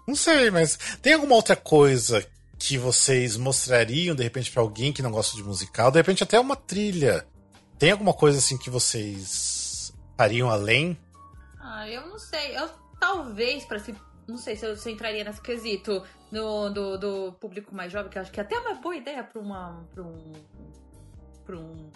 Não 0.07 0.15
sei, 0.15 0.51
mas 0.51 0.79
tem 1.03 1.15
alguma 1.15 1.35
outra 1.35 1.57
coisa 1.57 2.25
que 2.59 2.79
vocês 2.79 3.37
mostrariam, 3.37 4.15
de 4.15 4.23
repente, 4.23 4.51
pra 4.51 4.63
alguém 4.63 4.93
que 4.93 5.03
não 5.03 5.11
gosta 5.11 5.37
de 5.37 5.43
musical? 5.43 5.91
De 5.91 5.99
repente, 5.99 6.23
até 6.23 6.39
uma 6.39 6.55
trilha. 6.55 7.27
Tem 7.79 7.91
alguma 7.91 8.15
coisa 8.15 8.39
assim 8.39 8.57
que 8.57 8.71
vocês 8.71 9.93
fariam 10.17 10.51
além? 10.51 10.99
Ah, 11.61 11.89
eu 11.89 12.07
não 12.07 12.19
sei. 12.19 12.57
Eu 12.57 12.69
talvez 13.01 13.65
pra 13.65 13.79
se. 13.79 13.95
Não 14.27 14.39
sei 14.39 14.57
se 14.57 14.65
eu, 14.65 14.77
se 14.77 14.89
eu 14.89 14.95
entraria 14.95 15.23
nesse 15.23 15.41
quesito 15.41 16.03
no, 16.31 16.71
do, 16.71 16.97
do 16.97 17.33
público 17.35 17.75
mais 17.75 17.93
jovem, 17.93 18.11
que 18.11 18.17
eu 18.17 18.23
acho 18.23 18.33
que 18.33 18.41
é 18.41 18.43
até 18.43 18.59
uma 18.59 18.75
boa 18.75 18.97
ideia 18.97 19.23
pra 19.23 19.41
uma. 19.41 19.87
pra 19.93 20.03
um. 20.03 20.33
pra 21.45 21.57
um, 21.57 21.91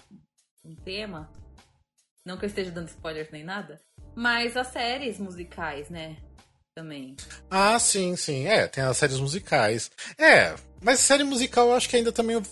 um 0.65 0.75
tema. 0.77 1.31
Não 2.25 2.37
que 2.37 2.45
eu 2.45 2.49
esteja 2.49 2.71
dando 2.71 2.89
spoilers 2.89 3.31
nem 3.31 3.45
nada. 3.45 3.81
Mas 4.15 4.57
as 4.57 4.67
séries 4.67 5.19
musicais, 5.19 5.89
né? 5.89 6.17
Também. 6.75 7.17
Ah, 7.51 7.79
sim, 7.79 8.15
sim. 8.17 8.47
É, 8.47 8.67
tem 8.67 8.85
as 8.85 8.97
séries 8.97 9.19
musicais. 9.19 9.91
É, 10.19 10.55
mas 10.83 11.01
série 11.01 11.25
musical 11.25 11.69
eu 11.69 11.75
acho 11.75 11.89
que 11.89 11.97
ainda 11.97 12.13
também. 12.13 12.43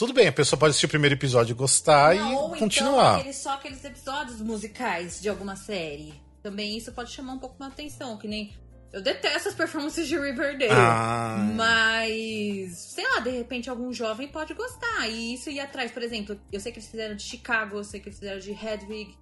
Tudo 0.00 0.14
bem, 0.14 0.28
a 0.28 0.32
pessoa 0.32 0.58
pode 0.58 0.70
assistir 0.70 0.86
o 0.86 0.88
primeiro 0.88 1.14
episódio 1.14 1.52
e 1.52 1.54
gostar 1.54 2.14
Não, 2.14 2.34
ou 2.34 2.56
e 2.56 2.58
continuar. 2.58 2.92
Então, 3.02 3.14
aqueles, 3.20 3.36
só 3.36 3.52
aqueles 3.52 3.84
episódios 3.84 4.40
musicais 4.40 5.20
de 5.20 5.28
alguma 5.28 5.56
série. 5.56 6.14
Também 6.42 6.74
isso 6.78 6.90
pode 6.92 7.10
chamar 7.12 7.34
um 7.34 7.38
pouco 7.38 7.56
mais 7.60 7.70
atenção, 7.74 8.16
que 8.16 8.26
nem. 8.26 8.50
Eu 8.94 9.02
detesto 9.02 9.50
as 9.50 9.54
performances 9.54 10.08
de 10.08 10.18
Riverdale. 10.18 10.70
Ah. 10.72 11.36
Mas, 11.54 12.76
sei 12.78 13.04
lá, 13.12 13.20
de 13.20 13.28
repente 13.28 13.68
algum 13.68 13.92
jovem 13.92 14.26
pode 14.28 14.54
gostar. 14.54 15.06
E 15.06 15.34
isso 15.34 15.50
ir 15.50 15.60
atrás, 15.60 15.90
por 15.92 16.02
exemplo, 16.02 16.40
eu 16.50 16.58
sei 16.60 16.72
que 16.72 16.78
eles 16.78 16.88
fizeram 16.90 17.14
de 17.14 17.22
Chicago, 17.22 17.76
eu 17.76 17.84
sei 17.84 18.00
que 18.00 18.08
eles 18.08 18.18
fizeram 18.18 18.40
de 18.40 18.52
Hedwig, 18.52 19.14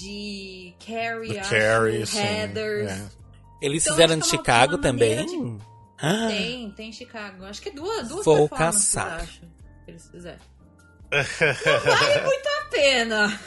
de 0.00 0.74
Carrie, 0.86 1.38
acho, 1.40 1.50
Carrie, 1.50 2.06
sim. 2.06 2.18
Heathers. 2.20 2.90
é. 2.92 3.08
Eles 3.60 3.82
Então, 3.82 3.94
fizeram 3.96 4.14
de 4.16 4.22
é 4.22 4.24
uma- 4.24 4.30
Chicago 4.30 4.76
uma 4.76 4.82
maneira 4.92 5.24
também? 5.26 5.58
Ah, 6.00 6.28
Tem, 6.28 6.70
tem 6.70 6.92
Chicago. 6.92 7.44
Acho 7.44 7.60
que 7.60 7.70
duas, 7.70 8.08
duas 8.08 8.24
Vou 8.24 8.48
performances, 8.48 8.94
eu 8.94 9.02
caçar. 9.02 9.20
acho, 9.20 9.40
que 9.90 9.92
eles 9.92 10.08
fizeram. 10.10 10.38
Não 11.10 11.96
vale 11.96 12.24
muito 12.24 12.48
a 12.48 12.64
pena. 12.70 13.40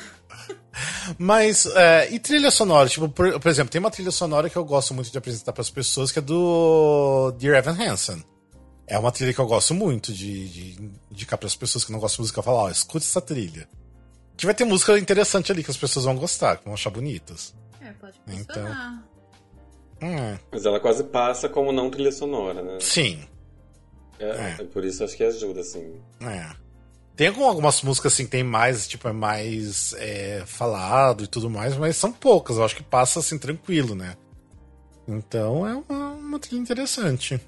Mas, 1.18 1.66
é, 1.68 2.10
e 2.12 2.20
trilha 2.20 2.52
sonora? 2.52 2.90
Tipo, 2.90 3.08
por, 3.10 3.40
por 3.40 3.50
exemplo, 3.50 3.72
tem 3.72 3.80
uma 3.80 3.92
trilha 3.92 4.12
sonora 4.12 4.50
que 4.50 4.56
eu 4.58 4.66
gosto 4.66 4.94
muito 4.94 5.12
de 5.12 5.18
apresentar 5.18 5.54
para 5.54 5.62
as 5.62 5.70
pessoas, 5.70 6.12
que 6.12 6.20
é 6.20 6.22
do 6.22 7.32
Dear 7.38 7.58
Evan 7.58 7.78
Hansen. 7.80 8.24
É 8.88 8.98
uma 9.00 9.12
trilha 9.12 9.34
que 9.34 9.40
eu 9.40 9.46
gosto 9.46 9.74
muito 9.74 10.12
de, 10.12 10.50
de 10.50 10.92
indicar 11.12 11.38
para 11.38 11.48
as 11.48 11.56
pessoas 11.56 11.86
que 11.86 11.92
não 11.92 12.00
gostam 12.00 12.18
de 12.18 12.22
música, 12.24 12.42
falar, 12.44 12.64
ó, 12.64 12.70
escute 12.70 13.06
essa 13.06 13.22
trilha. 13.22 13.68
Que 14.36 14.46
vai 14.46 14.54
ter 14.56 14.66
música 14.66 14.98
interessante 14.98 15.52
ali 15.52 15.64
que 15.64 15.72
as 15.72 15.78
pessoas 15.78 16.06
vão 16.06 16.16
gostar, 16.18 16.58
que 16.58 16.66
vão 16.66 16.74
achar 16.74 16.90
bonitas. 16.90 17.54
É, 17.80 17.92
pode 17.94 18.20
Então. 18.28 18.56
funcionar. 18.56 19.04
Hum, 20.02 20.38
Mas 20.52 20.66
ela 20.66 20.80
quase 20.82 21.04
passa 21.06 21.48
como 21.48 21.72
não 21.72 21.90
trilha 21.90 22.12
sonora, 22.12 22.62
né? 22.62 22.78
sim. 22.82 23.26
É, 24.24 24.56
É. 24.60 24.62
é 24.62 24.66
Por 24.66 24.84
isso 24.86 25.04
acho 25.04 25.16
que 25.18 25.24
ajuda, 25.24 25.62
assim. 25.62 25.96
É. 26.22 26.50
Tem 27.16 27.28
algum- 27.28 27.46
algumas 27.46 27.82
músicas 27.84 28.14
assim 28.14 28.26
que 28.26 28.32
tem 28.32 28.44
mais, 28.44 28.88
tipo, 28.88 29.08
é 29.08 29.14
mais 29.14 29.94
é, 30.00 30.44
falado 30.48 31.24
e 31.24 31.28
tudo 31.28 31.50
mais, 31.50 31.76
mas 31.78 31.96
são 31.96 32.12
poucas. 32.12 32.58
Eu 32.58 32.66
acho 32.66 32.76
que 32.76 32.82
passa 32.84 33.20
assim 33.20 33.38
tranquilo, 33.38 33.94
né? 33.94 34.16
Então 35.08 35.68
é 35.68 35.76
uma, 35.76 36.10
uma 36.12 36.40
trilha 36.40 36.60
interessante. 36.60 37.40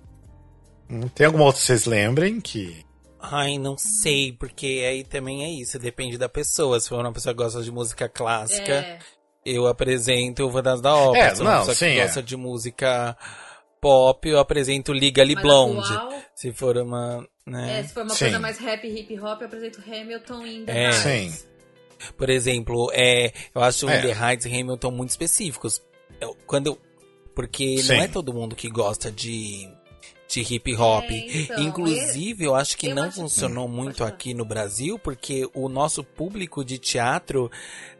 Hum, 0.90 1.08
Tem 1.08 1.26
alguma 1.26 1.46
outra 1.46 1.60
que 1.62 1.66
vocês 1.66 1.86
lembrem 1.86 2.40
que. 2.40 2.86
Ai, 3.20 3.58
não 3.58 3.76
sei, 3.76 4.34
porque 4.34 4.86
aí 4.88 5.04
também 5.04 5.44
é 5.44 5.50
isso, 5.50 5.80
depende 5.80 6.16
da 6.18 6.30
pessoa. 6.30 6.80
Se 6.80 6.90
for 6.90 7.00
uma 7.00 7.12
pessoa 7.12 7.34
que 7.34 7.42
gosta 7.42 7.64
de 7.64 7.72
música 7.72 8.08
clássica, 8.08 8.72
É, 8.72 9.00
eu 9.44 9.66
apresento 9.66 10.46
o 10.46 10.52
Fantasma 10.52 10.82
da 10.84 10.96
Ópera. 10.96 11.26
É, 11.26 11.30
Se 11.32 11.38
for 11.38 11.44
uma 11.44 11.52
não, 11.54 11.60
pessoa 11.62 11.76
sim, 11.76 11.86
que 11.96 12.00
é. 12.00 12.06
gosta 12.06 12.22
de 12.22 12.38
música 12.38 13.18
pop, 13.90 14.28
eu 14.28 14.40
apresento 14.40 14.92
Legally 14.92 15.36
mais 15.36 15.46
Blonde. 15.46 15.94
atual, 15.94 16.14
Se 16.34 16.52
for 16.52 16.76
uma, 16.78 17.28
né? 17.46 17.80
é, 17.80 17.84
se 17.84 17.94
for 17.94 18.02
uma 18.04 18.14
Sim. 18.16 18.26
coisa 18.26 18.40
mais 18.40 18.58
rap, 18.58 18.88
hip 18.88 19.20
hop, 19.20 19.42
eu 19.42 19.46
apresento 19.48 19.80
Hamilton 19.86 20.46
e 20.48 20.64
The 20.66 20.72
É. 20.72 20.90
Heights. 20.90 21.34
Sim. 21.36 22.12
Por 22.18 22.30
exemplo, 22.30 22.90
é, 22.94 23.32
eu 23.54 23.62
acho 23.62 23.88
É. 23.88 23.98
o 24.00 24.02
The 24.02 24.12
Heights 24.30 24.46
e 24.48 24.60
Hamilton 24.60 24.90
muito 24.92 25.12
específicos. 25.12 25.82
Eu- 26.20 26.36
quando 26.48 26.68
eu- 26.68 26.78
porque 27.36 27.78
Sim. 27.78 27.90
não 27.96 28.02
é 28.04 28.08
todo 28.08 28.34
mundo 28.34 28.56
que 28.56 28.70
gosta 28.70 29.12
de, 29.12 29.70
de 30.44 30.54
hip 30.56 30.76
hop. 30.76 31.06
É, 31.10 31.42
então, 31.42 31.64
Inclusive, 31.64 32.44
eu 32.46 32.56
acho 32.56 32.78
que 32.78 32.88
eu 32.88 32.96
não 32.96 33.04
acho 33.06 33.22
funcionou 33.22 33.68
muito 33.68 34.04
aqui 34.04 34.34
no 34.34 34.44
Brasil, 34.46 35.00
porque 35.00 35.48
o 35.54 35.70
nosso 35.70 36.04
público 36.04 36.64
de 36.64 36.78
teatro 36.78 37.50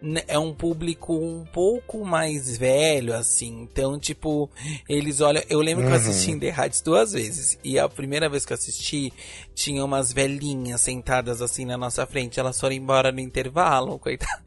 né, 0.02 0.24
é 0.28 0.38
um 0.38 0.54
público 0.54 1.14
um 1.16 1.46
pouco 1.46 2.06
mais 2.06 2.58
velho, 2.58 3.14
assim. 3.16 3.62
Então, 3.62 3.98
tipo, 4.00 4.50
eles 4.90 5.22
olham. 5.22 5.42
Eu 5.50 5.60
lembro 5.62 5.84
que 5.84 5.90
eu 5.90 5.96
Uhum. 5.96 5.98
assisti 6.02 6.32
em 6.32 6.40
The 6.40 6.54
Heights 6.58 6.82
duas 6.82 7.14
vezes. 7.14 7.58
E 7.64 7.80
a 7.80 7.88
primeira 7.88 8.28
vez 8.30 8.46
que 8.46 8.52
eu 8.54 8.56
assisti, 8.56 9.14
tinha 9.54 9.84
umas 9.84 10.12
velhinhas 10.12 10.82
sentadas 10.82 11.42
assim 11.42 11.66
na 11.66 11.78
nossa 11.78 12.06
frente. 12.06 12.40
Elas 12.40 12.60
foram 12.60 12.76
embora 12.76 13.12
no 13.12 13.20
intervalo, 13.20 13.98
coitada. 14.00 14.42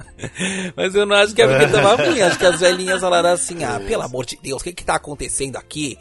Mas 0.76 0.94
eu 0.94 1.06
não 1.06 1.16
acho 1.16 1.34
que 1.34 1.42
a 1.42 1.46
vida 1.46 1.68
tava 1.70 1.96
ruim. 2.04 2.20
Acho 2.20 2.38
que 2.38 2.46
as 2.46 2.60
velhinhas 2.60 3.00
falaram 3.00 3.30
assim: 3.30 3.64
ah, 3.64 3.80
pelo 3.86 4.02
amor 4.02 4.26
de 4.26 4.36
Deus, 4.42 4.60
o 4.60 4.64
que 4.64 4.72
que 4.72 4.84
tá 4.84 4.96
acontecendo 4.96 5.56
aqui? 5.56 5.98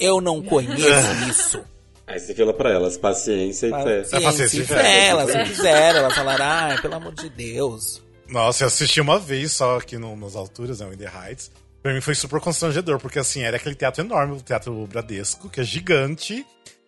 Eu 0.00 0.20
não 0.20 0.42
conheço 0.42 1.28
isso. 1.28 1.64
Aí 2.06 2.18
você 2.18 2.34
fala 2.34 2.52
pra 2.52 2.70
elas, 2.70 2.98
paciência 2.98 3.68
e 3.68 3.70
fé. 3.70 4.04
É 4.12 4.20
paciência 4.20 4.62
e 4.62 4.64
fé. 4.64 4.82
fé, 4.82 5.06
elas 5.08 5.32
não 5.32 5.44
quiseram, 5.44 5.98
elas 6.00 6.14
falaram, 6.14 6.44
ai, 6.44 6.80
pelo 6.80 6.94
amor 6.94 7.14
de 7.14 7.28
Deus. 7.28 8.02
Nossa, 8.28 8.64
eu 8.64 8.68
assisti 8.68 9.00
uma 9.00 9.18
vez 9.18 9.52
só 9.52 9.76
aqui 9.76 9.96
no, 9.96 10.16
nas 10.16 10.34
alturas, 10.34 10.80
né, 10.80 10.86
o 10.86 10.92
In 10.92 10.96
The 10.96 11.04
Heights. 11.04 11.52
Pra 11.82 11.94
mim 11.94 12.00
foi 12.00 12.14
super 12.14 12.40
constrangedor, 12.40 12.98
porque 12.98 13.18
assim, 13.18 13.42
era 13.42 13.56
aquele 13.56 13.74
teatro 13.74 14.04
enorme, 14.04 14.36
o 14.36 14.40
Teatro 14.40 14.86
Bradesco, 14.86 15.48
que 15.48 15.60
é 15.60 15.64
gigante, 15.64 16.44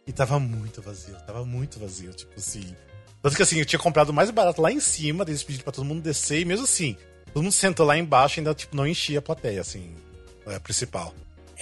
e 0.07 0.13
tava 0.13 0.39
muito 0.39 0.83
vazio, 0.83 1.15
tava 1.27 1.45
muito 1.45 1.79
vazio, 1.79 2.13
tipo 2.13 2.33
assim. 2.37 2.77
Tanto 3.23 3.37
que 3.37 3.43
assim, 3.43 3.59
eu 3.59 3.65
tinha 3.65 3.79
comprado 3.79 4.13
mais 4.13 4.31
barato 4.31 4.61
lá 4.61 4.71
em 4.73 4.81
cima, 4.81 5.25
daí 5.25 5.33
eles 5.33 5.43
pediram 5.43 5.65
pra 5.65 5.73
todo 5.73 5.85
mundo 5.85 6.03
descer, 6.03 6.41
e 6.41 6.45
mesmo 6.45 6.65
assim, 6.65 6.97
todo 7.33 7.43
mundo 7.43 7.53
sentou 7.53 7.87
lá 7.87 7.97
embaixo 7.97 8.39
e 8.39 8.41
ainda, 8.41 8.55
tipo, 8.55 8.77
não 8.77 8.87
enchia 8.87 9.21
a 9.21 9.23
plateia, 9.23 9.61
assim, 9.61 9.95
a 10.47 10.59
principal. 10.61 11.15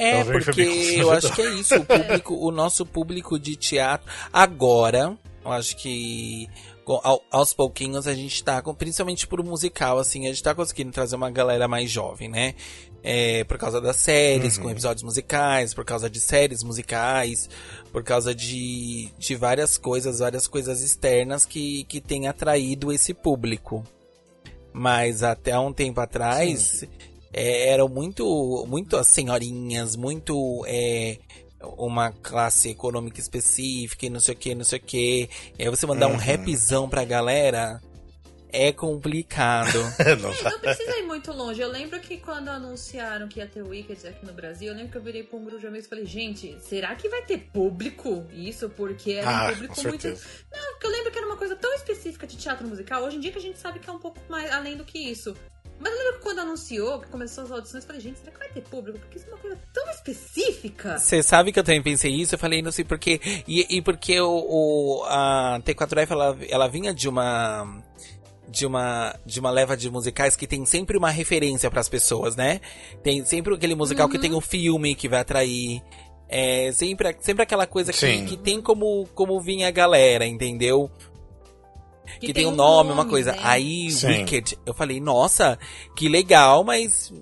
É, 0.03 0.21
Então, 0.21 0.33
porque 0.33 0.61
eu 0.63 0.67
constrangedor. 1.09 1.13
acho 1.17 1.33
que 1.35 1.43
é 1.43 1.51
isso, 1.55 1.77
o 1.77 1.85
público, 1.85 2.35
o 2.35 2.51
nosso 2.51 2.87
público 2.87 3.39
de 3.39 3.55
teatro, 3.57 4.11
agora, 4.33 5.17
eu 5.45 5.53
acho 5.53 5.77
que 5.77 6.49
aos 7.31 7.53
pouquinhos 7.53 8.09
a 8.09 8.15
gente 8.15 8.43
tá, 8.43 8.61
com, 8.63 8.75
principalmente 8.75 9.25
por 9.27 9.45
musical, 9.45 9.99
assim, 9.99 10.27
a 10.27 10.31
gente 10.31 10.43
tá 10.43 10.55
conseguindo 10.55 10.91
trazer 10.91 11.15
uma 11.15 11.31
galera 11.31 11.69
mais 11.69 11.89
jovem, 11.91 12.29
né? 12.29 12.55
É, 13.03 13.45
por 13.45 13.57
causa 13.59 13.81
das 13.81 13.97
séries, 13.97 14.57
Uhum. 14.57 14.65
com 14.65 14.71
episódios 14.71 15.03
musicais, 15.05 15.73
por 15.73 15.85
causa 15.85 16.11
de 16.11 16.19
séries 16.21 16.63
musicais, 16.65 17.49
por 17.93 18.03
causa 18.03 18.35
de, 18.35 19.09
de 19.19 19.35
várias 19.37 19.79
coisas, 19.79 20.19
várias 20.19 20.47
coisas 20.49 20.83
externas 20.83 21.45
que, 21.47 21.85
que 21.85 22.01
tem 22.01 22.27
atraído 22.27 22.91
esse 22.93 23.15
público. 23.15 23.85
Mas 24.73 25.23
até 25.23 25.59
um 25.59 25.73
tempo 25.73 26.01
atrás, 26.01 26.85
é, 27.33 27.68
eram 27.68 27.89
muito, 27.89 28.64
muito 28.68 28.97
as 28.97 29.07
senhorinhas, 29.09 29.97
muito 29.97 30.64
é, 30.66 31.18
uma 31.78 32.11
classe 32.12 32.70
econômica 32.70 33.20
específica 33.20 34.07
e 34.07 34.11
não 34.11 34.20
sei 34.20 34.35
o 34.35 34.39
que, 34.39 34.55
não 34.55 34.64
sei 34.64 34.78
o 34.78 34.83
que. 34.83 35.28
E 35.59 35.62
aí 35.62 35.68
você 35.68 35.87
mandar 35.87 36.09
um 36.09 36.12
Uhum. 36.12 36.16
rapzão 36.16 36.89
pra 36.89 37.05
galera 37.05 37.81
é 38.53 38.72
complicado. 38.72 39.78
não, 40.20 40.33
É, 40.35 40.51
não 40.51 40.59
precisa 40.59 40.97
ir 40.99 41.03
muito 41.05 41.31
longe. 41.33 41.61
Eu 41.61 41.68
lembro 41.70 42.01
que 42.01 42.16
quando 42.16 42.49
anunciaram 42.49 43.28
que 43.28 43.39
ia 43.39 43.47
ter 43.47 43.62
Wicked 43.62 44.05
aqui 44.09 44.26
no 44.26 44.33
Brasil, 44.33 44.68
eu 44.68 44.74
lembro 44.74 44.91
que 44.91 44.99
eu 44.99 45.03
virei 45.03 45.22
pra 45.22 45.39
um 45.39 45.45
grupo 45.45 45.61
de 45.61 45.66
amigos 45.68 45.87
e 45.87 45.89
falei, 45.89 46.05
gente, 46.05 46.57
será 46.61 46.97
que 46.97 47.09
vai 47.09 47.22
ter 47.22 47.39
público 47.53 48.26
isso? 48.33 48.68
Porque 48.70 49.12
era 49.12 49.31
Ah, 49.31 49.47
um 49.47 49.53
público 49.55 49.74
com 49.76 49.83
muito. 49.83 50.09
Não, 50.09 50.72
porque 50.72 50.87
eu 50.87 50.91
lembro 50.91 51.12
que 51.12 51.18
era 51.18 51.26
uma 51.28 51.37
coisa 51.37 51.55
tão 51.55 51.72
específica 51.74 52.26
de 52.26 52.37
teatro 52.37 52.66
musical. 52.66 53.05
Hoje 53.05 53.16
em 53.18 53.20
dia 53.20 53.31
que 53.31 53.39
a 53.39 53.43
gente 53.43 53.59
sabe 53.59 53.78
que 53.78 53.89
é 53.89 53.93
um 53.93 54.01
pouco 54.01 54.18
mais 54.28 54.51
além 54.51 54.76
do 54.76 54.85
que 54.85 54.99
isso. 54.99 55.37
Mas 55.81 55.93
eu 55.93 55.99
lembro 55.99 56.18
que 56.18 56.22
quando 56.22 56.39
anunciou, 56.41 57.01
que 57.01 57.09
começou 57.09 57.45
as 57.45 57.51
audições, 57.51 57.83
eu 57.83 57.87
falei, 57.89 58.03
gente, 58.03 58.18
será 58.18 58.31
que 58.33 58.39
vai 58.39 58.49
ter 58.51 58.61
público? 58.61 58.99
Porque 58.99 59.16
isso 59.18 59.26
é 59.26 59.31
uma 59.31 59.39
coisa 59.39 59.59
tão 59.72 59.91
específica. 59.91 60.99
Você 60.99 61.22
sabe 61.22 61.53
que 61.53 61.59
eu 61.59 61.64
também 61.64 61.83
pensei 61.83 62.12
isso, 62.12 62.35
eu 62.35 62.39
falei, 62.39 62.61
não 62.62 62.70
sei 62.70 62.85
porquê. 62.85 63.18
E, 63.49 63.66
e 63.78 63.81
porque 63.83 64.20
o, 64.20 64.28
o- 64.28 65.05
a 65.07 65.59
T4F, 65.64 66.11
ela, 66.11 66.37
ela 66.49 66.68
vinha 66.68 66.93
de 66.93 67.09
uma. 67.09 67.83
De 68.49 68.66
uma, 68.66 69.14
de 69.24 69.39
uma 69.39 69.49
leva 69.49 69.76
de 69.76 69.89
musicais 69.89 70.35
que 70.35 70.45
tem 70.45 70.66
sempre 70.66 70.97
uma 70.99 71.09
referência 71.09 71.70
pras 71.70 71.89
pessoas, 71.89 72.35
né? 72.35 72.61
Tem 73.01 73.24
sempre 73.24 73.55
aquele 73.55 73.76
musical 73.76 74.09
que 74.09 74.18
tem 74.18 74.35
um 74.35 74.41
filme 74.41 74.93
que 74.97 75.09
vai 75.09 75.20
atrair. 75.20 75.81
É 76.28 76.70
sempre, 76.72 77.16
sempre 77.20 77.45
aquela 77.45 77.64
coisa 77.66 77.93
que, 77.93 77.99
que 78.26 78.37
tem 78.37 78.61
como, 78.61 79.09
como 79.14 79.41
vir 79.41 79.62
a 79.64 79.70
galera, 79.70 80.26
entendeu? 80.26 80.91
Que, 82.21 82.33
tem 82.33 82.47
um 82.47 82.55
nome, 82.55 82.91
uma 82.93 83.05
coisa. 83.07 83.33
né? 83.33 83.39
Aí, 83.43 83.91
Sim. 83.91 84.09
Wicked, 84.09 84.59
eu 84.67 84.75
falei, 84.75 85.01
nossa, 85.01 85.59
que 85.95 86.09
legal, 86.09 86.65
mas 86.65 87.13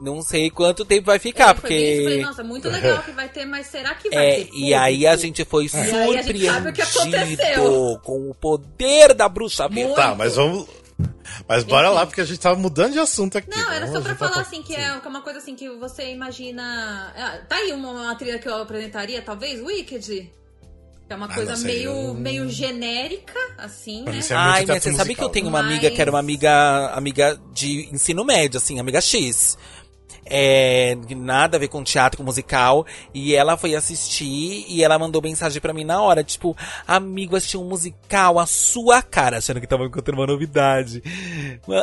não 0.00 0.22
sei 0.22 0.50
quanto 0.50 0.84
tempo 0.84 1.06
vai 1.06 1.18
ficar, 1.18 1.48
É, 1.48 1.50
isso, 1.50 1.56
eu 1.56 1.60
porque. 1.60 2.00
falei, 2.04 2.22
nossa, 2.22 2.44
muito 2.44 2.68
legal 2.68 3.02
que 3.02 3.10
vai 3.12 3.28
ter, 3.28 3.44
mas 3.46 3.66
será 3.66 3.94
que 3.94 4.10
vai 4.10 4.26
É, 4.30 4.44
ter 4.44 4.50
e 4.54 4.74
aí 4.74 5.06
a 5.06 5.16
gente 5.16 5.44
foi 5.44 5.66
o 5.66 5.70
que 5.70 5.76
surpreendido 5.76 6.68
aconteceu. 6.68 7.98
com 8.04 8.30
o 8.30 8.34
poder 8.34 9.14
da 9.14 9.28
bruxa. 9.28 9.68
Muito. 9.68 9.94
Tá, 9.94 10.14
mas 10.14 10.36
vamos. 10.36 10.66
Mas 11.48 11.62
bora 11.62 11.86
Enfim. 11.86 11.96
lá, 11.96 12.06
porque 12.06 12.20
a 12.20 12.24
gente 12.24 12.40
tava 12.40 12.58
mudando 12.58 12.92
de 12.92 12.98
assunto 12.98 13.38
aqui. 13.38 13.48
Não, 13.50 13.72
era 13.72 13.86
só 13.90 14.00
pra 14.00 14.14
falar 14.16 14.40
assim, 14.40 14.62
que 14.62 14.74
Sim. 14.74 14.80
é 14.80 14.92
uma 15.06 15.20
coisa 15.22 15.38
assim 15.38 15.54
que 15.54 15.68
você 15.76 16.10
imagina. 16.12 17.12
Ah, 17.16 17.38
tá 17.48 17.56
aí 17.56 17.72
uma, 17.72 17.90
uma 17.90 18.14
trilha 18.16 18.38
que 18.38 18.48
eu 18.48 18.56
apresentaria, 18.56 19.22
talvez, 19.22 19.60
Wicked. 19.62 20.32
É 21.10 21.14
uma 21.14 21.24
Ah, 21.26 21.34
coisa 21.34 21.56
meio, 21.58 21.90
eu- 21.90 22.14
meio 22.14 22.48
genérica, 22.50 23.38
assim, 23.56 24.04
Pra 24.04 24.12
né? 24.12 24.18
é 24.20 24.34
Ai, 24.34 24.66
mas 24.66 24.82
você 24.82 24.92
sabe 24.92 25.14
que 25.14 25.20
eu 25.20 25.24
musical. 25.24 25.28
tenho 25.30 25.48
uma 25.48 25.62
Mas- 25.62 25.72
amiga 25.72 25.90
que 25.90 26.02
era 26.02 26.10
uma 26.10 26.18
amiga, 26.18 26.90
amiga 26.94 27.40
de 27.54 27.88
ensino 27.90 28.24
médio, 28.26 28.58
assim, 28.58 28.78
amiga 28.78 29.00
X. 29.00 29.56
É, 30.24 30.96
nada 31.16 31.56
a 31.56 31.60
ver 31.60 31.68
com 31.68 31.82
teatro, 31.82 32.18
com 32.18 32.24
musical. 32.24 32.86
E 33.14 33.34
ela 33.34 33.56
foi 33.56 33.74
assistir 33.74 34.64
e 34.68 34.82
ela 34.82 34.98
mandou 34.98 35.22
mensagem 35.22 35.60
pra 35.60 35.72
mim 35.72 35.84
na 35.84 36.02
hora, 36.02 36.22
tipo, 36.22 36.56
amigo, 36.86 37.36
assisti 37.36 37.56
um 37.56 37.64
musical, 37.64 38.38
a 38.38 38.46
sua 38.46 39.02
cara, 39.02 39.38
achando 39.38 39.60
que 39.60 39.66
tava 39.66 39.84
encontrando 39.84 40.20
uma 40.20 40.26
novidade. 40.26 41.02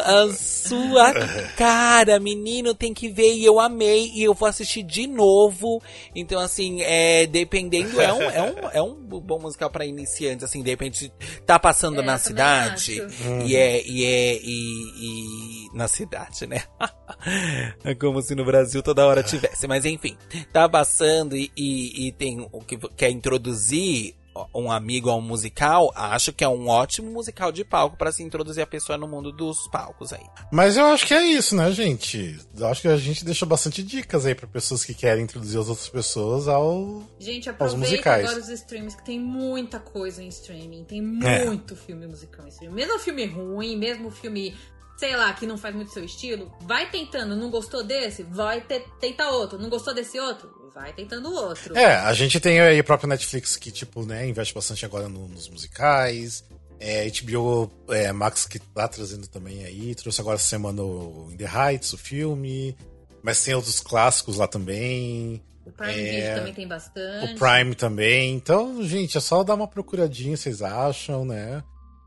A 0.05 0.33
sua 0.33 1.13
cara, 1.57 2.19
menino, 2.19 2.73
tem 2.73 2.93
que 2.93 3.09
ver. 3.09 3.33
E 3.35 3.45
eu 3.45 3.59
amei, 3.59 4.11
e 4.13 4.23
eu 4.23 4.33
vou 4.33 4.47
assistir 4.47 4.83
de 4.83 5.07
novo. 5.07 5.81
Então, 6.15 6.39
assim, 6.39 6.81
é, 6.81 7.25
dependendo, 7.25 7.99
é 7.99 8.13
um, 8.13 8.21
é 8.21 8.41
um, 8.41 8.69
é 8.73 8.81
um 8.81 8.95
bom 8.95 9.39
musical 9.39 9.69
pra 9.69 9.85
iniciantes, 9.85 10.43
assim, 10.43 10.61
de 10.61 10.69
repente 10.69 11.11
tá 11.45 11.57
passando 11.57 12.01
É, 12.01 12.03
na 12.03 12.17
cidade. 12.17 13.01
acho. 13.01 13.43
E 13.45 13.55
é, 13.55 13.83
e 13.85 14.05
é, 14.05 14.39
e, 14.41 15.67
e 15.71 15.77
na 15.77 15.87
cidade, 15.87 16.45
né? 16.47 16.63
é 17.83 17.93
como 18.15 18.21
se 18.21 18.33
no 18.35 18.45
Brasil 18.45 18.81
toda 18.81 19.05
hora 19.05 19.21
tivesse. 19.21 19.67
Mas 19.67 19.83
enfim, 19.85 20.17
tá 20.53 20.69
passando 20.69 21.35
e, 21.35 21.51
e, 21.55 22.07
e 22.07 22.11
tem 22.13 22.47
o 22.51 22.61
que 22.61 22.77
quer 22.95 23.09
introduzir 23.09 24.15
um 24.53 24.69
amigo 24.69 25.09
a 25.09 25.15
um 25.15 25.21
musical, 25.21 25.93
acho 25.95 26.33
que 26.33 26.43
é 26.43 26.47
um 26.49 26.67
ótimo 26.67 27.09
musical 27.09 27.53
de 27.53 27.63
palco 27.63 27.95
pra 27.95 28.11
se 28.11 28.21
introduzir 28.21 28.61
a 28.61 28.67
pessoa 28.67 28.97
no 28.97 29.07
mundo 29.07 29.31
dos 29.31 29.65
palcos 29.69 30.11
aí. 30.11 30.25
Mas 30.51 30.75
eu 30.75 30.85
acho 30.87 31.07
que 31.07 31.13
é 31.13 31.23
isso, 31.25 31.55
né, 31.55 31.71
gente? 31.71 32.37
Eu 32.57 32.67
acho 32.67 32.81
que 32.81 32.89
a 32.89 32.97
gente 32.97 33.23
deixou 33.23 33.47
bastante 33.47 33.81
dicas 33.81 34.25
aí 34.25 34.35
pra 34.35 34.45
pessoas 34.45 34.83
que 34.83 34.93
querem 34.93 35.23
introduzir 35.23 35.57
as 35.57 35.69
outras 35.69 35.87
pessoas 35.87 36.49
ao. 36.49 37.01
Gente, 37.17 37.47
Aos 37.47 37.55
aproveita 37.55 37.77
musicais. 37.91 38.25
agora 38.25 38.41
os 38.41 38.49
streams, 38.49 38.97
que 38.97 39.05
tem 39.05 39.17
muita 39.21 39.79
coisa 39.79 40.21
em 40.21 40.27
streaming. 40.27 40.83
Tem 40.83 40.99
É. 41.23 41.45
muito 41.45 41.73
filme 41.73 42.05
musical 42.05 42.45
em 42.45 42.49
streaming. 42.49 42.75
Mesmo 42.75 42.99
filme 42.99 43.25
ruim, 43.25 43.77
mesmo 43.77 44.11
filme, 44.11 44.53
sei 44.97 45.15
lá, 45.15 45.33
que 45.33 45.45
não 45.45 45.57
faz 45.57 45.75
muito 45.75 45.91
seu 45.91 46.03
estilo, 46.03 46.51
vai 46.61 46.89
tentando. 46.89 47.35
Não 47.35 47.49
gostou 47.49 47.83
desse? 47.83 48.23
Vai 48.23 48.61
ter, 48.61 48.85
tenta 48.99 49.29
outro. 49.29 49.57
Não 49.59 49.69
gostou 49.69 49.93
desse 49.93 50.19
outro? 50.19 50.49
Vai 50.73 50.91
tentando 50.93 51.31
outro. 51.33 51.77
É, 51.77 51.95
a 51.95 52.13
gente 52.13 52.39
tem 52.39 52.59
aí 52.59 52.77
a 52.79 52.83
própria 52.83 53.07
Netflix 53.07 53.55
que, 53.55 53.71
tipo, 53.71 54.05
né, 54.05 54.27
investe 54.27 54.53
bastante 54.53 54.85
agora 54.85 55.07
no- 55.07 55.27
nos 55.27 55.47
musicais. 55.49 56.43
É, 56.79 57.07
HBO 57.09 57.71
é, 57.89 58.11
Max 58.11 58.45
que 58.45 58.59
tá 58.59 58.85
trazendo 58.87 59.27
também 59.27 59.63
aí. 59.63 59.95
Trouxe 59.95 60.19
agora 60.19 60.35
essa 60.35 60.47
semana 60.49 60.81
o 60.83 61.29
In 61.31 61.37
The 61.37 61.45
Heights, 61.45 61.93
o 61.93 61.97
filme. 61.97 62.75
Mas 63.23 63.41
tem 63.43 63.55
outros 63.55 63.79
clássicos 63.79 64.37
lá 64.37 64.47
também. 64.47 65.41
O 65.65 65.71
Prime 65.71 65.93
é... 65.93 66.11
Video 66.21 66.35
também 66.35 66.53
tem 66.53 66.67
bastante. 66.67 67.33
O 67.33 67.39
Prime 67.39 67.73
também. 67.75 68.35
Então, 68.35 68.83
gente, 68.83 69.17
é 69.17 69.21
só 69.21 69.43
dar 69.43 69.55
uma 69.55 69.67
procuradinha, 69.67 70.35
vocês 70.37 70.61
acham, 70.61 71.23
né? 71.25 71.63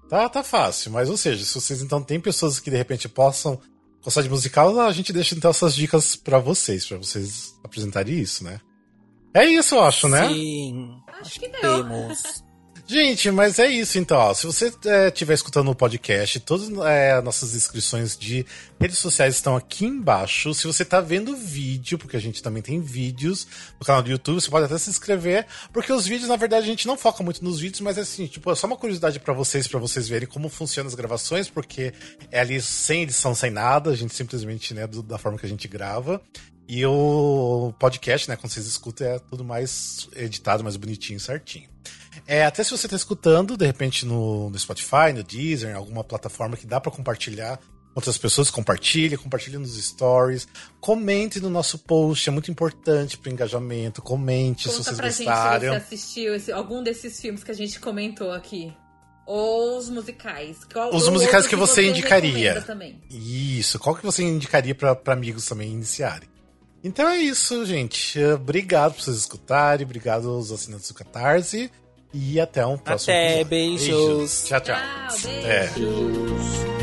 Tá, 0.09 0.29
tá 0.29 0.43
fácil. 0.43 0.91
Mas, 0.91 1.11
ou 1.11 1.17
seja, 1.17 1.45
se 1.45 1.55
vocês 1.55 1.83
então 1.83 2.03
tem 2.03 2.19
pessoas 2.19 2.59
que 2.59 2.71
de 2.71 2.77
repente 2.77 3.09
possam 3.09 3.61
gostar 4.03 4.23
de 4.23 4.31
musical, 4.31 4.81
a 4.81 4.93
gente 4.93 5.13
deixa 5.13 5.35
então 5.35 5.51
essas 5.51 5.75
dicas 5.75 6.17
para 6.17 6.39
vocês, 6.39 6.87
para 6.87 6.97
vocês 6.97 7.55
apresentarem 7.63 8.19
isso, 8.19 8.43
né? 8.45 8.61
É 9.35 9.45
isso, 9.45 9.75
eu 9.75 9.83
acho, 9.83 10.09
né? 10.09 10.29
Sim. 10.29 10.97
Acho 11.21 11.39
que 11.39 11.49
deu. 11.49 11.61
Temos. 11.61 12.43
Gente, 12.91 13.31
mas 13.31 13.59
é 13.59 13.69
isso 13.69 13.99
então. 13.99 14.33
Se 14.33 14.47
você 14.47 14.73
estiver 15.09 15.33
é, 15.33 15.35
escutando 15.35 15.71
o 15.71 15.75
podcast, 15.75 16.41
todas 16.41 16.71
é, 16.87 17.21
nossas 17.21 17.55
inscrições 17.55 18.17
de 18.17 18.47
redes 18.81 18.97
sociais 18.97 19.35
estão 19.35 19.55
aqui 19.55 19.85
embaixo. 19.85 20.55
Se 20.55 20.67
você 20.67 20.85
está 20.85 20.99
vendo 20.99 21.37
vídeo, 21.37 21.99
porque 21.99 22.17
a 22.17 22.21
gente 22.21 22.43
também 22.43 22.63
tem 22.63 22.81
vídeos 22.81 23.47
no 23.79 23.85
canal 23.85 24.03
do 24.03 24.11
YouTube, 24.11 24.41
você 24.41 24.49
pode 24.49 24.65
até 24.65 24.79
se 24.79 24.89
inscrever, 24.89 25.47
porque 25.71 25.93
os 25.93 26.07
vídeos, 26.07 26.31
na 26.31 26.37
verdade, 26.37 26.65
a 26.65 26.67
gente 26.67 26.87
não 26.87 26.97
foca 26.97 27.23
muito 27.23 27.45
nos 27.45 27.61
vídeos, 27.61 27.83
mas 27.83 27.99
é 27.99 28.01
assim, 28.01 28.27
tipo, 28.27 28.51
é 28.51 28.55
só 28.55 28.67
uma 28.67 28.77
curiosidade 28.79 29.21
para 29.21 29.35
vocês, 29.35 29.69
para 29.69 29.79
vocês 29.79 30.09
verem 30.09 30.27
como 30.27 30.49
funcionam 30.49 30.89
as 30.89 30.95
gravações, 30.95 31.51
porque 31.51 31.93
é 32.33 32.41
ali 32.41 32.59
sem 32.59 33.03
edição, 33.03 33.35
sem 33.35 33.51
nada, 33.51 33.91
a 33.91 33.97
gente 33.97 34.15
simplesmente, 34.15 34.73
né, 34.73 34.87
do, 34.87 35.03
da 35.03 35.19
forma 35.19 35.37
que 35.37 35.45
a 35.45 35.49
gente 35.49 35.69
grava. 35.69 36.23
E 36.67 36.87
o 36.87 37.71
podcast, 37.79 38.31
né, 38.31 38.37
quando 38.37 38.51
vocês 38.51 38.65
escutam, 38.65 39.07
é 39.07 39.19
tudo 39.19 39.45
mais 39.45 40.09
editado, 40.17 40.65
mais 40.65 40.77
bonitinho, 40.77 41.21
certinho. 41.21 41.69
É, 42.27 42.45
até 42.45 42.63
se 42.63 42.71
você 42.71 42.87
está 42.87 42.97
escutando, 42.97 43.57
de 43.57 43.67
repente 43.67 44.07
no, 44.07 44.51
no, 44.51 44.59
Spotify, 44.59 45.13
no 45.15 45.23
Deezer, 45.23 45.71
em 45.71 45.75
alguma 45.75 46.05
plataforma 46.05 46.57
que 46.57 46.67
dá 46.67 46.81
para 46.81 46.93
compartilhar 46.93 47.57
com 47.57 47.95
outras 47.97 48.19
pessoas, 48.19 48.51
compartilhe, 48.51 49.17
compartilhe 49.17 49.59
nos 49.59 49.77
stories, 49.83 50.47
comente 50.81 51.41
no 51.41 51.51
nosso 51.51 51.79
post, 51.79 52.29
é 52.29 52.33
muito 52.33 52.51
importante 52.51 53.19
para 53.19 53.31
o 53.31 53.33
engajamento, 53.33 54.03
comente 54.03 54.69
Conta 54.69 54.77
se 54.77 54.85
vocês 54.85 54.97
pra 54.97 55.07
gostaram. 55.09 55.75
Gente 55.75 55.81
se 55.81 55.89
você 55.89 55.95
assistiu 55.95 56.35
esse, 56.35 56.53
algum 56.53 56.83
desses 56.83 57.21
filmes 57.21 57.43
que 57.43 57.51
a 57.51 57.55
gente 57.55 57.81
comentou 57.81 58.33
aqui. 58.33 58.73
Ou 59.27 59.77
os 59.77 59.91
musicais. 59.91 60.57
Qual, 60.73 60.95
os 60.95 61.07
musicais 61.11 61.45
que, 61.45 61.51
que 61.51 61.57
você, 61.57 61.83
você 61.83 61.89
indicaria. 61.91 62.65
Isso, 63.11 63.79
qual 63.79 63.95
que 63.95 64.03
você 64.03 64.23
indicaria 64.23 64.75
para 64.75 64.99
amigos 65.13 65.45
também 65.47 65.71
iniciarem? 65.71 66.27
Então 66.83 67.09
é 67.09 67.19
isso, 67.19 67.67
gente. 67.67 68.19
Obrigado 68.25 68.95
por 68.95 69.03
vocês 69.03 69.19
escutarem, 69.19 69.85
obrigado 69.85 70.31
aos 70.31 70.51
assinantes 70.51 70.89
do 70.89 70.95
Catarse. 70.95 71.71
E 72.13 72.41
até 72.41 72.65
um 72.65 72.79
próximo 72.79 73.13
Até, 73.13 73.41
episódio. 73.41 73.49
beijos. 73.49 73.87
beijos. 73.89 74.45
Tchau, 74.45 74.61
tchau. 74.61 74.77
tchau 74.77 75.31
beijos. 75.31 75.45
É. 75.45 76.79